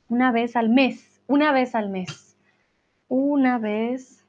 una 0.08 0.32
vez 0.32 0.56
al 0.56 0.68
mes. 0.68 1.22
Una 1.28 1.52
vez 1.52 1.76
al 1.76 1.90
mes. 1.90 2.36
Una 3.06 3.58
vez. 3.58 4.24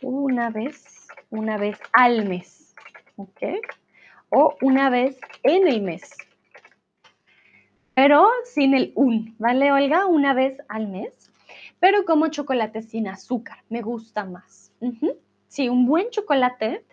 Una 0.00 0.50
vez. 0.50 1.06
Una 1.30 1.58
vez 1.58 1.78
al 1.92 2.26
mes. 2.26 2.74
¿Ok? 3.14 3.40
O 4.30 4.56
una 4.62 4.90
vez 4.90 5.20
en 5.44 5.68
el 5.68 5.80
mes 5.80 6.12
pero 7.94 8.28
sin 8.44 8.74
el 8.74 8.92
un, 8.94 9.34
¿vale, 9.38 9.72
Olga? 9.72 10.06
Una 10.06 10.34
vez 10.34 10.58
al 10.68 10.88
mes, 10.88 11.12
pero 11.78 12.04
como 12.04 12.28
chocolate 12.28 12.82
sin 12.82 13.08
azúcar, 13.08 13.58
me 13.68 13.82
gusta 13.82 14.24
más. 14.24 14.72
Sí, 15.48 15.68
un 15.68 15.86
buen 15.86 16.10
chocolate 16.10 16.84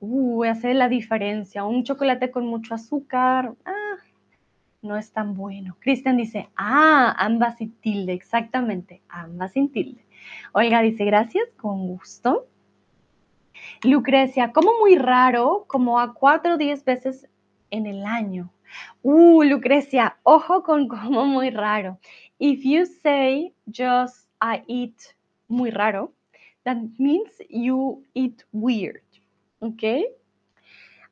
uh, 0.00 0.44
hace 0.44 0.74
la 0.74 0.88
diferencia. 0.88 1.64
Un 1.64 1.84
chocolate 1.84 2.30
con 2.30 2.46
mucho 2.46 2.74
azúcar, 2.74 3.52
ah, 3.64 3.96
no 4.82 4.96
es 4.96 5.12
tan 5.12 5.34
bueno. 5.34 5.76
Cristian 5.78 6.16
dice, 6.16 6.48
ah, 6.56 7.14
ambas 7.18 7.58
sin 7.58 7.72
tilde, 7.72 8.12
exactamente, 8.12 9.02
ambas 9.08 9.52
sin 9.52 9.70
tilde. 9.70 10.04
Olga 10.52 10.80
dice, 10.82 11.04
gracias, 11.04 11.44
con 11.56 11.86
gusto. 11.86 12.46
Lucrecia, 13.82 14.52
como 14.52 14.72
muy 14.78 14.96
raro, 14.96 15.64
como 15.66 16.00
a 16.00 16.14
cuatro 16.14 16.54
o 16.54 16.58
diez 16.58 16.84
veces 16.84 17.28
en 17.70 17.86
el 17.86 18.04
año. 18.04 18.50
Uh, 19.04 19.42
Lucrecia, 19.44 20.16
ojo 20.24 20.62
con 20.62 20.88
como 20.88 21.24
muy 21.26 21.50
raro. 21.50 21.98
If 22.38 22.64
you 22.64 22.86
say 22.86 23.52
just 23.70 24.28
I 24.40 24.62
eat 24.66 25.14
muy 25.48 25.70
raro, 25.70 26.12
that 26.64 26.76
means 26.98 27.30
you 27.48 28.04
eat 28.14 28.44
weird, 28.52 29.02
okay? 29.62 30.06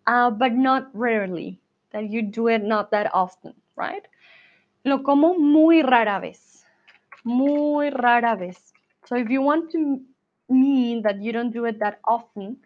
Uh, 0.07 0.31
but 0.31 0.53
not 0.53 0.89
rarely, 0.95 1.61
that 1.91 2.11
you 2.11 2.23
do 2.23 2.49
it 2.49 2.63
not 2.63 2.91
that 2.91 3.11
often, 3.15 3.55
right? 3.77 4.07
Lo 4.85 5.01
como 5.01 5.35
muy 5.35 5.83
rara 5.83 6.21
vez, 6.21 6.65
muy 7.25 7.91
rara 7.91 8.37
vez. 8.37 8.73
So 9.07 9.17
if 9.17 9.29
you 9.29 9.43
want 9.43 9.71
to 9.73 10.01
mean 10.49 11.03
that 11.03 11.21
you 11.23 11.33
don't 11.33 11.51
do 11.53 11.65
it 11.67 11.79
that 11.81 12.01
often, 12.05 12.57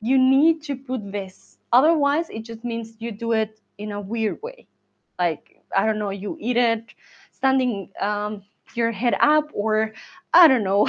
you 0.00 0.18
need 0.18 0.62
to 0.64 0.76
put 0.76 1.12
this. 1.12 1.58
Otherwise, 1.72 2.30
it 2.30 2.44
just 2.44 2.64
means 2.64 2.96
you 2.98 3.12
do 3.12 3.32
it 3.32 3.60
in 3.78 3.92
a 3.92 4.00
weird 4.00 4.38
way. 4.42 4.66
Like, 5.18 5.62
I 5.74 5.86
don't 5.86 5.98
know, 5.98 6.10
you 6.10 6.36
eat 6.40 6.56
it 6.56 6.84
standing 7.32 7.90
um, 8.00 8.42
your 8.74 8.92
head 8.92 9.14
up, 9.20 9.50
or 9.54 9.94
I 10.34 10.48
don't 10.48 10.64
know, 10.64 10.88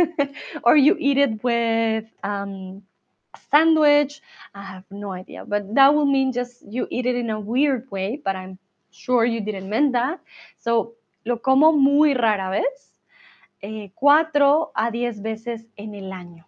or 0.64 0.76
you 0.76 0.96
eat 0.98 1.18
it 1.18 1.42
with 1.42 2.04
um, 2.22 2.82
a 3.34 3.38
sandwich. 3.50 4.20
I 4.54 4.62
have 4.62 4.84
no 4.90 5.12
idea, 5.12 5.44
but 5.46 5.74
that 5.74 5.94
will 5.94 6.06
mean 6.06 6.32
just 6.32 6.62
you 6.68 6.86
eat 6.90 7.06
it 7.06 7.16
in 7.16 7.30
a 7.30 7.40
weird 7.40 7.90
way, 7.90 8.20
but 8.22 8.36
I'm 8.36 8.58
sure 8.90 9.24
you 9.24 9.40
didn't 9.40 9.70
mean 9.70 9.92
that. 9.92 10.20
So, 10.58 10.94
lo 11.24 11.38
como 11.38 11.72
muy 11.72 12.14
rara 12.14 12.50
vez, 12.50 12.92
eh, 13.62 13.90
cuatro 13.94 14.72
a 14.74 14.90
diez 14.90 15.22
veces 15.22 15.66
en 15.76 15.94
el 15.94 16.12
año, 16.12 16.46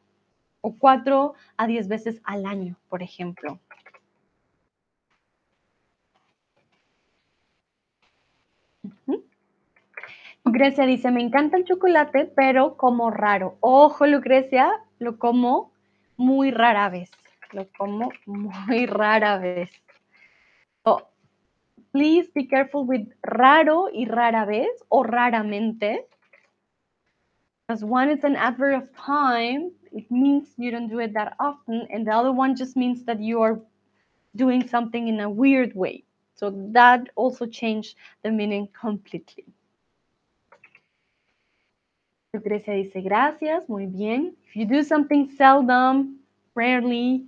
o 0.61 0.75
cuatro 0.79 1.35
a 1.57 1.67
diez 1.67 1.89
veces 1.89 2.21
al 2.25 2.45
año, 2.47 2.77
por 2.89 3.03
ejemplo. 3.03 3.59
Lucrecia 10.45 10.87
dice, 10.87 11.11
me 11.11 11.21
encanta 11.21 11.57
el 11.57 11.65
chocolate, 11.65 12.25
pero 12.35 12.77
como 12.77 13.11
raro. 13.11 13.59
Ojo, 13.61 14.07
Lucrecia, 14.07 14.81
lo 14.99 15.19
como 15.19 15.73
muy 16.17 16.51
rara 16.51 16.89
vez. 16.89 17.11
Lo 17.53 17.69
como 17.77 18.11
muy 18.27 18.87
rara 18.87 19.39
vez. 19.39 19.71
Oh, 20.85 21.03
please 21.93 22.31
be 22.35 22.49
careful 22.49 22.87
with 22.87 23.09
raro 23.23 23.89
y 23.93 24.07
rara 24.07 24.45
vez 24.45 24.69
o 24.89 25.03
raramente. 25.03 26.07
Because 27.67 27.85
one 27.85 28.11
is 28.11 28.25
an 28.25 28.35
adverb 28.35 28.83
of 28.83 28.89
time, 28.97 29.71
it 29.93 30.11
means 30.11 30.49
you 30.57 30.71
don't 30.71 30.89
do 30.89 31.01
it 31.01 31.13
that 31.13 31.35
often, 31.39 31.87
and 31.91 32.07
the 32.07 32.13
other 32.13 32.33
one 32.33 32.57
just 32.57 32.77
means 32.77 33.05
that 33.05 33.21
you 33.21 33.43
are 33.43 33.61
doing 34.35 34.67
something 34.67 35.09
in 35.09 35.21
a 35.21 35.29
weird 35.29 35.75
way. 35.75 36.05
So 36.39 36.53
that 36.73 37.09
also 37.17 37.47
changed 37.47 37.97
the 38.23 38.31
meaning 38.31 38.69
completely. 38.69 39.45
Lucrecia 42.33 42.75
dice 42.75 43.01
gracias, 43.01 43.69
muy 43.69 43.87
bien. 43.87 44.37
If 44.47 44.55
you 44.55 44.65
do 44.67 44.85
something 44.85 45.31
seldom, 45.37 46.21
rarely, 46.55 47.27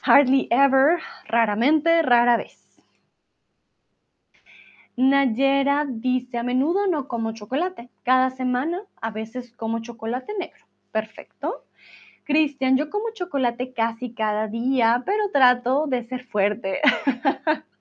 hardly 0.00 0.48
ever, 0.50 1.00
raramente, 1.28 2.02
rara 2.02 2.38
vez. 2.38 2.56
Nayera 4.96 5.84
dice, 5.86 6.38
a 6.38 6.42
menudo 6.42 6.86
no 6.86 7.08
como 7.08 7.32
chocolate. 7.32 7.90
Cada 8.04 8.30
semana 8.30 8.80
a 9.02 9.10
veces 9.10 9.52
como 9.52 9.80
chocolate 9.80 10.32
negro. 10.38 10.64
Perfecto. 10.92 11.66
Cristian, 12.24 12.78
yo 12.78 12.88
como 12.88 13.10
chocolate 13.12 13.74
casi 13.74 14.14
cada 14.14 14.48
día, 14.48 15.02
pero 15.04 15.28
trato 15.30 15.86
de 15.88 16.04
ser 16.04 16.24
fuerte. 16.24 16.80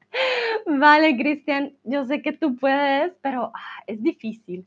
Vale, 0.66 1.18
Cristian, 1.18 1.74
yo 1.84 2.06
sé 2.06 2.22
que 2.22 2.34
tú 2.34 2.56
puedes, 2.56 3.14
pero 3.22 3.52
ah, 3.54 3.84
es 3.88 4.02
difícil. 4.02 4.66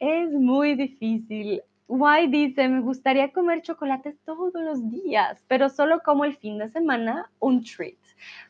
Es 0.00 0.30
muy 0.30 0.74
difícil. 0.76 1.62
Why 1.88 2.28
dice, 2.28 2.68
me 2.68 2.80
gustaría 2.80 3.32
comer 3.32 3.62
chocolates 3.62 4.16
todos 4.24 4.52
los 4.54 4.90
días, 4.90 5.42
pero 5.48 5.68
solo 5.68 6.00
como 6.02 6.24
el 6.24 6.36
fin 6.36 6.58
de 6.58 6.70
semana 6.70 7.30
un 7.40 7.62
treat. 7.64 7.98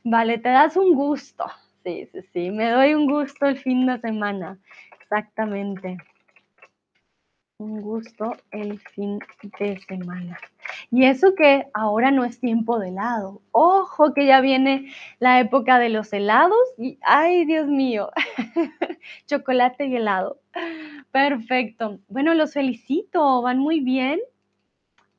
Vale, 0.04 0.38
te 0.38 0.50
das 0.50 0.76
un 0.76 0.94
gusto. 0.94 1.44
Sí, 1.84 2.08
sí, 2.12 2.20
sí, 2.32 2.50
me 2.50 2.70
doy 2.70 2.94
un 2.94 3.06
gusto 3.06 3.46
el 3.46 3.58
fin 3.58 3.86
de 3.86 3.98
semana. 4.00 4.58
Exactamente. 5.00 5.98
Un 7.64 7.80
gusto 7.80 8.36
el 8.50 8.78
fin 8.78 9.18
de 9.58 9.80
semana. 9.88 10.36
Y 10.90 11.06
eso 11.06 11.34
que 11.34 11.66
ahora 11.72 12.10
no 12.10 12.26
es 12.26 12.38
tiempo 12.38 12.78
de 12.78 12.90
helado. 12.90 13.40
Ojo 13.52 14.12
que 14.12 14.26
ya 14.26 14.42
viene 14.42 14.92
la 15.18 15.40
época 15.40 15.78
de 15.78 15.88
los 15.88 16.12
helados 16.12 16.58
y, 16.76 16.98
ay 17.00 17.46
Dios 17.46 17.66
mío, 17.66 18.10
chocolate 19.26 19.86
y 19.86 19.96
helado. 19.96 20.40
Perfecto. 21.10 22.00
Bueno, 22.08 22.34
los 22.34 22.52
felicito, 22.52 23.40
van 23.40 23.60
muy 23.60 23.80
bien, 23.80 24.20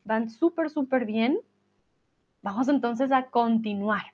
van 0.03 0.29
súper, 0.29 0.69
súper 0.69 1.05
bien. 1.05 1.39
Vamos 2.43 2.67
entonces 2.67 3.11
a 3.11 3.23
continuar. 3.31 4.13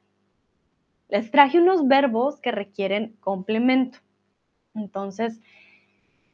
Les 1.09 1.29
traje 1.31 1.59
unos 1.59 1.85
verbos 1.85 2.39
que 2.39 2.53
requieren 2.53 3.17
complemento. 3.19 3.97
Entonces, 4.73 5.41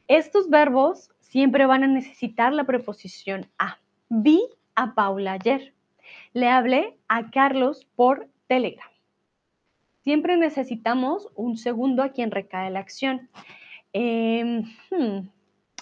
estos 0.08 0.50
verbos 0.50 1.10
siempre 1.20 1.66
van 1.66 1.84
a 1.84 1.86
necesitar 1.86 2.52
la 2.52 2.64
preposición 2.64 3.46
a. 3.58 3.78
Vi 4.08 4.42
a 4.74 4.94
Paula 4.94 5.32
ayer. 5.32 5.74
Le 6.32 6.48
hablé 6.48 6.98
a 7.08 7.30
Carlos 7.30 7.86
por 7.94 8.28
Telegram. 8.46 8.90
Siempre 10.02 10.36
necesitamos 10.36 11.28
un 11.34 11.58
segundo 11.58 12.02
a 12.02 12.10
quien 12.10 12.30
recae 12.30 12.70
la 12.70 12.80
acción. 12.80 13.28
Em, 13.92 14.62
hmm, 14.90 15.28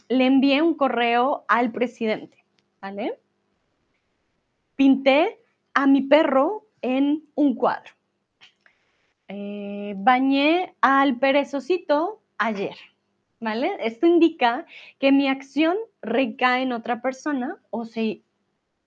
le 0.08 0.26
envié 0.26 0.62
un 0.62 0.74
correo 0.74 1.44
al 1.48 1.70
presidente, 1.70 2.44
¿vale? 2.80 3.18
pinté 4.76 5.40
a 5.74 5.86
mi 5.86 6.02
perro 6.02 6.66
en 6.82 7.24
un 7.34 7.56
cuadro. 7.56 7.92
Eh, 9.28 9.94
bañé 9.96 10.74
al 10.80 11.18
perezosito 11.18 12.22
ayer, 12.38 12.76
Esto 13.40 14.06
indica 14.06 14.66
que 14.98 15.12
mi 15.12 15.28
acción 15.28 15.76
recae 16.00 16.62
en 16.62 16.72
otra 16.72 17.02
persona 17.02 17.58
o 17.70 17.84
se, 17.84 18.22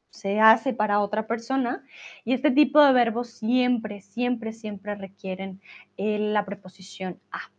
se 0.09 0.39
hace 0.39 0.73
para 0.73 1.01
otra 1.01 1.27
persona 1.27 1.83
y 2.25 2.33
este 2.33 2.49
tipo 2.49 2.83
de 2.83 2.91
verbos 2.91 3.29
siempre, 3.29 4.01
siempre, 4.01 4.51
siempre 4.53 4.95
requieren 4.95 5.61
eh, 5.97 6.17
la 6.17 6.45
preposición 6.45 7.19
a. 7.31 7.51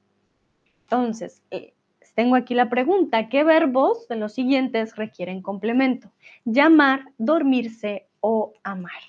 Entonces, 0.83 1.43
eh, 1.53 1.75
tengo 2.15 2.35
aquí 2.35 2.55
la 2.55 2.69
pregunta, 2.69 3.29
¿qué 3.29 3.45
verbos 3.45 4.09
de 4.09 4.17
los 4.17 4.35
siguientes 4.35 4.97
requieren 4.97 5.43
complemento? 5.43 6.13
Llamar, 6.45 7.05
dormirse 7.19 8.09
o 8.21 8.53
amar. 8.65 9.01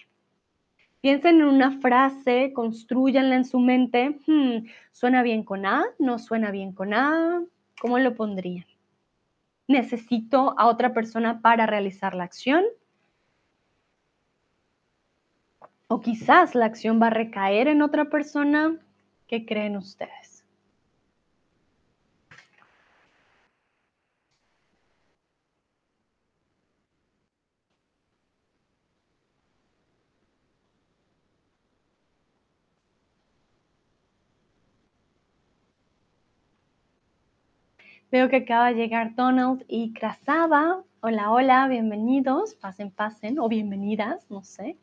Piensen 1.02 1.42
en 1.42 1.48
una 1.48 1.80
frase, 1.80 2.54
construyanla 2.54 3.36
en 3.36 3.46
su 3.46 3.60
mente. 3.60 4.20
Hmm, 4.28 4.68
¿Suena 4.92 5.24
bien 5.24 5.44
con 5.44 5.66
A? 5.66 5.84
¿No 5.98 6.20
suena 6.20 6.52
bien 6.52 6.74
con 6.74 6.94
A? 6.94 7.44
¿Cómo 7.82 7.98
lo 7.98 8.14
pondrían? 8.14 8.68
¿Necesito 9.68 10.54
a 10.60 10.68
otra 10.68 10.94
persona 10.94 11.42
para 11.42 11.66
realizar 11.66 12.14
la 12.14 12.26
acción? 12.26 12.64
¿O 15.88 16.00
quizás 16.00 16.54
la 16.54 16.66
acción 16.66 17.02
va 17.02 17.08
a 17.08 17.10
recaer 17.10 17.68
en 17.68 17.82
otra 17.82 18.06
persona? 18.06 18.78
¿Qué 19.26 19.48
creen 19.48 19.78
ustedes? 19.78 20.31
Veo 38.12 38.28
que 38.28 38.36
acaba 38.36 38.74
de 38.74 38.76
llegar 38.76 39.16
Donald 39.16 39.64
y 39.70 39.94
Krasava. 39.94 40.84
Hola, 41.00 41.32
hola, 41.32 41.70
bienvenidos. 41.70 42.56
Pasen, 42.56 42.92
pasen, 42.92 43.40
o 43.40 43.48
bienvenidas, 43.48 44.30
no 44.30 44.44
sé. 44.44 44.76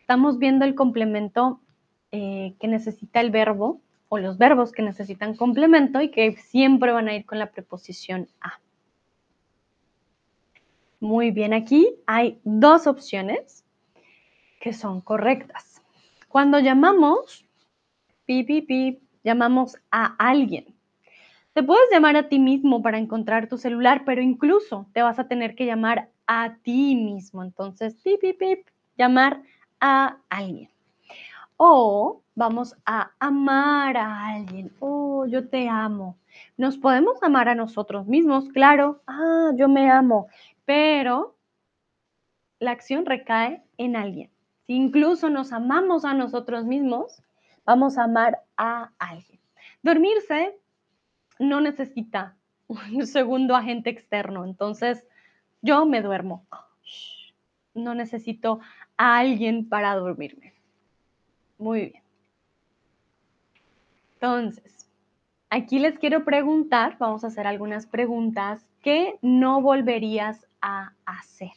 Estamos 0.00 0.38
viendo 0.38 0.64
el 0.64 0.74
complemento 0.74 1.60
eh, 2.12 2.54
que 2.58 2.66
necesita 2.66 3.20
el 3.20 3.30
verbo, 3.30 3.82
o 4.08 4.16
los 4.16 4.38
verbos 4.38 4.72
que 4.72 4.80
necesitan 4.80 5.36
complemento 5.36 6.00
y 6.00 6.10
que 6.10 6.32
siempre 6.36 6.92
van 6.92 7.08
a 7.08 7.14
ir 7.14 7.26
con 7.26 7.38
la 7.38 7.50
preposición 7.50 8.26
a. 8.40 8.58
Muy 10.98 11.32
bien, 11.32 11.52
aquí 11.52 11.94
hay 12.06 12.40
dos 12.42 12.86
opciones 12.86 13.66
que 14.60 14.72
son 14.72 15.02
correctas. 15.02 15.82
Cuando 16.26 16.58
llamamos, 16.58 17.44
pi, 18.24 18.44
pi, 18.44 18.62
pi, 18.62 18.98
llamamos 19.22 19.76
a 19.90 20.06
alguien 20.16 20.75
te 21.56 21.62
puedes 21.62 21.88
llamar 21.90 22.18
a 22.18 22.28
ti 22.28 22.38
mismo 22.38 22.82
para 22.82 22.98
encontrar 22.98 23.48
tu 23.48 23.56
celular, 23.56 24.02
pero 24.04 24.20
incluso 24.20 24.86
te 24.92 25.00
vas 25.00 25.18
a 25.18 25.26
tener 25.26 25.54
que 25.54 25.64
llamar 25.64 26.10
a 26.26 26.56
ti 26.56 26.94
mismo. 26.94 27.42
Entonces, 27.42 27.94
pip, 28.02 28.20
pip, 28.20 28.38
pip, 28.38 28.66
llamar 28.98 29.40
a 29.80 30.18
alguien. 30.28 30.68
O 31.56 32.20
vamos 32.34 32.76
a 32.84 33.10
amar 33.20 33.96
a 33.96 34.34
alguien. 34.34 34.70
Oh, 34.80 35.24
yo 35.24 35.48
te 35.48 35.66
amo. 35.66 36.18
Nos 36.58 36.76
podemos 36.76 37.22
amar 37.22 37.48
a 37.48 37.54
nosotros 37.54 38.06
mismos, 38.06 38.50
claro. 38.50 39.00
Ah, 39.06 39.52
yo 39.56 39.66
me 39.66 39.90
amo. 39.90 40.28
Pero 40.66 41.38
la 42.58 42.72
acción 42.72 43.06
recae 43.06 43.62
en 43.78 43.96
alguien. 43.96 44.30
Si 44.66 44.74
incluso 44.74 45.30
nos 45.30 45.54
amamos 45.54 46.04
a 46.04 46.12
nosotros 46.12 46.66
mismos, 46.66 47.22
vamos 47.64 47.96
a 47.96 48.04
amar 48.04 48.42
a 48.58 48.92
alguien. 48.98 49.40
Dormirse 49.82 50.54
no 51.38 51.60
necesita 51.60 52.36
un 52.68 53.06
segundo 53.06 53.54
agente 53.54 53.90
externo. 53.90 54.44
Entonces, 54.44 55.04
yo 55.62 55.86
me 55.86 56.02
duermo. 56.02 56.46
No 57.74 57.94
necesito 57.94 58.60
a 58.96 59.18
alguien 59.18 59.68
para 59.68 59.94
dormirme. 59.94 60.54
Muy 61.58 61.90
bien. 61.90 62.02
Entonces, 64.14 64.88
aquí 65.50 65.78
les 65.78 65.98
quiero 65.98 66.24
preguntar, 66.24 66.96
vamos 66.98 67.22
a 67.22 67.26
hacer 67.26 67.46
algunas 67.46 67.86
preguntas, 67.86 68.66
¿qué 68.82 69.18
no 69.20 69.60
volverías 69.60 70.46
a 70.62 70.92
hacer? 71.04 71.52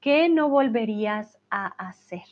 ¿Qué 0.00 0.28
no 0.28 0.50
volverías 0.50 1.38
a 1.50 1.66
hacer? 1.66 2.24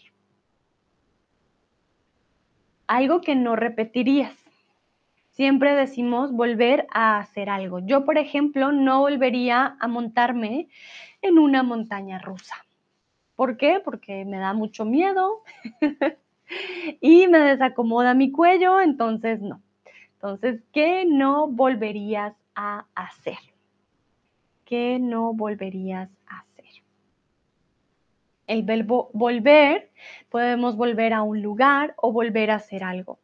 Algo 2.87 3.23
que 3.23 3.35
no 3.35 3.57
repetirías 3.57 4.42
siempre 5.33 5.75
decimos 5.75 6.33
volver 6.33 6.87
a 6.93 7.19
hacer 7.19 7.51
algo. 7.51 7.81
Yo, 7.81 8.05
por 8.05 8.19
ejemplo, 8.19 8.71
no 8.73 9.01
volvería 9.01 9.77
a 9.81 9.89
montarme 9.89 10.69
en 11.23 11.39
una 11.39 11.63
montaña 11.63 12.19
rusa. 12.19 12.55
¿Por 13.35 13.57
qué? 13.57 13.81
Porque 13.85 14.25
me 14.25 14.39
da 14.39 14.53
mucho 14.53 14.85
miedo 14.85 15.43
y 17.01 17.27
me 17.29 17.39
desacomoda 17.39 18.15
mi 18.15 18.31
cuello, 18.31 18.81
entonces 18.81 19.41
no. 19.41 19.63
Entonces, 20.15 20.63
¿qué 20.73 21.05
no 21.05 21.49
volverías 21.49 22.35
a 22.55 22.87
hacer? 22.95 23.39
¿Qué 24.65 24.99
no 25.01 25.33
volverías 25.33 26.11
a 26.27 26.41
hacer? 26.41 26.83
El 28.47 28.63
verbo 28.65 29.11
volver, 29.15 29.91
podemos 30.29 30.77
volver 30.77 31.15
a 31.15 31.23
un 31.23 31.41
lugar 31.43 31.95
o 31.97 32.13
volver 32.13 32.51
a 32.51 32.57
hacer 32.57 32.85
algo. 32.85 33.19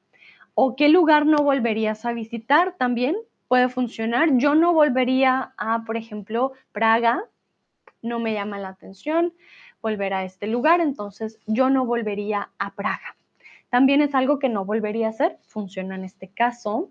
¿O 0.60 0.74
qué 0.74 0.88
lugar 0.88 1.24
no 1.24 1.36
volverías 1.44 2.04
a 2.04 2.12
visitar? 2.12 2.74
También 2.76 3.14
puede 3.46 3.68
funcionar. 3.68 4.38
Yo 4.38 4.56
no 4.56 4.72
volvería 4.72 5.54
a, 5.56 5.84
por 5.84 5.96
ejemplo, 5.96 6.50
Praga. 6.72 7.22
No 8.02 8.18
me 8.18 8.34
llama 8.34 8.58
la 8.58 8.70
atención 8.70 9.32
volver 9.80 10.14
a 10.14 10.24
este 10.24 10.48
lugar, 10.48 10.80
entonces 10.80 11.38
yo 11.46 11.70
no 11.70 11.86
volvería 11.86 12.50
a 12.58 12.74
Praga. 12.74 13.14
También 13.70 14.02
es 14.02 14.16
algo 14.16 14.40
que 14.40 14.48
no 14.48 14.64
volvería 14.64 15.06
a 15.06 15.10
hacer, 15.10 15.38
funciona 15.42 15.94
en 15.94 16.02
este 16.02 16.26
caso. 16.26 16.90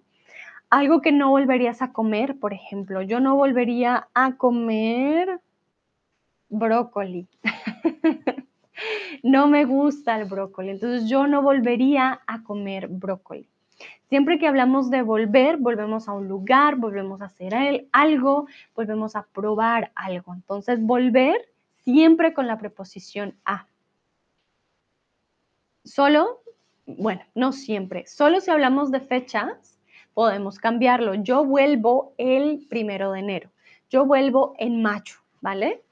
Algo 0.69 1.01
que 1.01 1.11
no 1.11 1.31
volverías 1.31 1.81
a 1.81 1.91
comer, 1.91 2.39
por 2.39 2.53
ejemplo, 2.53 3.01
yo 3.01 3.19
no 3.19 3.35
volvería 3.35 4.07
a 4.13 4.37
comer 4.37 5.41
brócoli. 6.47 7.27
no 9.23 9.47
me 9.47 9.65
gusta 9.65 10.17
el 10.17 10.23
brócoli, 10.23 10.69
entonces 10.69 11.09
yo 11.09 11.27
no 11.27 11.41
volvería 11.41 12.21
a 12.27 12.43
comer 12.43 12.87
brócoli. 12.87 13.49
Siempre 14.09 14.39
que 14.39 14.47
hablamos 14.47 14.89
de 14.89 15.01
volver, 15.01 15.57
volvemos 15.57 16.07
a 16.07 16.13
un 16.13 16.27
lugar, 16.27 16.77
volvemos 16.77 17.21
a 17.21 17.25
hacer 17.25 17.53
algo, 17.91 18.47
volvemos 18.73 19.15
a 19.15 19.23
probar 19.23 19.91
algo. 19.95 20.33
Entonces, 20.33 20.81
volver 20.81 21.49
siempre 21.83 22.33
con 22.33 22.47
la 22.47 22.57
preposición 22.57 23.35
a. 23.43 23.67
Solo, 25.83 26.41
bueno, 26.85 27.21
no 27.35 27.51
siempre, 27.51 28.05
solo 28.07 28.39
si 28.39 28.51
hablamos 28.51 28.91
de 28.91 29.01
fechas, 29.01 29.77
podemos 30.13 30.57
cambiarlo. 30.57 31.13
Yo 31.13 31.45
vuelvo 31.45 32.13
el 32.17 32.65
primero 32.69 33.11
de 33.11 33.19
enero. 33.19 33.51
Yo 33.89 34.05
vuelvo 34.05 34.53
en 34.57 34.81
mayo, 34.81 35.15
¿vale? 35.41 35.83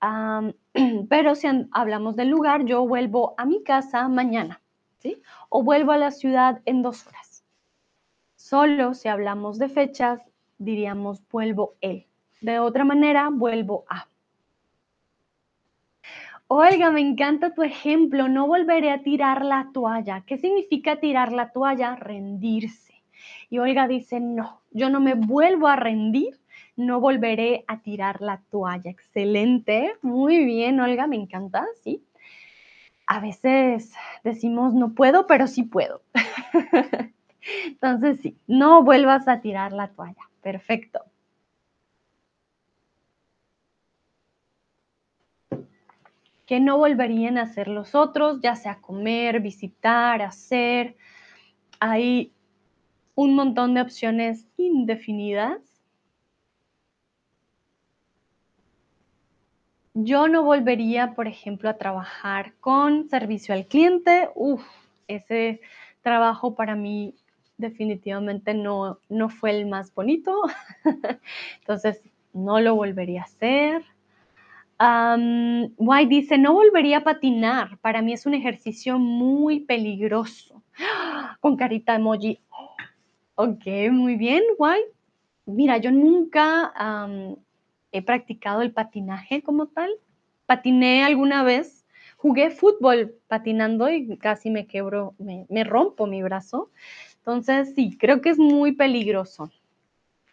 pero 1.08 1.34
si 1.34 1.48
hablamos 1.72 2.16
del 2.16 2.28
lugar, 2.28 2.64
yo 2.64 2.86
vuelvo 2.86 3.34
a 3.36 3.44
mi 3.44 3.62
casa 3.62 4.08
mañana, 4.08 4.60
¿sí? 4.98 5.22
O 5.48 5.62
vuelvo 5.62 5.92
a 5.92 5.98
la 5.98 6.10
ciudad 6.10 6.60
en 6.64 6.82
dos 6.82 7.06
horas. 7.06 7.27
Solo 8.48 8.94
si 8.94 9.08
hablamos 9.08 9.58
de 9.58 9.68
fechas, 9.68 10.22
diríamos 10.56 11.20
vuelvo 11.30 11.74
el. 11.82 12.06
De 12.40 12.58
otra 12.60 12.82
manera, 12.82 13.28
vuelvo 13.30 13.84
a. 13.90 14.08
Olga, 16.46 16.90
me 16.90 17.02
encanta 17.02 17.52
tu 17.52 17.62
ejemplo, 17.62 18.26
no 18.26 18.46
volveré 18.46 18.90
a 18.90 19.02
tirar 19.02 19.44
la 19.44 19.68
toalla. 19.74 20.22
¿Qué 20.26 20.38
significa 20.38 20.96
tirar 20.96 21.30
la 21.30 21.52
toalla? 21.52 21.94
Rendirse. 21.96 22.94
Y 23.50 23.58
Olga 23.58 23.86
dice, 23.86 24.18
no, 24.18 24.62
yo 24.70 24.88
no 24.88 25.00
me 25.00 25.12
vuelvo 25.12 25.66
a 25.68 25.76
rendir, 25.76 26.40
no 26.74 27.00
volveré 27.00 27.66
a 27.68 27.82
tirar 27.82 28.22
la 28.22 28.40
toalla. 28.50 28.90
Excelente, 28.90 29.92
muy 30.00 30.42
bien, 30.46 30.80
Olga, 30.80 31.06
me 31.06 31.16
encanta, 31.16 31.66
sí. 31.82 32.02
A 33.06 33.20
veces 33.20 33.92
decimos, 34.24 34.72
no 34.72 34.94
puedo, 34.94 35.26
pero 35.26 35.48
sí 35.48 35.64
puedo. 35.64 36.00
Entonces, 37.66 38.20
sí, 38.20 38.36
no 38.46 38.82
vuelvas 38.82 39.28
a 39.28 39.40
tirar 39.40 39.72
la 39.72 39.88
toalla. 39.88 40.28
Perfecto. 40.42 41.00
¿Qué 46.46 46.60
no 46.60 46.78
volverían 46.78 47.36
a 47.36 47.42
hacer 47.42 47.68
los 47.68 47.94
otros, 47.94 48.40
ya 48.40 48.56
sea 48.56 48.80
comer, 48.80 49.40
visitar, 49.40 50.22
hacer. 50.22 50.96
Hay 51.78 52.32
un 53.14 53.34
montón 53.34 53.74
de 53.74 53.82
opciones 53.82 54.46
indefinidas. 54.56 55.78
yo 60.04 60.28
no 60.28 60.42
volvería, 60.44 61.14
por 61.14 61.26
ejemplo, 61.26 61.68
a 61.68 61.76
trabajar 61.76 62.54
con 62.60 63.08
servicio 63.08 63.54
al 63.54 63.66
cliente. 63.66 64.28
Uf, 64.34 64.62
ese 65.08 65.60
trabajo 66.02 66.54
para 66.54 66.76
mí 66.76 67.14
definitivamente 67.58 68.54
no, 68.54 69.00
no 69.08 69.28
fue 69.28 69.50
el 69.50 69.66
más 69.66 69.92
bonito. 69.94 70.32
Entonces, 71.60 72.02
no 72.32 72.60
lo 72.60 72.74
volvería 72.74 73.22
a 73.22 73.24
hacer. 73.24 73.84
Um, 74.80 75.72
White 75.76 76.08
dice, 76.08 76.38
no 76.38 76.54
volvería 76.54 76.98
a 76.98 77.04
patinar. 77.04 77.78
Para 77.78 78.00
mí 78.00 78.12
es 78.12 78.26
un 78.26 78.34
ejercicio 78.34 78.98
muy 78.98 79.60
peligroso. 79.60 80.62
Con 81.40 81.56
carita 81.56 81.96
emoji. 81.96 82.40
Ok, 83.34 83.66
muy 83.90 84.16
bien, 84.16 84.42
White. 84.56 84.92
Mira, 85.46 85.78
yo 85.78 85.90
nunca 85.90 86.72
he 87.92 88.02
practicado 88.02 88.62
el 88.62 88.72
patinaje 88.72 89.42
como 89.42 89.66
tal. 89.66 89.90
Patiné 90.46 91.04
alguna 91.04 91.42
vez, 91.42 91.86
jugué 92.16 92.50
fútbol 92.50 93.14
patinando 93.28 93.88
y 93.90 94.16
casi 94.18 94.50
me 94.50 94.66
quebro, 94.66 95.14
me, 95.18 95.46
me 95.48 95.64
rompo 95.64 96.06
mi 96.06 96.22
brazo. 96.22 96.70
Entonces, 97.28 97.74
sí, 97.74 97.94
creo 97.98 98.22
que 98.22 98.30
es 98.30 98.38
muy 98.38 98.72
peligroso. 98.72 99.50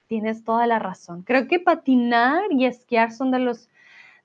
Tienes 0.07 0.45
toda 0.45 0.65
la 0.65 0.79
razón. 0.79 1.23
Creo 1.23 1.45
que 1.49 1.59
patinar 1.59 2.43
y 2.51 2.65
esquiar 2.65 3.11
son 3.11 3.31
de 3.31 3.39
los 3.39 3.67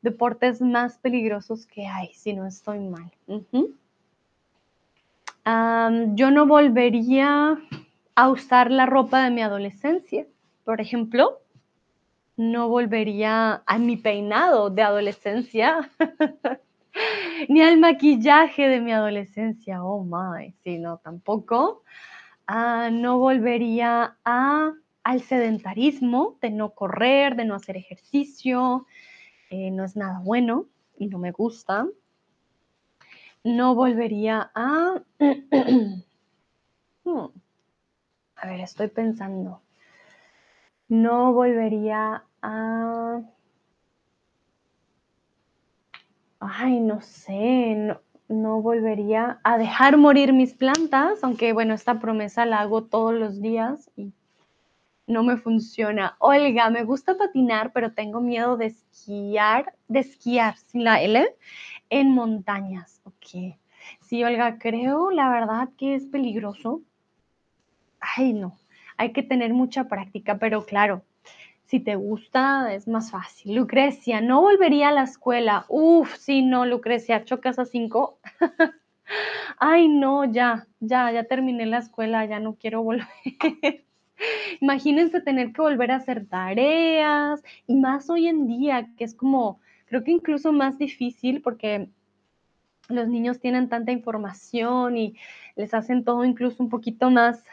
deportes 0.03 0.61
más 0.61 0.97
peligrosos 0.99 1.67
que 1.67 1.89
hay, 1.89 2.15
si 2.15 2.33
no 2.33 2.47
estoy 2.47 2.79
mal. 2.79 3.11
yo 6.15 6.31
no 6.31 6.47
volvería 6.47 7.59
a 8.15 8.29
usar 8.31 8.71
la 8.71 8.87
ropa 8.87 9.25
de 9.25 9.31
mi 9.31 9.43
adolescencia. 9.43 10.29
Por 10.65 10.81
ejemplo, 10.81 11.41
no 12.37 12.69
volvería 12.69 13.65
a 13.67 13.79
mi 13.79 13.97
peinado 13.97 14.71
de 14.71 14.83
adolescencia, 14.83 15.91
ni 17.49 17.63
al 17.63 17.79
maquillaje 17.79 18.69
de 18.69 18.81
mi 18.81 18.93
adolescencia. 18.93 19.83
Oh 19.83 20.05
my, 20.05 20.53
sí, 20.63 20.79
no, 20.79 20.99
tampoco. 20.99 21.83
Ah, 22.53 22.91
no 22.91 23.17
volvería 23.21 24.17
a, 24.25 24.73
al 25.05 25.23
sedentarismo 25.23 26.37
de 26.41 26.51
no 26.51 26.71
correr, 26.71 27.37
de 27.37 27.45
no 27.45 27.55
hacer 27.55 27.77
ejercicio, 27.77 28.87
eh, 29.51 29.71
no 29.71 29.85
es 29.85 29.95
nada 29.95 30.19
bueno 30.25 30.67
y 30.99 31.07
no 31.07 31.21
me 31.21 31.31
gusta. 31.31 31.87
No 33.45 33.77
volvería 33.77 34.51
a... 34.53 35.01
Hmm, 37.05 37.29
a 38.35 38.47
ver, 38.49 38.61
estoy 38.61 38.89
pensando. 38.89 39.63
No 40.89 41.33
volvería 41.33 42.25
a... 42.43 43.21
Ay, 46.41 46.81
no 46.81 47.01
sé, 47.01 47.77
no, 47.77 48.01
no 48.31 48.63
volvería 48.63 49.41
a 49.43 49.59
dejar 49.59 49.97
morir 49.97 50.33
mis 50.33 50.55
plantas, 50.55 51.23
aunque 51.23 51.53
bueno, 51.53 51.75
esta 51.75 51.99
promesa 51.99 52.47
la 52.47 52.61
hago 52.61 52.85
todos 52.85 53.13
los 53.13 53.43
días 53.43 53.91
y 53.97 54.13
no 55.07 55.25
me 55.25 55.37
funciona. 55.37 56.17
Olga, 56.21 56.71
me 56.71 56.85
gusta 56.85 57.19
patinar, 57.19 57.73
pero 57.73 57.93
tengo 57.93 58.21
miedo 58.21 58.57
de 58.57 58.67
esquiar, 58.67 59.75
de 59.89 59.99
esquiar 59.99 60.57
sin 60.57 60.85
la 60.85 61.03
L, 61.03 61.27
en 61.91 62.15
montañas. 62.15 63.03
Ok. 63.05 63.57
Sí, 64.01 64.23
Olga, 64.23 64.59
creo 64.59 65.11
la 65.11 65.29
verdad 65.31 65.69
que 65.77 65.97
es 65.97 66.07
peligroso. 66.07 66.83
Ay, 67.99 68.33
no. 68.33 68.57
Hay 68.97 69.13
que 69.13 69.25
tener 69.25 69.53
mucha 69.53 69.89
práctica, 69.89 70.39
pero 70.39 70.65
claro, 70.65 71.03
si 71.71 71.79
te 71.79 71.95
gusta 71.95 72.75
es 72.75 72.89
más 72.89 73.13
fácil. 73.13 73.55
Lucrecia, 73.55 74.21
no 74.21 74.41
volvería 74.41 74.89
a 74.89 74.93
la 74.93 75.05
escuela. 75.05 75.67
Uf, 75.69 76.17
sí, 76.17 76.43
no, 76.43 76.67
Lucrecia, 76.67 77.25
chocas 77.25 77.61
a 77.61 77.65
cinco. 77.65 78.19
Ay, 79.59 79.87
no, 79.87 80.25
ya, 80.25 80.67
ya, 80.81 81.13
ya 81.13 81.23
terminé 81.25 81.67
la 81.67 81.79
escuela, 81.79 82.25
ya 82.25 82.41
no 82.41 82.57
quiero 82.57 82.83
volver. 82.83 83.07
Imagínense 84.61 85.21
tener 85.21 85.53
que 85.53 85.63
volver 85.63 85.93
a 85.93 85.97
hacer 85.97 86.27
tareas 86.27 87.41
y 87.69 87.77
más 87.77 88.11
hoy 88.11 88.27
en 88.27 88.49
día, 88.49 88.89
que 88.97 89.05
es 89.05 89.15
como, 89.15 89.61
creo 89.87 90.03
que 90.03 90.11
incluso 90.11 90.53
más 90.53 90.77
difícil 90.77 91.41
porque 91.41 91.89
los 92.89 93.07
niños 93.07 93.39
tienen 93.39 93.69
tanta 93.69 93.93
información 93.93 94.97
y 94.97 95.15
les 95.55 95.73
hacen 95.73 96.03
todo 96.03 96.25
incluso 96.25 96.65
un 96.65 96.69
poquito 96.69 97.13
más, 97.13 97.45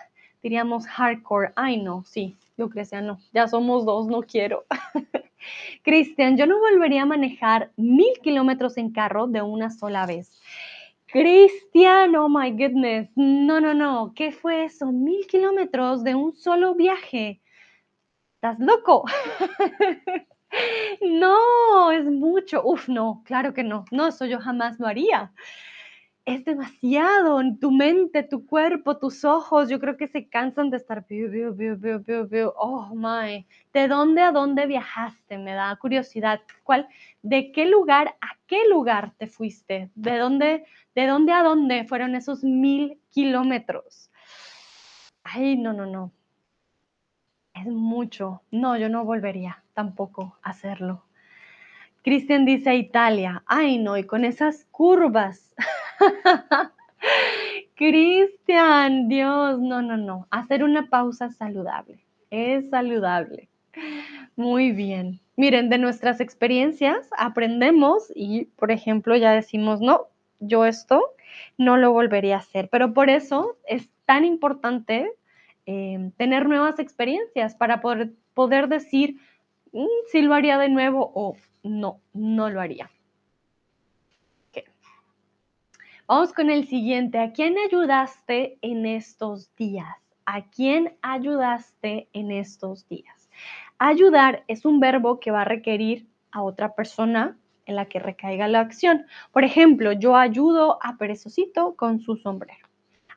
diríamos, 0.41 0.88
hardcore. 0.88 1.53
Ay, 1.55 1.78
no, 1.84 2.03
sí, 2.03 2.36
Lucrecia, 2.57 3.01
no, 3.01 3.19
ya 3.33 3.47
somos 3.47 3.85
dos, 3.85 4.07
no 4.07 4.21
quiero. 4.23 4.65
Cristian, 5.83 6.37
yo 6.37 6.47
no 6.47 6.59
volvería 6.59 7.03
a 7.03 7.05
manejar 7.05 7.71
mil 7.77 8.13
kilómetros 8.21 8.77
en 8.77 8.91
carro 8.91 9.27
de 9.27 9.41
una 9.41 9.69
sola 9.69 10.05
vez. 10.05 10.41
Cristian, 11.05 12.15
oh 12.15 12.27
my 12.27 12.51
goodness, 12.51 13.09
no, 13.15 13.61
no, 13.61 13.73
no, 13.73 14.11
¿qué 14.15 14.31
fue 14.31 14.65
eso? 14.65 14.91
Mil 14.91 15.25
kilómetros 15.27 16.03
de 16.03 16.15
un 16.15 16.35
solo 16.35 16.75
viaje. 16.75 17.41
¿Estás 18.35 18.59
loco? 18.59 19.05
no, 21.01 21.91
es 21.91 22.05
mucho. 22.05 22.61
Uf, 22.63 22.89
no, 22.89 23.21
claro 23.25 23.53
que 23.53 23.63
no. 23.63 23.85
No, 23.91 24.07
eso 24.07 24.25
yo 24.25 24.39
jamás 24.39 24.79
lo 24.79 24.87
haría 24.87 25.31
es 26.28 26.43
demasiado 26.43 27.39
en 27.39 27.57
tu 27.57 27.71
mente, 27.71 28.21
tu 28.21 28.45
cuerpo, 28.45 28.97
tus 28.97 29.23
ojos. 29.23 29.69
Yo 29.69 29.80
creo 29.80 29.95
que 29.95 30.09
se 30.09 30.28
cansan 30.28 30.69
de 30.69 30.75
estar. 30.75 31.05
Oh 32.57 32.93
my. 32.93 33.47
¿De 33.71 33.88
dónde 33.88 34.21
a 34.21 34.34
dónde 34.34 34.67
viajaste? 34.67 35.38
Me 35.38 35.53
da 35.53 35.73
curiosidad. 35.78 36.41
¿Cuál? 36.65 36.89
¿De 37.21 37.53
qué 37.53 37.65
lugar 37.65 38.17
a 38.19 38.36
qué 38.45 38.67
lugar 38.69 39.13
te 39.17 39.28
fuiste? 39.28 39.89
¿De 39.95 40.17
dónde, 40.17 40.65
de 40.95 41.07
dónde 41.07 41.32
a 41.32 41.43
dónde 41.43 41.86
fueron 41.86 42.13
esos 42.13 42.43
mil 42.43 42.99
kilómetros? 43.09 44.11
Ay, 45.23 45.57
no, 45.57 45.71
no, 45.71 45.86
no. 45.86 46.11
Es 47.53 47.67
mucho. 47.67 48.41
No, 48.51 48.78
yo 48.78 48.89
no 48.89 49.05
volvería 49.05 49.63
tampoco 49.73 50.38
a 50.43 50.49
hacerlo. 50.49 51.05
Cristian 52.03 52.43
dice 52.43 52.75
Italia. 52.75 53.43
Ay, 53.45 53.78
no, 53.78 53.97
y 53.97 54.03
con 54.03 54.25
esas 54.25 54.65
curvas. 54.71 55.55
Cristian, 57.75 59.07
Dios, 59.07 59.59
no, 59.59 59.81
no, 59.81 59.97
no. 59.97 60.27
Hacer 60.31 60.63
una 60.63 60.87
pausa 60.89 61.29
saludable. 61.29 62.03
Es 62.31 62.69
saludable. 62.69 63.49
Muy 64.35 64.71
bien. 64.71 65.19
Miren, 65.35 65.69
de 65.69 65.77
nuestras 65.77 66.19
experiencias 66.19 67.09
aprendemos 67.17 68.11
y, 68.15 68.45
por 68.55 68.71
ejemplo, 68.71 69.15
ya 69.15 69.31
decimos, 69.31 69.81
no, 69.81 70.07
yo 70.39 70.65
esto 70.65 71.01
no 71.57 71.77
lo 71.77 71.91
volvería 71.91 72.35
a 72.35 72.39
hacer. 72.39 72.69
Pero 72.71 72.93
por 72.93 73.09
eso 73.09 73.57
es 73.67 73.89
tan 74.05 74.25
importante 74.25 75.11
em, 75.65 76.11
tener 76.11 76.47
nuevas 76.47 76.79
experiencias 76.79 77.55
para 77.55 77.81
poder, 77.81 78.11
poder 78.33 78.67
decir 78.67 79.17
mm, 79.73 79.85
si 80.11 80.21
lo 80.21 80.33
haría 80.33 80.57
de 80.57 80.69
nuevo 80.69 81.11
o 81.13 81.35
no, 81.63 81.99
no 82.13 82.49
lo 82.49 82.61
haría. 82.61 82.89
Vamos 86.09 86.31
con 86.31 86.49
el 86.49 86.65
siguiente. 86.69 87.19
¿A 87.19 87.33
quién 87.33 87.57
ayudaste 87.57 88.59
en 88.61 88.85
estos 88.85 89.53
días? 89.57 89.97
¿A 90.25 90.43
quién 90.43 90.95
ayudaste 91.01 92.07
en 92.13 92.31
estos 92.31 92.87
días? 92.87 93.29
Ayudar 93.77 94.45
es 94.47 94.63
un 94.63 94.79
verbo 94.79 95.19
que 95.19 95.31
va 95.31 95.41
a 95.41 95.45
requerir 95.45 96.07
a 96.31 96.43
otra 96.43 96.75
persona 96.75 97.37
en 97.65 97.75
la 97.75 97.87
que 97.87 97.99
recaiga 97.99 98.47
la 98.47 98.61
acción. 98.61 99.05
Por 99.33 99.43
ejemplo, 99.43 99.91
yo 99.91 100.15
ayudo 100.15 100.79
a 100.81 100.95
Perezosito 100.95 101.75
con 101.75 101.99
su 101.99 102.15
sombrero. 102.15 102.65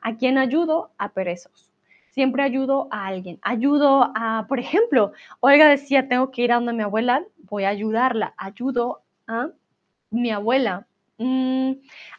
¿A 0.01 0.17
quién 0.17 0.37
ayudo? 0.37 0.91
A 0.97 1.13
Perezos. 1.13 1.71
Siempre 2.09 2.43
ayudo 2.43 2.89
a 2.91 3.07
alguien. 3.07 3.39
Ayudo 3.41 4.11
a, 4.15 4.47
por 4.49 4.59
ejemplo, 4.59 5.13
Olga 5.39 5.69
decía, 5.69 6.09
tengo 6.09 6.29
que 6.29 6.41
ir 6.41 6.51
a 6.51 6.55
donde 6.55 6.73
mi 6.73 6.83
abuela, 6.83 7.23
voy 7.43 7.63
a 7.63 7.69
ayudarla. 7.69 8.33
Ayudo 8.35 9.03
a 9.27 9.47
mi 10.09 10.29
abuela 10.31 10.87
Mm, 11.23 11.73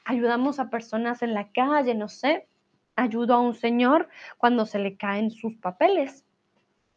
ayudamos 0.05 0.61
a 0.61 0.71
personas 0.71 1.23
en 1.23 1.35
la 1.35 1.51
calle, 1.51 1.93
no 1.97 2.09
sé, 2.09 2.47
ayudo 2.95 3.35
a 3.35 3.41
un 3.41 3.55
señor 3.55 4.09
cuando 4.39 4.65
se 4.65 4.79
le 4.79 4.97
caen 4.97 5.33
sus 5.33 5.57
papeles, 5.57 6.25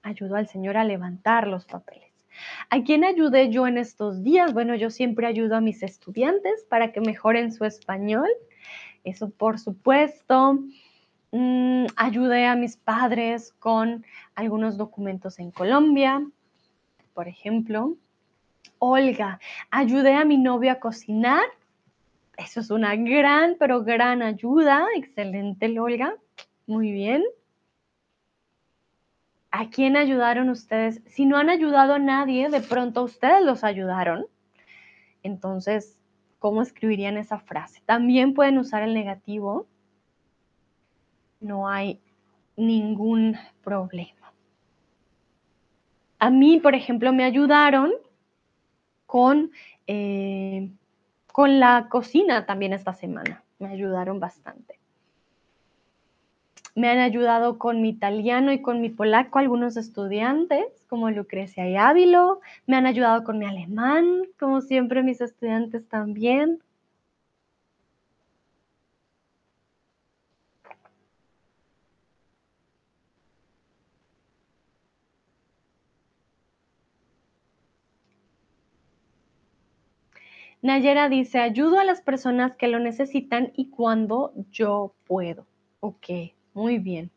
ayudo 0.03 0.36
al 0.36 0.47
señor 0.47 0.78
a 0.78 0.84
levantar 0.84 1.47
los 1.47 1.66
papeles. 1.66 2.12
¿A 2.70 2.84
quién 2.84 3.03
ayudé 3.03 3.49
yo 3.49 3.66
en 3.66 3.80
estos 3.80 4.22
días? 4.22 4.53
Bueno, 4.53 4.76
yo 4.76 4.91
siempre 4.91 5.26
ayudo 5.26 5.56
a 5.56 5.62
mis 5.62 5.82
estudiantes 5.82 6.64
para 6.70 6.91
que 6.91 7.01
mejoren 7.01 7.51
su 7.51 7.66
español. 7.66 8.30
Eso 9.03 9.32
por 9.32 9.58
supuesto. 9.58 10.60
Mm, 11.32 11.88
ayudé 11.95 12.45
a 12.45 12.56
mis 12.56 12.78
padres 12.78 13.51
con 13.58 14.06
algunos 14.36 14.78
documentos 14.78 15.39
en 15.39 15.49
Colombia, 15.49 16.24
por 17.16 17.28
ejemplo. 17.28 17.95
Olga, 18.78 19.39
ayudé 19.72 20.14
a 20.14 20.24
mi 20.24 20.38
novio 20.38 20.72
a 20.72 20.80
cocinar 20.80 21.45
eso 22.38 22.60
es 22.60 22.72
una 22.72 22.96
gran, 22.96 23.56
pero 23.60 23.84
gran 23.84 24.22
ayuda. 24.22 24.86
Excelente, 24.96 25.80
Olga. 25.80 26.16
Muy 26.68 26.92
bien. 26.92 27.24
¿A 29.52 29.70
quién 29.70 29.96
ayudaron 29.96 30.50
ustedes? 30.50 31.02
Si 31.06 31.26
no 31.26 31.38
han 31.38 31.50
ayudado 31.50 31.94
a 31.94 32.00
nadie, 32.00 32.50
de 32.50 32.60
pronto 32.60 33.04
ustedes 33.04 33.44
los 33.44 33.64
ayudaron. 33.64 34.26
Entonces, 35.24 35.98
¿cómo 36.40 36.62
escribirían 36.62 37.18
esa 37.18 37.40
frase? 37.40 37.82
También 37.86 38.34
pueden 38.34 38.58
usar 38.58 38.84
el 38.84 38.94
negativo. 38.94 39.66
No 41.40 41.70
hay 41.70 42.02
ningún 42.58 43.38
problema. 43.64 44.34
A 46.20 46.30
mí, 46.30 46.60
por 46.60 46.76
ejemplo, 46.76 47.14
me 47.14 47.24
ayudaron 47.24 47.94
con, 49.06 49.52
eh, 49.88 50.70
con 51.36 51.60
la 51.60 51.90
cocina 51.90 52.46
también 52.46 52.72
esta 52.72 52.94
semana. 52.94 53.44
Me 53.60 53.68
ayudaron 53.68 54.22
bastante. 54.22 54.80
Me 56.76 56.88
han 56.88 57.00
ayudado 57.00 57.58
con 57.58 57.82
mi 57.82 57.90
italiano 57.90 58.54
y 58.54 58.62
con 58.62 58.80
mi 58.80 58.88
polaco 58.88 59.40
algunos 59.40 59.76
estudiantes, 59.76 60.64
como 60.88 61.12
Lucrecia 61.12 61.68
y 61.70 61.76
Ávilo. 61.76 62.40
Me 62.68 62.78
han 62.78 62.86
ayudado 62.86 63.26
con 63.26 63.38
mi 63.38 63.46
alemán, 63.46 64.22
como 64.40 64.62
siempre 64.62 65.04
mis 65.04 65.20
estudiantes 65.20 65.86
también. 65.90 66.62
Nayera 80.66 81.09
dice, 81.09 81.38
ayudo 81.38 81.78
a 81.80 81.84
las 81.84 82.01
personas 82.01 82.55
que 82.55 82.68
lo 82.68 82.80
necesitan 82.80 83.53
y 83.55 83.70
cuando 83.70 84.34
yo 84.49 84.95
puedo. 85.05 85.45
Ok, 85.80 86.07
muy 86.55 86.80
bien. 86.80 87.11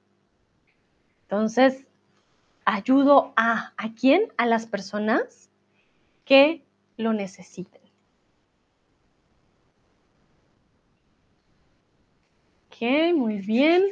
Entonces, 1.22 1.86
ayudo 2.66 3.32
a, 3.36 3.72
¿a 3.78 3.94
quién? 3.94 4.30
A 4.36 4.44
las 4.44 4.66
personas 4.66 5.49
que 6.26 6.62
lo 6.99 7.14
necesiten. 7.14 7.80
Ok, 12.66 13.14
muy 13.14 13.38
bien. 13.38 13.82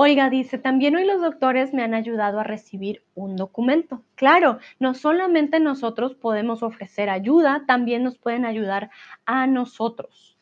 Olga 0.00 0.30
dice, 0.30 0.58
también 0.58 0.94
hoy 0.94 1.04
los 1.04 1.20
doctores 1.20 1.74
me 1.74 1.82
han 1.82 1.92
ayudado 1.92 2.38
a 2.38 2.44
recibir 2.44 3.02
un 3.16 3.34
documento. 3.34 4.04
Claro, 4.14 4.60
no 4.78 4.94
solamente 4.94 5.58
nosotros 5.58 6.14
podemos 6.14 6.62
ofrecer 6.62 7.10
ayuda, 7.10 7.64
también 7.66 8.04
nos 8.04 8.16
pueden 8.16 8.44
ayudar 8.44 8.90
a 9.26 9.48
nosotros. 9.48 10.38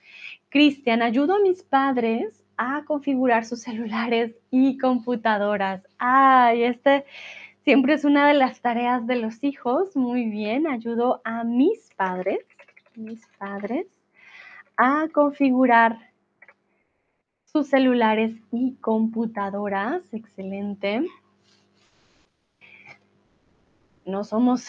Cristian, 0.51 1.01
ayudo 1.01 1.37
a 1.37 1.41
mis 1.41 1.63
padres 1.63 2.45
a 2.59 2.85
configurar 2.85 3.47
sus 3.47 3.63
celulares 3.63 4.37
y 4.51 4.77
computadoras. 4.77 5.89
Ay, 5.97 6.65
este 6.65 7.07
siempre 7.65 7.95
es 7.95 8.05
una 8.05 8.29
de 8.29 8.35
las 8.35 8.61
tareas 8.61 9.07
de 9.07 9.17
los 9.17 9.43
hijos. 9.43 9.97
Muy 9.97 10.27
bien, 10.27 10.67
ayudo 10.67 11.23
a 11.25 11.45
mis 11.45 11.95
padres, 11.97 12.41
mis 12.95 13.27
padres, 13.39 13.87
a 14.77 15.09
configurar 15.15 15.97
sus 17.57 17.69
celulares 17.69 18.37
y 18.53 18.75
computadoras. 18.83 20.03
Excelente. 20.13 21.07
No 24.05 24.25
somos, 24.25 24.69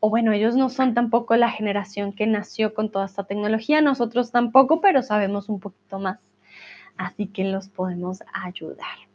o 0.00 0.08
bueno, 0.08 0.32
ellos 0.32 0.56
no 0.56 0.70
son 0.70 0.94
tampoco 0.94 1.36
la 1.36 1.50
generación 1.50 2.14
que 2.14 2.26
nació 2.26 2.72
con 2.72 2.90
toda 2.90 3.04
esta 3.04 3.24
tecnología, 3.24 3.82
nosotros 3.82 4.30
tampoco, 4.30 4.80
pero 4.80 5.02
sabemos 5.02 5.50
un 5.50 5.60
poquito 5.60 5.98
más. 5.98 6.20
Así 6.96 7.26
que 7.26 7.44
los 7.44 7.68
podemos 7.68 8.22
ayudar. 8.32 9.11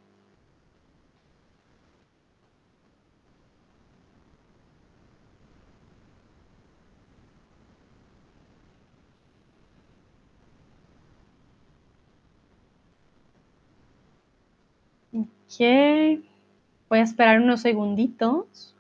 Ok. 15.48 15.60
Voy 16.90 17.00
a 17.00 17.04
esperar 17.04 17.40
unos 17.42 17.62
segunditos. 17.62 18.76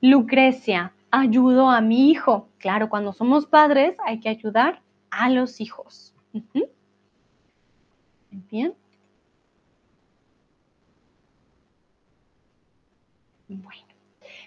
Lucrecia, 0.00 0.92
ayudo 1.10 1.68
a 1.70 1.80
mi 1.80 2.10
hijo. 2.10 2.48
Claro, 2.58 2.88
cuando 2.88 3.12
somos 3.12 3.46
padres 3.46 3.96
hay 4.06 4.20
que 4.20 4.28
ayudar 4.28 4.82
a 5.10 5.28
los 5.30 5.60
hijos. 5.60 6.14
Bien. 8.30 8.74
Bueno, 13.48 13.86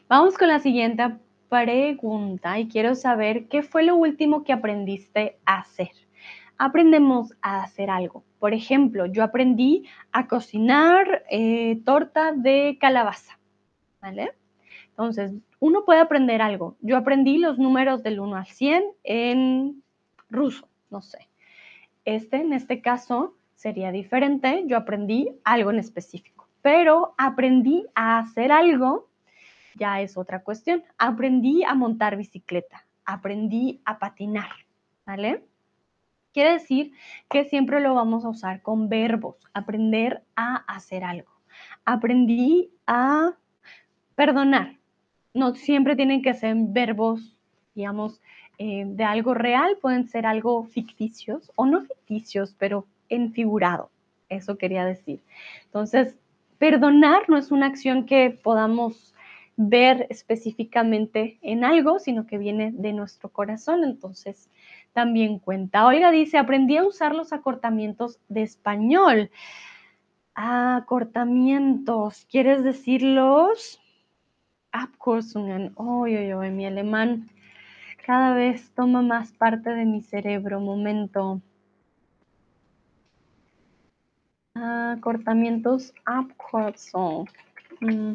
vamos 0.08 0.38
con 0.38 0.48
la 0.48 0.60
siguiente 0.60 1.04
pregunta 1.50 2.60
y 2.60 2.68
quiero 2.68 2.96
saber 2.96 3.48
qué 3.48 3.64
fue 3.64 3.84
lo 3.84 3.96
último 3.96 4.44
que 4.44 4.54
aprendiste 4.54 5.38
a 5.46 5.60
hacer. 5.60 5.92
Aprendemos 6.58 7.34
a 7.42 7.64
hacer 7.64 7.90
algo. 7.90 8.24
Por 8.38 8.54
ejemplo, 8.54 9.06
yo 9.06 9.24
aprendí 9.24 9.86
a 10.12 10.28
cocinar 10.28 11.24
eh, 11.30 11.82
torta 11.86 12.32
de 12.34 12.78
calabaza. 12.80 13.40
¿Vale? 14.02 14.32
Entonces, 14.90 15.34
uno 15.60 15.84
puede 15.86 16.00
aprender 16.00 16.42
algo. 16.42 16.78
Yo 16.82 16.98
aprendí 16.98 17.38
los 17.38 17.58
números 17.58 18.04
del 18.04 18.20
1 18.20 18.36
al 18.36 18.46
100 18.46 18.84
en 19.04 19.84
ruso, 20.30 20.68
no 20.90 21.02
sé. 21.02 21.30
Este, 22.06 22.38
en 22.38 22.54
este 22.54 22.82
caso, 22.82 23.36
sería 23.56 23.92
diferente. 23.92 24.64
Yo 24.68 24.78
aprendí 24.78 25.30
algo 25.44 25.72
en 25.72 25.80
específico, 25.80 26.48
pero 26.62 27.14
aprendí 27.18 27.86
a 27.96 28.20
hacer 28.20 28.52
algo 28.52 29.09
ya 29.80 30.02
es 30.02 30.18
otra 30.18 30.44
cuestión. 30.44 30.84
Aprendí 30.98 31.64
a 31.64 31.74
montar 31.74 32.18
bicicleta, 32.18 32.86
aprendí 33.06 33.82
a 33.86 33.98
patinar, 33.98 34.50
¿vale? 35.06 35.44
Quiere 36.34 36.54
decir 36.54 36.92
que 37.30 37.46
siempre 37.46 37.80
lo 37.80 37.96
vamos 37.96 38.24
a 38.24 38.30
usar 38.30 38.62
con 38.62 38.88
verbos, 38.88 39.38
aprender 39.54 40.24
a 40.36 40.58
hacer 40.68 41.04
algo. 41.04 41.32
Aprendí 41.86 42.72
a 42.86 43.34
perdonar. 44.16 44.78
No 45.34 45.56
siempre 45.56 45.96
tienen 45.96 46.22
que 46.22 46.34
ser 46.34 46.56
verbos, 46.58 47.36
digamos, 47.74 48.22
eh, 48.58 48.84
de 48.86 49.04
algo 49.04 49.34
real, 49.34 49.78
pueden 49.82 50.08
ser 50.08 50.26
algo 50.26 50.66
ficticios 50.66 51.52
o 51.56 51.66
no 51.66 51.82
ficticios, 51.82 52.56
pero 52.60 52.86
en 53.08 53.32
figurado. 53.32 53.90
Eso 54.28 54.58
quería 54.58 54.86
decir. 54.86 55.22
Entonces, 55.66 56.16
perdonar 56.58 57.30
no 57.30 57.38
es 57.38 57.52
una 57.52 57.66
acción 57.66 58.06
que 58.06 58.30
podamos 58.30 59.16
ver 59.62 60.08
específicamente 60.10 61.38
en 61.42 61.66
algo, 61.66 62.00
sino 62.00 62.26
que 62.26 62.38
viene 62.38 62.72
de 62.72 62.94
nuestro 62.94 63.28
corazón, 63.28 63.84
entonces 63.84 64.50
también 64.94 65.38
cuenta. 65.38 65.86
Olga 65.86 66.12
dice, 66.12 66.38
aprendí 66.38 66.78
a 66.78 66.86
usar 66.86 67.14
los 67.14 67.34
acortamientos 67.34 68.20
de 68.30 68.44
español. 68.44 69.30
Acortamientos, 70.34 72.26
¿quieres 72.32 72.64
decirlos? 72.64 73.82
Abkürzungen. 74.72 75.74
Oy, 75.76 76.16
oy, 76.16 76.32
oy, 76.32 76.52
mi 76.52 76.66
alemán 76.66 77.28
cada 78.06 78.34
vez 78.34 78.72
toma 78.76 79.02
más 79.02 79.34
parte 79.34 79.72
de 79.72 79.84
mi 79.84 80.02
cerebro. 80.02 80.62
Momento. 80.62 81.42
Acortamientos, 84.56 85.94
Abkürzung. 86.06 87.28
Mm. 87.82 88.14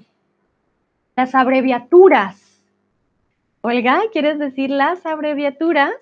Las 1.16 1.34
abreviaturas. 1.34 2.62
Olga, 3.60 4.00
¿quieres 4.12 4.38
decir 4.38 4.70
las 4.70 5.06
abreviaturas? 5.06 5.92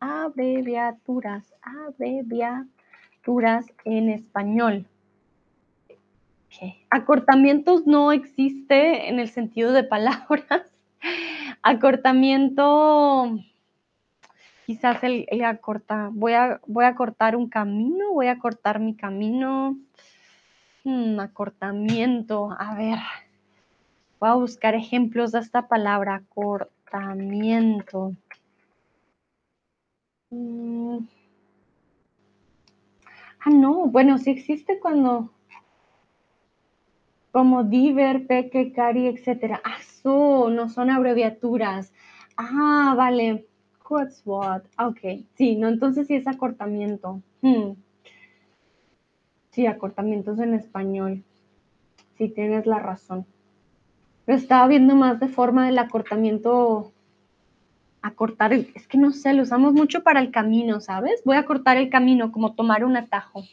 Abreviaturas, 0.00 1.54
abreviaturas 1.62 3.66
en 3.84 4.08
español. 4.08 4.86
Acortamientos 6.88 7.86
no 7.86 8.12
existe 8.12 9.08
en 9.08 9.18
el 9.18 9.28
sentido 9.28 9.72
de 9.72 9.84
palabras. 9.84 10.62
Acortamiento, 11.62 13.38
quizás 14.66 15.02
el, 15.04 15.26
acorta, 15.44 16.08
voy 16.12 16.32
a, 16.32 16.60
voy 16.66 16.86
a 16.86 16.94
cortar 16.94 17.36
un 17.36 17.48
camino, 17.48 18.12
voy 18.12 18.28
a 18.28 18.38
cortar 18.38 18.80
mi 18.80 18.96
camino. 18.96 19.76
Hmm, 20.84 21.20
acortamiento, 21.20 22.50
a 22.58 22.74
ver. 22.74 22.98
Voy 24.24 24.30
a 24.30 24.36
buscar 24.36 24.74
ejemplos 24.74 25.32
de 25.32 25.40
esta 25.40 25.68
palabra, 25.68 26.22
cortamiento. 26.30 28.16
Mm. 30.30 31.00
Ah, 33.40 33.50
no, 33.50 33.84
bueno, 33.88 34.16
sí 34.16 34.30
existe 34.30 34.80
cuando, 34.80 35.30
como 37.32 37.64
diver, 37.64 38.26
peque, 38.26 38.72
cari, 38.72 39.08
etcétera. 39.08 39.60
Ah, 39.62 39.76
no 40.04 40.70
son 40.70 40.88
abreviaturas. 40.88 41.92
Ah, 42.38 42.94
vale. 42.96 43.46
Kurzwort. 43.82 44.64
Ok, 44.78 45.26
sí, 45.34 45.56
no, 45.56 45.68
entonces 45.68 46.06
sí 46.06 46.14
es 46.14 46.26
acortamiento. 46.26 47.20
Hmm. 47.42 47.72
Sí, 49.50 49.66
acortamientos 49.66 50.38
en 50.38 50.54
español. 50.54 51.22
Sí, 52.16 52.30
tienes 52.30 52.64
la 52.64 52.78
razón. 52.78 53.26
Pero 54.24 54.38
estaba 54.38 54.66
viendo 54.66 54.94
más 54.94 55.20
de 55.20 55.28
forma 55.28 55.66
del 55.66 55.78
acortamiento. 55.78 56.92
Acortar 58.02 58.52
el. 58.52 58.70
Es 58.74 58.86
que 58.86 58.98
no 58.98 59.12
sé, 59.12 59.32
lo 59.32 59.42
usamos 59.42 59.72
mucho 59.72 60.02
para 60.02 60.20
el 60.20 60.30
camino, 60.30 60.80
¿sabes? 60.80 61.22
Voy 61.24 61.36
a 61.36 61.44
cortar 61.44 61.76
el 61.76 61.90
camino, 61.90 62.32
como 62.32 62.54
tomar 62.54 62.84
un 62.84 62.96
atajo. 62.96 63.44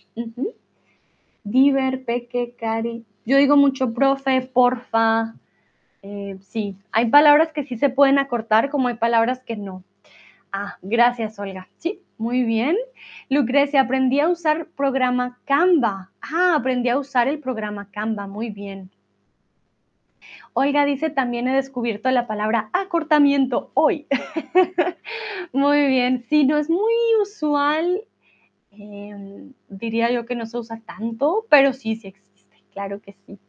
Diver, 1.43 2.03
peque, 2.03 2.55
cari. 2.59 3.05
Yo 3.25 3.37
digo 3.37 3.55
mucho 3.55 3.93
profe, 3.93 4.41
porfa. 4.41 5.35
Eh, 6.03 6.37
sí, 6.41 6.75
hay 6.91 7.09
palabras 7.09 7.51
que 7.53 7.63
sí 7.63 7.77
se 7.77 7.89
pueden 7.89 8.17
acortar, 8.17 8.69
como 8.69 8.87
hay 8.87 8.95
palabras 8.95 9.41
que 9.43 9.55
no. 9.55 9.83
Ah, 10.51 10.77
gracias, 10.81 11.39
Olga. 11.39 11.67
Sí, 11.77 12.01
muy 12.17 12.43
bien. 12.43 12.75
Lucrecia, 13.29 13.81
aprendí 13.81 14.19
a 14.19 14.27
usar 14.27 14.67
programa 14.75 15.39
Canva. 15.45 16.11
Ah, 16.21 16.55
aprendí 16.55 16.89
a 16.89 16.97
usar 16.97 17.27
el 17.27 17.39
programa 17.39 17.89
Canva. 17.89 18.27
Muy 18.27 18.49
bien. 18.49 18.91
Olga 20.53 20.85
dice, 20.85 21.09
también 21.09 21.47
he 21.47 21.55
descubierto 21.55 22.09
la 22.11 22.27
palabra 22.27 22.69
acortamiento 22.73 23.71
hoy. 23.73 24.07
muy 25.53 25.87
bien. 25.87 26.25
Sí, 26.29 26.45
no 26.45 26.57
es 26.57 26.69
muy 26.69 26.93
usual. 27.21 28.03
Em, 28.71 29.53
diría 29.69 30.11
yo 30.11 30.25
que 30.25 30.35
no 30.35 30.45
se 30.45 30.57
usa 30.57 30.81
tanto, 30.85 31.45
pero 31.49 31.73
sí, 31.73 31.95
sí 31.95 32.07
existe. 32.07 32.63
Claro 32.71 33.01
que 33.01 33.13
sí. 33.25 33.39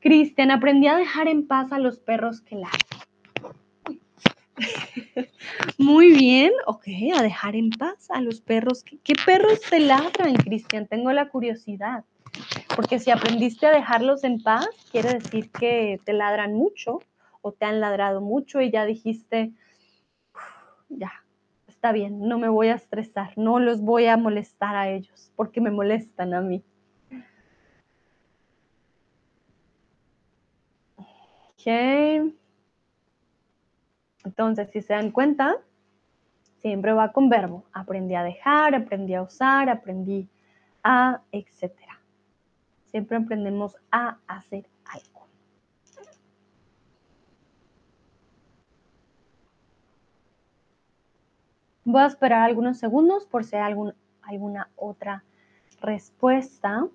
Cristian, 0.00 0.50
aprendí 0.50 0.86
a 0.86 0.96
dejar 0.96 1.28
en 1.28 1.46
paz 1.46 1.72
a 1.72 1.78
los 1.78 1.98
perros 1.98 2.42
que 2.42 2.56
ladran. 2.56 2.80
Muy 5.78 6.12
bien, 6.12 6.52
ok, 6.66 6.86
a 7.16 7.22
dejar 7.22 7.56
en 7.56 7.70
paz 7.70 8.10
a 8.10 8.20
los 8.20 8.40
perros. 8.40 8.84
¿Qué, 8.84 9.14
perros 9.24 9.60
te 9.68 9.80
ladran, 9.80 10.34
Cristian? 10.34 10.86
Tengo 10.86 11.12
la 11.12 11.28
curiosidad. 11.28 12.04
Porque 12.76 12.98
si 12.98 13.10
aprendiste 13.10 13.66
a 13.66 13.70
dejarlos 13.70 14.24
en 14.24 14.42
paz, 14.42 14.68
quiere 14.90 15.14
decir 15.14 15.50
que 15.50 16.00
te 16.04 16.12
ladran 16.12 16.54
mucho 16.54 16.98
o 17.40 17.52
te 17.52 17.66
han 17.66 17.80
ladrado 17.80 18.20
mucho 18.20 18.60
y 18.60 18.70
ya 18.70 18.84
dijiste, 18.84 19.52
ya, 20.88 21.12
está 21.68 21.92
bien, 21.92 22.26
no 22.26 22.38
me 22.38 22.48
voy 22.48 22.68
a 22.68 22.74
estresar, 22.74 23.32
no 23.36 23.58
los 23.58 23.80
voy 23.80 24.06
a 24.06 24.16
molestar 24.16 24.74
a 24.74 24.88
ellos 24.88 25.30
porque 25.36 25.60
me 25.60 25.70
molestan 25.70 26.34
a 26.34 26.40
mí. 26.40 26.64
Ok. 31.52 32.32
Entonces, 34.24 34.70
si 34.70 34.80
se 34.80 34.94
dan 34.94 35.10
cuenta, 35.10 35.56
siempre 36.60 36.92
va 36.92 37.12
con 37.12 37.28
verbo. 37.28 37.64
Aprendí 37.72 38.14
a 38.14 38.22
dejar, 38.22 38.74
aprendí 38.74 39.14
a 39.14 39.22
usar, 39.22 39.68
aprendí 39.68 40.28
a, 40.82 41.20
etc. 41.30 41.83
Siempre 42.94 43.16
aprendemos 43.16 43.76
a 43.90 44.18
hacer 44.28 44.68
algo. 44.84 45.26
Voy 51.84 52.00
a 52.00 52.06
esperar 52.06 52.42
algunos 52.42 52.78
segundos 52.78 53.26
por 53.26 53.42
si 53.42 53.56
hay 53.56 53.74
alguna 54.22 54.70
otra 54.76 55.24
respuesta. 55.80 56.86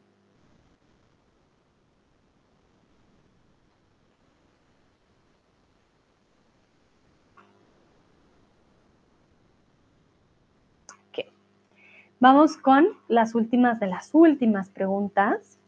Vamos 12.22 12.56
con 12.56 12.88
las 13.10 13.36
últimas 13.36 13.82
de 13.82 13.88
las 13.88 14.12
últimas 14.14 14.70
preguntas. 14.70 15.59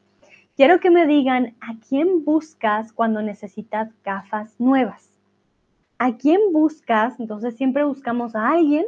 Quiero 0.56 0.82
que 0.82 0.90
me 0.90 1.08
digan 1.08 1.56
a 1.62 1.76
quién 1.80 2.26
buscas 2.26 2.92
cuando 2.92 3.22
necesitas 3.22 3.90
gafas 4.04 4.60
nuevas. 4.60 5.10
¿A 5.98 6.18
quién 6.18 6.52
buscas? 6.52 7.20
Entonces 7.20 7.56
siempre 7.56 7.86
buscamos 7.86 8.36
a 8.36 8.50
alguien, 8.50 8.86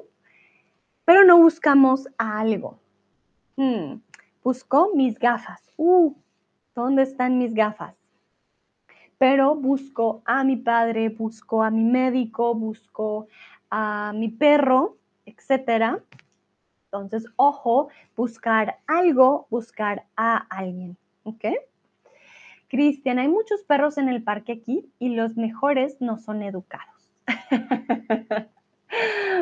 pero 1.05 1.23
no 1.23 1.37
buscamos 1.37 2.07
a 2.17 2.39
algo. 2.39 2.79
Hmm, 3.55 4.01
busco 4.43 4.91
mis 4.93 5.17
gafas. 5.17 5.61
Uh, 5.77 6.13
¿dónde 6.75 7.03
están 7.03 7.37
mis 7.37 7.53
gafas? 7.53 7.95
Pero 9.17 9.55
busco 9.55 10.21
a 10.25 10.43
mi 10.43 10.57
padre, 10.57 11.09
busco 11.09 11.63
a 11.63 11.69
mi 11.69 11.85
médico, 11.85 12.55
busco 12.55 13.27
a 13.69 14.11
mi 14.13 14.27
perro, 14.27 14.97
etcétera. 15.25 16.03
Entonces, 16.85 17.25
ojo, 17.37 17.87
buscar 18.17 18.79
algo, 18.85 19.47
buscar 19.49 20.05
a 20.17 20.37
alguien. 20.49 20.97
¿Ok? 21.23 21.45
Cristian, 22.67 23.19
hay 23.19 23.27
muchos 23.27 23.63
perros 23.63 23.97
en 23.97 24.09
el 24.09 24.23
parque 24.23 24.53
aquí 24.53 24.91
y 24.97 25.09
los 25.09 25.37
mejores 25.37 26.01
no 26.01 26.17
son 26.17 26.41
educados. 26.41 27.11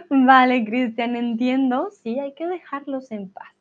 vale, 0.10 0.66
Cristian, 0.66 1.16
entiendo. 1.16 1.90
Sí, 1.92 2.20
hay 2.20 2.34
que 2.34 2.46
dejarlos 2.48 3.12
en 3.12 3.30
paz. 3.30 3.54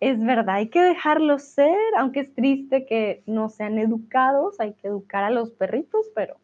Es 0.00 0.18
verdad, 0.18 0.56
hay 0.56 0.70
que 0.70 0.80
dejarlos 0.80 1.42
ser, 1.42 1.76
aunque 1.98 2.20
es 2.20 2.34
triste 2.34 2.86
que 2.86 3.22
no 3.26 3.50
sean 3.50 3.78
educados, 3.78 4.58
hay 4.58 4.72
que 4.72 4.88
educar 4.88 5.24
a 5.24 5.30
los 5.30 5.50
perritos, 5.50 6.06
pero 6.14 6.38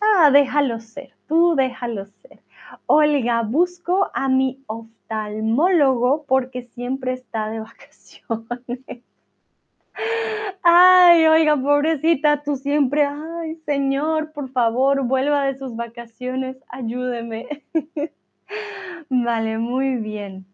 ah, 0.00 0.30
déjalos 0.32 0.84
ser, 0.84 1.14
tú 1.28 1.54
déjalos 1.54 2.10
ser. 2.20 2.42
Olga, 2.86 3.42
busco 3.42 4.10
a 4.12 4.28
mi 4.28 4.62
oftalmólogo 4.66 6.24
porque 6.26 6.64
siempre 6.64 7.12
está 7.12 7.48
de 7.48 7.60
vacaciones. 7.60 9.04
Ay, 10.62 11.26
oiga, 11.26 11.56
pobrecita, 11.56 12.42
tú 12.42 12.56
siempre, 12.56 13.04
ay, 13.04 13.56
señor, 13.66 14.32
por 14.32 14.50
favor, 14.50 15.02
vuelva 15.02 15.44
de 15.44 15.58
sus 15.58 15.74
vacaciones, 15.76 16.56
ayúdeme. 16.68 17.64
Vale, 19.10 19.58
muy 19.58 19.96
bien. 19.96 20.46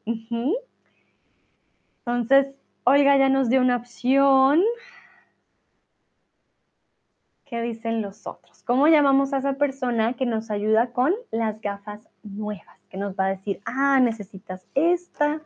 Entonces, 1.99 2.55
Olga 2.85 3.17
ya 3.17 3.29
nos 3.29 3.49
dio 3.49 3.61
una 3.61 3.77
opción. 3.77 4.63
¿Qué 7.45 7.61
dicen 7.63 8.03
los 8.03 8.27
otros? 8.27 8.63
¿Cómo 8.63 8.89
llamamos 8.89 9.33
a 9.33 9.39
esa 9.39 9.55
persona 9.55 10.15
que 10.15 10.27
nos 10.27 10.51
ayuda 10.51 10.93
con 10.93 11.13
las 11.31 11.61
gafas 11.61 12.09
nuevas? 12.23 12.79
Que 12.89 12.97
nos 12.97 13.15
va 13.15 13.27
a 13.27 13.31
decir, 13.31 13.61
ah, 13.65 14.01
necesitas 14.01 14.67
esta, 14.75 15.41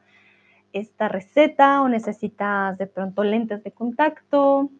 esta 0.73 1.09
receta 1.09 1.83
o 1.83 1.89
necesitas 1.89 2.77
de 2.79 2.87
pronto 2.87 3.25
lentes 3.25 3.63
de 3.63 3.73
contacto. 3.73 4.71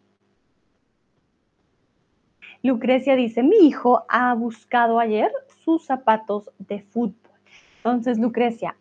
Lucrecia 2.63 3.15
dice, 3.17 3.43
mi 3.43 3.57
hijo 3.67 4.05
ha 4.09 4.35
buscado 4.35 4.99
ayer 4.99 5.31
sus 5.65 5.87
zapatos 5.87 6.51
de 6.59 6.83
fútbol. 6.83 7.33
Entonces, 7.79 8.19
Lucrecia, 8.19 8.77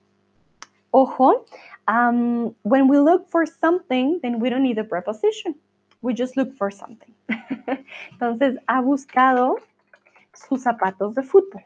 ojo, 0.91 1.45
um, 1.87 2.53
when 2.63 2.89
we 2.89 2.97
look 2.97 3.27
for 3.29 3.45
something, 3.47 4.19
then 4.21 4.41
we 4.41 4.49
don't 4.49 4.63
need 4.63 4.79
a 4.79 4.83
preposition. 4.83 5.55
We 6.01 6.13
just 6.13 6.35
look 6.35 6.53
for 6.57 6.71
something. 6.71 7.13
Entonces, 8.11 8.57
ha 8.67 8.81
buscado 8.81 9.57
sus 10.33 10.63
zapatos 10.63 11.15
de 11.15 11.23
fútbol. 11.23 11.63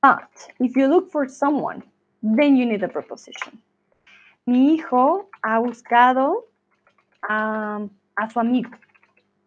But 0.00 0.28
if 0.60 0.76
you 0.76 0.86
look 0.86 1.10
for 1.10 1.28
someone, 1.28 1.82
then 2.22 2.56
you 2.56 2.66
need 2.66 2.82
a 2.82 2.88
preposition. 2.88 3.60
Mi 4.46 4.74
hijo 4.74 5.28
ha 5.42 5.58
buscado 5.60 6.44
a 7.28 8.30
su 8.32 8.40
amigo, 8.40 8.70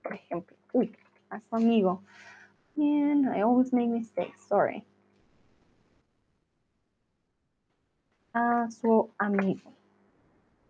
por 0.04 0.14
ejemplo. 0.14 0.56
Uy, 0.74 0.96
a 1.30 1.40
su 1.40 1.56
amigo. 1.56 2.02
Man, 2.76 3.28
I 3.36 3.42
always 3.42 3.74
make 3.74 3.90
mistakes, 3.90 4.46
sorry. 4.48 4.84
A 8.34 8.68
su 8.70 9.10
amigo. 9.20 9.74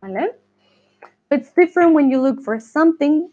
¿Vale? 0.02 0.36
It's 1.30 1.52
different 1.54 1.94
when 1.94 2.10
you 2.10 2.20
look 2.20 2.42
for 2.42 2.60
something 2.60 3.30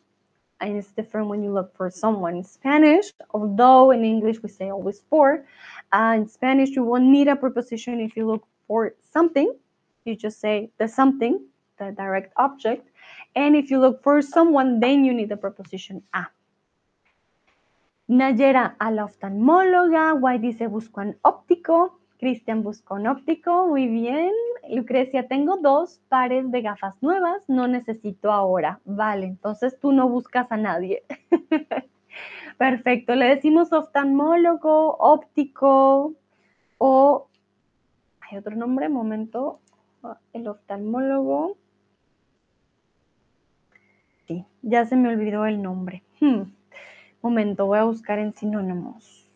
and 0.61 0.77
it's 0.77 0.93
different 0.93 1.29
when 1.29 1.43
you 1.43 1.53
look 1.53 1.75
for 1.77 1.91
someone. 1.91 2.37
In 2.37 2.45
Spanish, 2.45 3.13
although 3.31 3.91
in 3.91 4.05
English 4.05 4.43
we 4.43 4.49
say 4.49 4.71
always 4.71 5.01
for, 5.09 5.45
uh, 5.93 6.15
in 6.17 6.29
Spanish 6.29 6.71
you 6.71 6.85
won't 6.85 7.05
need 7.05 7.29
a 7.29 7.37
preposition 7.37 8.01
if 8.01 8.17
you 8.17 8.27
look 8.27 8.45
for 8.69 8.95
something. 9.13 9.53
You 10.05 10.15
just 10.15 10.41
say 10.41 10.71
the 10.79 10.87
something, 10.87 11.41
the 11.79 11.91
direct 11.91 12.33
object. 12.37 12.89
And 13.35 13.57
if 13.57 13.71
you 13.71 13.81
look 13.81 14.03
for 14.05 14.23
someone, 14.23 14.79
then 14.79 15.05
you 15.05 15.13
need 15.13 15.31
the 15.31 15.37
preposition 15.37 16.03
a. 16.15 16.29
Nayera 18.09 18.75
a 18.79 18.91
la 18.91 19.05
oftalmóloga, 19.05 20.15
White 20.15 20.41
dice 20.41 20.67
busco 20.67 21.03
un 21.03 21.19
óptico, 21.23 21.99
Cristian 22.19 22.63
buscó 22.63 22.95
un 22.95 23.07
óptico, 23.07 23.67
muy 23.67 23.87
bien. 23.87 24.33
Lucrecia, 24.71 25.29
tengo 25.29 25.59
dos 25.59 26.01
pares 26.09 26.51
de 26.51 26.63
gafas 26.63 26.95
nuevas, 27.03 27.43
no 27.49 27.69
necesito 27.69 28.33
ahora. 28.33 28.81
Vale, 28.85 29.27
entonces 29.27 29.79
tú 29.79 29.93
no 29.93 30.09
buscas 30.09 30.51
a 30.51 30.57
nadie. 30.57 31.03
Perfecto, 32.59 33.15
le 33.15 33.27
decimos 33.27 33.73
oftalmólogo, 33.73 34.97
óptico 34.99 36.15
o... 36.79 37.29
¿Hay 38.31 38.39
otro 38.39 38.55
nombre? 38.55 38.89
Momento. 38.89 39.61
El 40.33 40.49
oftalmólogo. 40.49 41.57
Sí, 44.27 44.45
ya 44.63 44.85
se 44.85 44.97
me 44.97 45.09
olvidó 45.09 45.47
el 45.47 45.63
nombre. 45.63 46.03
Hmm. 46.21 46.43
Momento, 47.23 47.67
voy 47.67 47.79
a 47.79 47.85
buscar 47.85 48.19
en 48.19 48.35
sinónimos. 48.35 49.29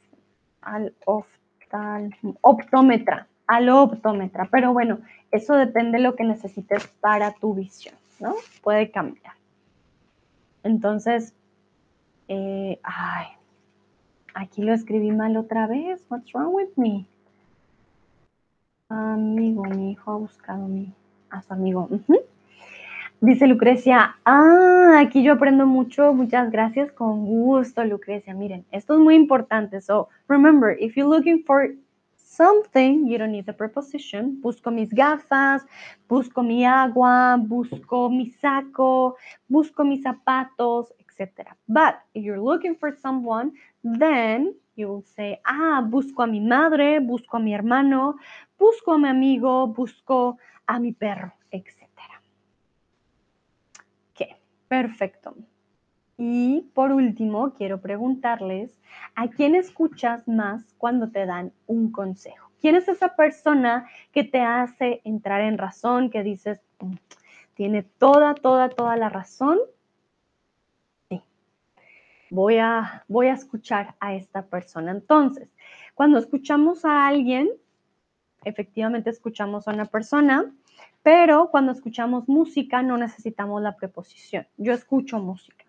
Al 0.61 0.95
oftal, 1.07 2.15
optómetra, 2.43 3.27
al 3.47 3.71
optómetra. 3.71 4.49
Pero 4.51 4.73
bueno, 4.73 5.01
eso 5.31 5.55
depende 5.55 5.99
de 5.99 6.05
lo 6.05 6.15
que 6.15 6.25
necesites 6.25 6.87
para 7.01 7.33
tu 7.33 7.55
visión, 7.55 7.95
¿no? 8.21 8.35
Puede 8.63 8.91
cambiar. 8.91 9.35
Entonces, 10.63 11.35
eh, 12.29 12.79
ay, 12.83 13.27
aquí 14.35 14.63
lo 14.63 14.75
escribí 14.75 15.11
mal 15.11 15.37
otra 15.37 15.67
vez. 15.67 16.05
What's 16.09 16.33
wrong 16.33 16.55
with 16.55 16.71
me? 16.77 17.07
Amigo, 18.95 19.65
mi 19.65 19.93
hijo 19.93 20.11
ha 20.11 20.17
buscado 20.17 20.69
mi, 20.69 20.93
a 21.31 21.41
su 21.41 21.51
amigo. 21.55 21.89
Dice 23.23 23.47
Lucrecia, 23.47 24.17
ah, 24.27 24.99
aquí 25.01 25.23
yo 25.23 25.33
aprendo 25.33 25.65
mucho, 25.65 26.13
muchas 26.13 26.51
gracias, 26.51 26.93
con 26.93 27.25
gusto, 27.25 27.83
Lucrecia. 27.85 28.35
Miren, 28.35 28.67
esto 28.71 28.93
es 28.93 29.01
muy 29.01 29.15
importante. 29.15 29.81
So, 29.81 30.11
remember, 30.29 30.77
if 30.79 30.95
you're 30.95 31.09
looking 31.09 31.43
for 31.43 31.75
something, 32.19 33.07
you 33.07 33.17
don't 33.17 33.33
need 33.33 33.47
the 33.47 33.55
preposition. 33.55 34.39
Busco 34.43 34.71
mis 34.71 34.91
gafas, 34.91 35.65
busco 36.07 36.43
mi 36.43 36.67
agua, 36.67 37.39
busco 37.41 38.11
mi 38.11 38.29
saco, 38.29 39.17
busco 39.49 39.85
mis 39.85 40.03
zapatos, 40.03 40.93
etc. 40.99 41.57
But 41.67 41.95
if 42.13 42.25
you're 42.25 42.43
looking 42.43 42.77
for 42.77 42.93
someone, 42.93 43.53
then 43.83 44.55
you 44.75 44.89
will 44.89 45.05
say, 45.17 45.41
ah, 45.45 45.83
busco 45.83 46.23
a 46.23 46.27
mi 46.27 46.41
madre, 46.41 47.01
busco 47.01 47.37
a 47.37 47.41
mi 47.41 47.55
hermano, 47.55 48.17
busco 48.63 48.93
a 48.93 48.99
mi 48.99 49.09
amigo, 49.09 49.67
busco 49.67 50.39
a 50.67 50.79
mi 50.79 50.93
perro, 50.93 51.35
etc. 51.51 51.93
Perfecto. 54.73 55.35
Y 56.17 56.71
por 56.73 56.93
último, 56.93 57.53
quiero 57.53 57.83
preguntarles, 57.83 58.81
¿a 59.15 59.29
quién 59.29 59.55
escuchas 59.55 60.27
más 60.27 60.65
cuando 60.79 61.11
te 61.11 61.27
dan 61.27 61.53
un 61.67 61.93
consejo? 61.93 62.51
¿Quién 62.59 62.77
es 62.77 62.89
esa 62.89 63.15
persona 63.15 63.87
que 64.13 64.25
te 64.25 64.41
hace 64.41 65.03
entrar 65.05 65.43
en 65.43 65.59
razón, 65.59 66.09
que 66.09 66.23
dices, 66.23 66.59
mm, 66.81 66.95
tiene 67.53 67.83
toda, 67.83 68.35
toda, 68.35 68.71
toda 68.71 68.97
la 68.97 69.11
razón? 69.11 69.59
Sí. 71.11 71.21
Voy 72.31 72.57
a, 72.57 73.05
voy 73.09 73.27
a 73.27 73.35
escuchar 73.35 73.95
a 74.01 74.15
esta 74.15 74.47
persona. 74.47 74.91
Entonces, 74.91 75.51
cuando 75.95 76.19
escuchamos 76.19 76.87
a 76.87 77.07
alguien, 77.07 77.51
efectivamente 78.45 79.11
escuchamos 79.11 79.67
a 79.67 79.73
una 79.73 79.87
persona, 79.87 80.53
pero 81.03 81.51
cuando 81.51 81.73
escuchamos 81.73 82.29
música 82.29 82.83
no 82.83 82.97
necesitamos 82.97 83.63
la 83.63 83.77
preposición. 83.77 84.47
Yo 84.57 84.73
escucho 84.73 85.19
música. 85.19 85.65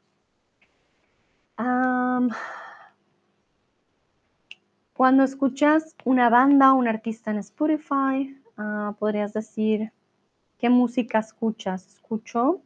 cuando 4.94 5.24
escuchas 5.24 5.96
una 6.06 6.30
banda 6.30 6.74
o 6.74 6.78
un 6.78 6.88
artista 6.88 7.32
en 7.32 7.38
Spotify, 7.38 8.38
ah, 8.58 8.96
podrías 9.00 9.34
decir, 9.34 9.92
¿qué 10.58 10.70
música 10.70 11.20
escuchas? 11.20 11.88
Escucho. 11.88 12.62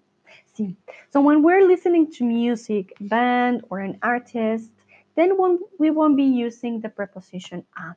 Sí. 0.53 0.75
So 1.11 1.21
when 1.21 1.43
we're 1.43 1.65
listening 1.65 2.09
to 2.17 2.25
music, 2.25 2.93
band 2.99 3.63
or 3.69 3.79
an 3.79 3.97
artist, 4.01 4.71
then 5.15 5.34
we 5.79 5.89
won't 5.89 6.15
be 6.15 6.23
using 6.23 6.81
the 6.81 6.89
preposition 6.89 7.65
a. 7.75 7.95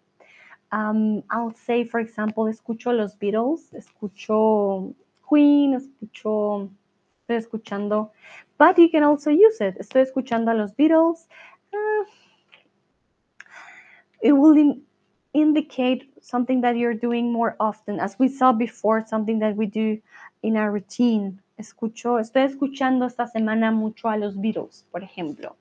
Um, 0.73 1.23
I'll 1.31 1.55
say, 1.55 1.85
for 1.85 1.99
example, 2.01 2.45
escucho 2.45 2.97
los 2.97 3.17
Beatles, 3.17 3.73
escucho 3.75 4.95
Queen, 5.29 5.75
escucho, 5.75 6.71
estoy 7.23 7.37
escuchando, 7.37 8.11
but 8.59 8.79
you 8.79 8.89
can 8.89 9.03
also 9.03 9.31
use 9.31 9.61
it. 9.61 9.77
Estoy 9.79 10.03
escuchando 10.03 10.53
a 10.53 10.55
los 10.55 10.73
Beatles. 10.75 11.27
Uh, 11.73 12.05
it 14.21 14.33
will 14.33 14.57
in, 14.57 14.83
indicate 15.33 16.13
something 16.21 16.61
that 16.61 16.77
you're 16.77 16.95
doing 16.95 17.33
more 17.33 17.57
often, 17.59 17.99
as 17.99 18.17
we 18.19 18.29
saw 18.29 18.53
before, 18.53 19.05
something 19.07 19.39
that 19.41 19.57
we 19.57 19.67
do 19.67 20.01
in 20.43 20.57
our 20.57 20.71
routine. 20.71 21.41
Escucho, 21.59 22.19
estoy 22.19 22.45
escuchando 22.45 23.07
esta 23.07 23.27
semana 23.27 23.73
mucho 23.73 24.09
a 24.09 24.17
los 24.17 24.37
Beatles, 24.37 24.85
por 24.93 25.03
ejemplo. 25.03 25.57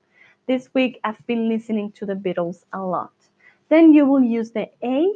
This 0.46 0.70
week 0.74 0.98
I've 1.04 1.24
been 1.26 1.48
listening 1.48 1.92
to 1.92 2.06
the 2.06 2.14
Beatles 2.14 2.64
a 2.72 2.80
lot. 2.80 3.12
Then 3.70 3.94
you 3.94 4.04
will 4.04 4.22
use 4.22 4.50
the 4.50 4.68
a, 4.82 5.06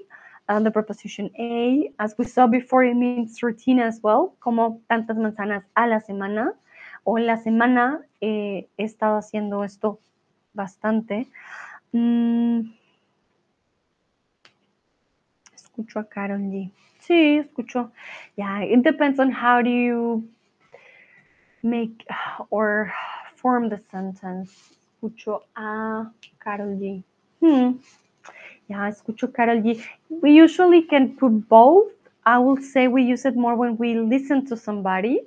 the 0.60 0.70
preposition 0.70 1.28
a. 1.38 1.92
As 1.98 2.14
we 2.16 2.24
saw 2.24 2.46
before, 2.46 2.84
it 2.84 2.94
means 2.94 3.42
routine 3.42 3.80
as 3.80 4.00
well, 4.02 4.36
como 4.40 4.80
tantas 4.88 5.18
manzanas 5.18 5.64
a 5.76 5.86
la 5.86 6.00
semana. 6.00 6.54
O 7.04 7.18
en 7.18 7.26
la 7.26 7.36
semana 7.36 8.00
eh, 8.20 8.68
he 8.78 8.84
estado 8.84 9.18
haciendo 9.18 9.64
esto 9.64 9.98
bastante. 10.54 11.26
Mm. 11.92 12.72
Escucho 15.54 15.98
a 15.98 16.04
Carol 16.04 16.40
G. 16.50 16.70
Sí, 17.00 17.38
escucho. 17.38 17.90
Yeah, 18.36 18.62
it 18.62 18.82
depends 18.82 19.18
on 19.18 19.30
how 19.32 19.62
do 19.62 19.70
you 19.70 20.28
make 21.62 22.06
or 22.50 22.92
form 23.34 23.68
the 23.68 23.82
sentence. 23.90 24.78
Escucho 25.02 25.42
a 25.56 26.10
Carol 26.40 26.78
G. 26.78 27.02
Hmm. 27.40 27.78
Yeah, 28.68 28.88
escucho 28.88 29.32
Carol 29.32 29.62
G. 29.62 29.80
We 30.22 30.32
usually 30.32 30.82
can 30.82 31.16
put 31.16 31.48
both. 31.48 31.92
I 32.24 32.38
will 32.38 32.56
say 32.56 32.88
we 32.88 33.02
use 33.02 33.24
it 33.24 33.36
more 33.36 33.54
when 33.56 33.76
we 33.76 33.94
listen 33.94 34.46
to 34.46 34.56
somebody 34.56 35.20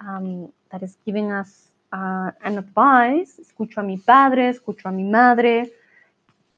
um, 0.00 0.52
that 0.70 0.82
is 0.82 0.96
giving 1.06 1.32
us 1.32 1.70
uh, 1.92 2.30
an 2.44 2.58
advice. 2.58 3.38
Escucho 3.40 3.80
a 3.80 3.82
mi 3.82 3.96
padre, 3.98 4.50
escucho 4.50 4.86
a 4.88 4.92
mi 4.92 5.04
madre, 5.04 5.70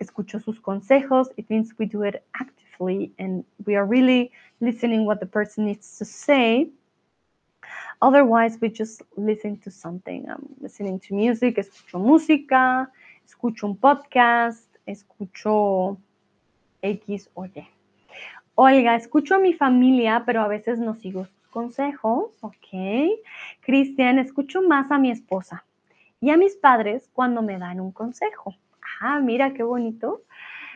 escucho 0.01 0.41
sus 0.43 0.59
consejos. 0.61 1.29
It 1.37 1.49
means 1.51 1.73
we 1.79 1.87
do 1.87 2.03
it 2.03 2.25
actively 2.41 3.13
and 3.19 3.45
we 3.67 3.77
are 3.77 3.87
really 3.87 4.33
listening 4.61 5.07
what 5.07 5.21
the 5.21 5.27
person 5.27 5.67
needs 5.67 5.99
to 5.99 6.05
say. 6.05 6.69
Otherwise, 8.03 8.59
we 8.61 8.69
just 8.69 9.03
listen 9.17 9.57
to 9.59 9.71
something. 9.71 10.27
I'm 10.29 10.49
listening 10.61 10.99
to 11.01 11.15
music, 11.15 11.57
escucho 11.59 11.99
música, 12.01 12.89
escucho 13.27 13.67
un 13.67 13.77
podcast, 13.77 14.70
escucho 14.87 15.99
X 16.83 17.31
o 17.35 17.47
Y. 17.47 17.69
Oiga, 18.55 18.95
escucho 18.95 19.37
a 19.37 19.39
mi 19.39 19.55
familia, 19.55 20.25
pero 20.27 20.43
a 20.43 20.49
veces 20.49 20.79
no 20.79 20.95
sigo 20.95 21.25
sus 21.25 21.49
consejos, 21.49 22.37
ok. 22.43 23.19
Cristian, 23.61 24.19
escucho 24.19 24.63
más 24.63 24.91
a 24.91 24.99
mi 24.99 25.11
esposa 25.11 25.65
y 26.21 26.31
a 26.31 26.37
mis 26.37 26.57
padres 26.57 27.09
cuando 27.13 27.43
me 27.43 27.59
dan 27.59 27.81
un 27.81 27.93
consejo. 27.93 28.55
Ah, 29.01 29.21
mira 29.21 29.55
qué 29.55 29.63
bonito. 29.63 30.23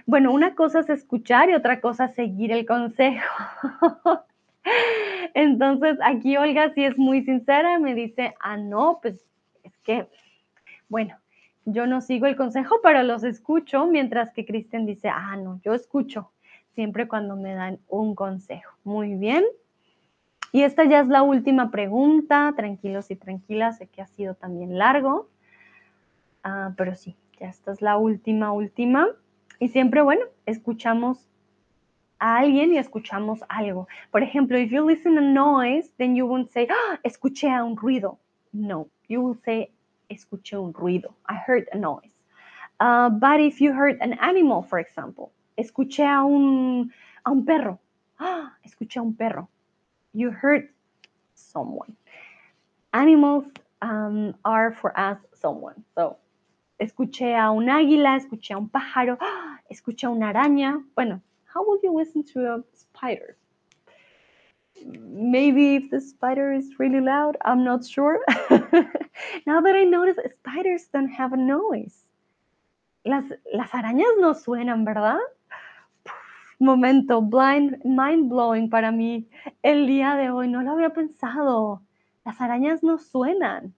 Bueno, 0.06 0.32
una 0.32 0.54
cosa 0.54 0.80
es 0.80 0.90
escuchar 0.90 1.50
y 1.50 1.54
otra 1.54 1.80
cosa 1.80 2.06
es 2.06 2.14
seguir 2.14 2.52
el 2.52 2.66
consejo. 2.66 3.34
Entonces, 5.34 5.98
aquí 6.02 6.36
Olga 6.36 6.72
sí 6.74 6.84
es 6.84 6.96
muy 6.96 7.22
sincera, 7.22 7.78
me 7.78 7.94
dice, 7.94 8.34
ah, 8.40 8.56
no, 8.56 8.98
pues 9.02 9.24
es 9.62 9.76
que, 9.78 10.06
bueno, 10.88 11.16
yo 11.64 11.86
no 11.86 12.00
sigo 12.00 12.26
el 12.26 12.36
consejo, 12.36 12.76
pero 12.82 13.02
los 13.02 13.24
escucho, 13.24 13.86
mientras 13.86 14.32
que 14.32 14.44
Cristian 14.44 14.86
dice, 14.86 15.08
ah, 15.08 15.36
no, 15.36 15.60
yo 15.62 15.74
escucho 15.74 16.30
siempre 16.74 17.08
cuando 17.08 17.36
me 17.36 17.54
dan 17.54 17.78
un 17.88 18.14
consejo. 18.14 18.72
Muy 18.84 19.14
bien. 19.14 19.44
Y 20.52 20.62
esta 20.62 20.84
ya 20.84 21.00
es 21.00 21.08
la 21.08 21.22
última 21.22 21.70
pregunta, 21.70 22.52
tranquilos 22.56 23.10
y 23.10 23.16
tranquilas, 23.16 23.78
sé 23.78 23.88
que 23.88 24.02
ha 24.02 24.06
sido 24.06 24.34
también 24.34 24.78
largo, 24.78 25.28
ah, 26.44 26.72
pero 26.76 26.94
sí, 26.94 27.16
ya 27.40 27.48
esta 27.48 27.72
es 27.72 27.82
la 27.82 27.96
última, 27.96 28.52
última. 28.52 29.08
Y 29.58 29.68
siempre, 29.68 30.02
bueno, 30.02 30.22
escuchamos 30.46 31.28
a 32.18 32.36
alguien 32.38 32.72
y 32.72 32.78
escuchamos 32.78 33.40
algo. 33.48 33.88
Por 34.12 34.22
ejemplo, 34.22 34.58
if 34.58 34.70
you 34.70 34.88
listen 34.88 35.18
a 35.18 35.20
noise, 35.20 35.90
then 35.96 36.14
you 36.14 36.26
won't 36.26 36.50
say, 36.50 36.68
ah, 36.70 37.00
escuché 37.02 37.50
a 37.50 37.64
un 37.64 37.76
ruido. 37.76 38.18
No, 38.52 38.88
you 39.08 39.22
will 39.22 39.38
say, 39.44 39.70
escuché 40.10 40.56
un 40.56 40.72
ruido. 40.72 41.14
I 41.28 41.34
heard 41.34 41.68
a 41.72 41.78
noise. 41.78 42.12
Uh, 42.80 43.10
but 43.10 43.40
if 43.40 43.60
you 43.60 43.72
heard 43.72 43.98
an 44.00 44.14
animal, 44.14 44.62
for 44.62 44.78
example, 44.78 45.32
escuché 45.58 46.04
a 46.04 46.24
un, 46.24 46.90
a 47.24 47.30
un 47.30 47.44
perro. 47.44 47.78
Ah, 48.18 48.52
escuché 48.66 48.98
a 48.98 49.02
un 49.02 49.14
perro. 49.14 49.48
You 50.12 50.30
heard 50.30 50.68
someone. 51.34 51.96
Animals 52.92 53.44
um, 53.82 54.34
are 54.44 54.72
for 54.72 54.98
us 54.98 55.18
someone. 55.34 55.84
So, 55.94 56.16
escuché 56.80 57.34
a 57.34 57.50
un 57.50 57.68
águila, 57.68 58.16
escuché 58.16 58.52
a 58.52 58.58
un 58.58 58.68
pájaro, 58.68 59.16
ah, 59.20 59.58
escuché 59.70 60.04
a 60.06 60.10
una 60.10 60.32
araña. 60.32 60.82
Bueno, 60.94 61.20
how 61.52 61.64
would 61.66 61.80
you 61.82 61.92
listen 61.92 62.24
to 62.32 62.54
a 62.54 62.62
spider? 62.74 63.36
maybe 64.84 65.76
if 65.76 65.90
the 65.90 66.00
spider 66.00 66.52
is 66.52 66.78
really 66.78 67.00
loud, 67.00 67.36
I'm 67.44 67.64
not 67.64 67.84
sure. 67.84 68.20
now 69.46 69.60
that 69.60 69.74
I 69.74 69.84
notice, 69.84 70.16
spiders 70.16 70.88
don't 70.92 71.08
have 71.08 71.32
a 71.32 71.36
noise. 71.36 72.06
Las, 73.04 73.24
las 73.52 73.74
arañas 73.74 74.08
no 74.18 74.34
suenan, 74.34 74.84
¿verdad? 74.84 75.18
Momento, 76.58 77.20
blind, 77.20 77.84
mind 77.84 78.30
blowing 78.30 78.70
para 78.70 78.90
mí 78.90 79.28
el 79.62 79.86
día 79.86 80.14
de 80.14 80.30
hoy. 80.30 80.48
No 80.48 80.62
lo 80.62 80.72
había 80.72 80.90
pensado. 80.90 81.82
Las 82.24 82.40
arañas 82.40 82.82
no 82.82 82.98
suenan. 82.98 83.74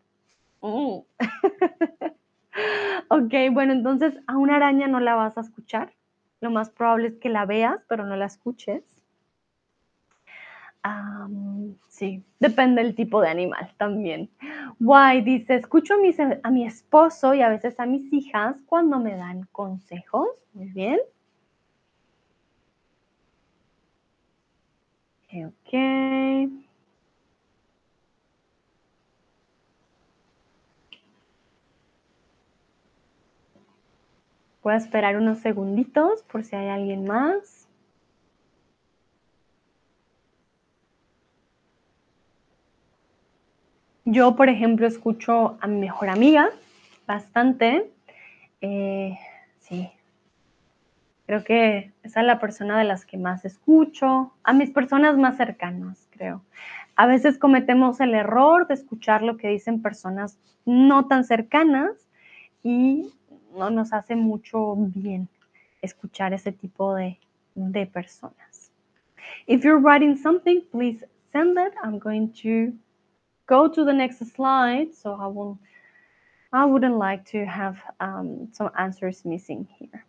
Mm. 0.61 1.01
ok, 3.09 3.35
bueno, 3.53 3.73
entonces 3.73 4.15
a 4.27 4.37
una 4.37 4.57
araña 4.57 4.87
no 4.87 5.01
la 5.01 5.15
vas 5.15 5.37
a 5.37 5.41
escuchar. 5.41 5.95
Lo 6.41 6.51
más 6.51 6.71
probable 6.71 7.09
es 7.09 7.17
que 7.17 7.29
la 7.29 7.47
veas, 7.47 7.81
pero 7.89 8.05
no 8.05 8.17
la 8.17 8.27
escuches. 8.27 8.85
Sí, 11.89 12.23
depende 12.41 12.83
del 12.83 12.95
tipo 12.95 13.21
de 13.21 13.29
animal 13.29 13.73
también. 13.79 14.31
Guay, 14.79 15.23
dice, 15.23 15.57
escucho 15.57 15.95
a, 15.95 15.97
a 16.43 16.51
mi 16.51 16.67
esposo 16.67 17.35
y 17.35 17.43
a 17.43 17.49
veces 17.49 17.79
a 17.81 17.87
mis 17.87 18.13
hijas 18.13 18.57
cuando 18.67 18.99
me 18.99 19.17
dan 19.17 19.47
consejos. 19.53 20.29
Muy 20.55 20.67
bien. 20.71 20.99
Ok. 25.33 25.73
Voy 34.63 34.75
a 34.75 34.77
esperar 34.79 35.17
unos 35.17 35.39
segunditos 35.39 36.23
por 36.25 36.43
si 36.45 36.57
hay 36.57 36.69
alguien 36.69 37.07
más. 37.07 37.66
Yo, 44.09 44.37
por 44.37 44.49
ejemplo, 44.49 44.87
escucho 44.87 45.59
a 45.61 45.66
mi 45.66 45.81
mejor 45.81 46.11
amiga 46.11 46.51
bastante. 47.09 47.91
Eh, 48.61 49.19
sí, 49.59 49.91
creo 51.27 51.43
que 51.43 51.91
esa 52.05 52.20
es 52.20 52.27
la 52.27 52.39
persona 52.39 52.78
de 52.78 52.85
las 52.85 53.05
que 53.05 53.19
más 53.19 53.45
escucho, 53.45 54.33
a 54.45 54.53
mis 54.53 54.70
personas 54.70 55.19
más 55.19 55.37
cercanas, 55.37 56.07
creo. 56.11 56.43
A 56.95 57.09
veces 57.09 57.37
cometemos 57.37 57.99
el 57.99 58.15
error 58.15 58.69
de 58.69 58.74
escuchar 58.74 59.23
lo 59.23 59.37
que 59.39 59.49
dicen 59.49 59.83
personas 59.83 60.39
no 60.65 61.09
tan 61.09 61.24
cercanas 61.24 61.91
y 62.62 63.12
no 63.59 63.70
nos 63.70 63.93
hace 63.93 64.15
mucho 64.15 64.77
bien 64.77 65.28
escuchar 65.83 66.33
ese 66.33 66.53
tipo 66.53 66.95
de, 66.95 67.19
de 67.57 67.87
personas. 67.87 68.70
If 69.49 69.65
you're 69.65 69.81
writing 69.81 70.16
something, 70.16 70.61
please 70.70 71.05
send 71.33 71.59
it. 71.59 71.74
I'm 71.83 71.99
going 71.99 72.28
to 72.45 72.73
go 73.47 73.68
to 73.68 73.85
the 73.85 73.93
next 73.93 74.18
slide, 74.35 74.94
so 74.94 75.14
I 75.14 75.27
won't. 75.27 75.59
I 76.52 76.64
wouldn't 76.64 76.97
like 76.97 77.24
to 77.32 77.44
have 77.44 77.77
um, 78.01 78.48
some 78.52 78.70
answers 78.78 79.24
missing 79.24 79.66
here. 79.78 80.05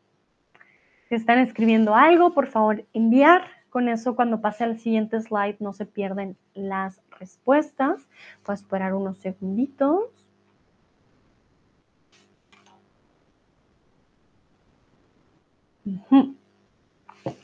Si 1.10 1.16
están 1.16 1.40
escribiendo 1.40 1.96
algo, 1.96 2.34
por 2.34 2.48
favor, 2.48 2.84
enviar. 2.94 3.42
Con 3.70 3.90
eso, 3.90 4.16
cuando 4.16 4.40
pase 4.40 4.64
al 4.64 4.80
siguiente 4.80 5.22
slide, 5.22 5.58
no 5.60 5.74
se 5.74 5.86
pierden 5.86 6.38
las 6.54 7.02
respuestas. 7.20 8.08
Voy 8.46 8.54
a 8.54 8.56
esperar 8.56 8.94
unos 8.94 9.18
segunditos. 9.18 10.06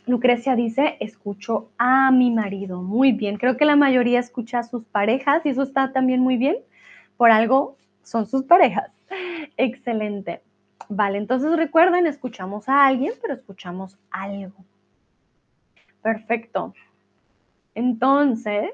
Lucrecia 0.06 0.56
dice, 0.56 0.98
escucho 1.00 1.70
a 1.78 2.12
mi 2.12 2.32
marido. 2.32 2.82
Muy 2.82 3.12
bien, 3.12 3.38
creo 3.38 3.58
que 3.58 3.66
la 3.66 3.76
mayoría 3.76 4.20
escucha 4.20 4.60
a 4.60 4.64
sus 4.64 4.84
parejas 4.86 5.46
y 5.46 5.50
eso 5.50 5.64
está 5.64 5.92
también 5.92 6.22
muy 6.22 6.38
bien. 6.38 6.58
Por 7.18 7.32
algo 7.32 7.78
son 8.04 8.26
sus 8.28 8.44
parejas. 8.44 8.92
Excelente. 9.58 10.42
Vale, 10.90 11.18
entonces 11.18 11.56
recuerden, 11.56 12.08
escuchamos 12.08 12.68
a 12.68 12.86
alguien, 12.86 13.14
pero 13.22 13.34
escuchamos 13.34 13.98
algo. 14.12 14.66
Perfecto. 16.02 16.74
Entonces, 17.76 18.72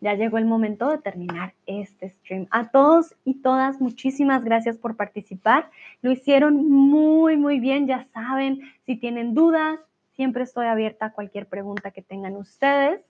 ya 0.00 0.14
llegó 0.14 0.38
el 0.38 0.46
momento 0.46 0.88
de 0.88 0.98
terminar 0.98 1.52
este 1.66 2.08
stream. 2.08 2.46
A 2.50 2.70
todos 2.70 3.14
y 3.24 3.34
todas, 3.34 3.80
muchísimas 3.80 4.42
gracias 4.44 4.78
por 4.78 4.96
participar. 4.96 5.70
Lo 6.00 6.10
hicieron 6.10 6.68
muy, 6.68 7.36
muy 7.36 7.60
bien. 7.60 7.86
Ya 7.86 8.06
saben, 8.14 8.60
si 8.86 8.96
tienen 8.96 9.34
dudas, 9.34 9.78
siempre 10.20 10.42
estoy 10.44 10.66
abierta 10.66 11.06
a 11.06 11.12
cualquier 11.12 11.46
pregunta 11.46 11.92
que 11.92 12.02
tengan 12.02 12.36
ustedes. 12.36 13.00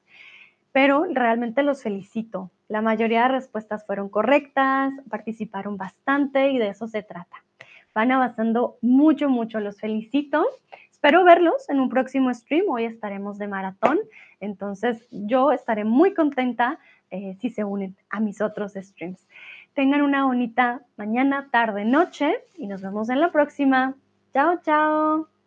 Pero 0.70 1.06
realmente 1.10 1.64
los 1.64 1.82
felicito. 1.82 2.52
La 2.68 2.82
mayoría 2.82 3.22
de 3.22 3.30
respuestas 3.30 3.84
fueron 3.84 4.08
correctas, 4.08 4.92
participaron 5.10 5.76
bastante 5.76 6.52
y 6.52 6.58
de 6.58 6.68
eso 6.68 6.86
se 6.86 7.02
trata. 7.02 7.42
Van 7.96 8.12
avanzando 8.12 8.76
mucho, 8.80 9.28
mucho. 9.28 9.58
Los 9.58 9.80
felicito. 9.80 10.46
Espero 10.92 11.24
verlos 11.24 11.68
en 11.68 11.80
un 11.80 11.88
próximo 11.88 12.32
stream. 12.32 12.66
Hoy 12.68 12.84
estaremos 12.84 13.38
de 13.38 13.48
maratón. 13.48 13.98
Entonces 14.38 15.08
yo 15.10 15.50
estaré 15.50 15.82
muy 15.82 16.14
contenta 16.14 16.78
eh, 17.10 17.36
si 17.40 17.50
se 17.50 17.64
unen 17.64 17.96
a 18.08 18.20
mis 18.20 18.40
otros 18.40 18.74
streams. 18.74 19.26
Tengan 19.74 20.02
una 20.02 20.26
bonita 20.26 20.82
mañana, 20.96 21.48
tarde, 21.50 21.84
noche 21.84 22.36
y 22.56 22.68
nos 22.68 22.82
vemos 22.82 23.10
en 23.10 23.20
la 23.20 23.32
próxima. 23.32 23.96
Chao, 24.32 24.60
chao. 24.64 25.39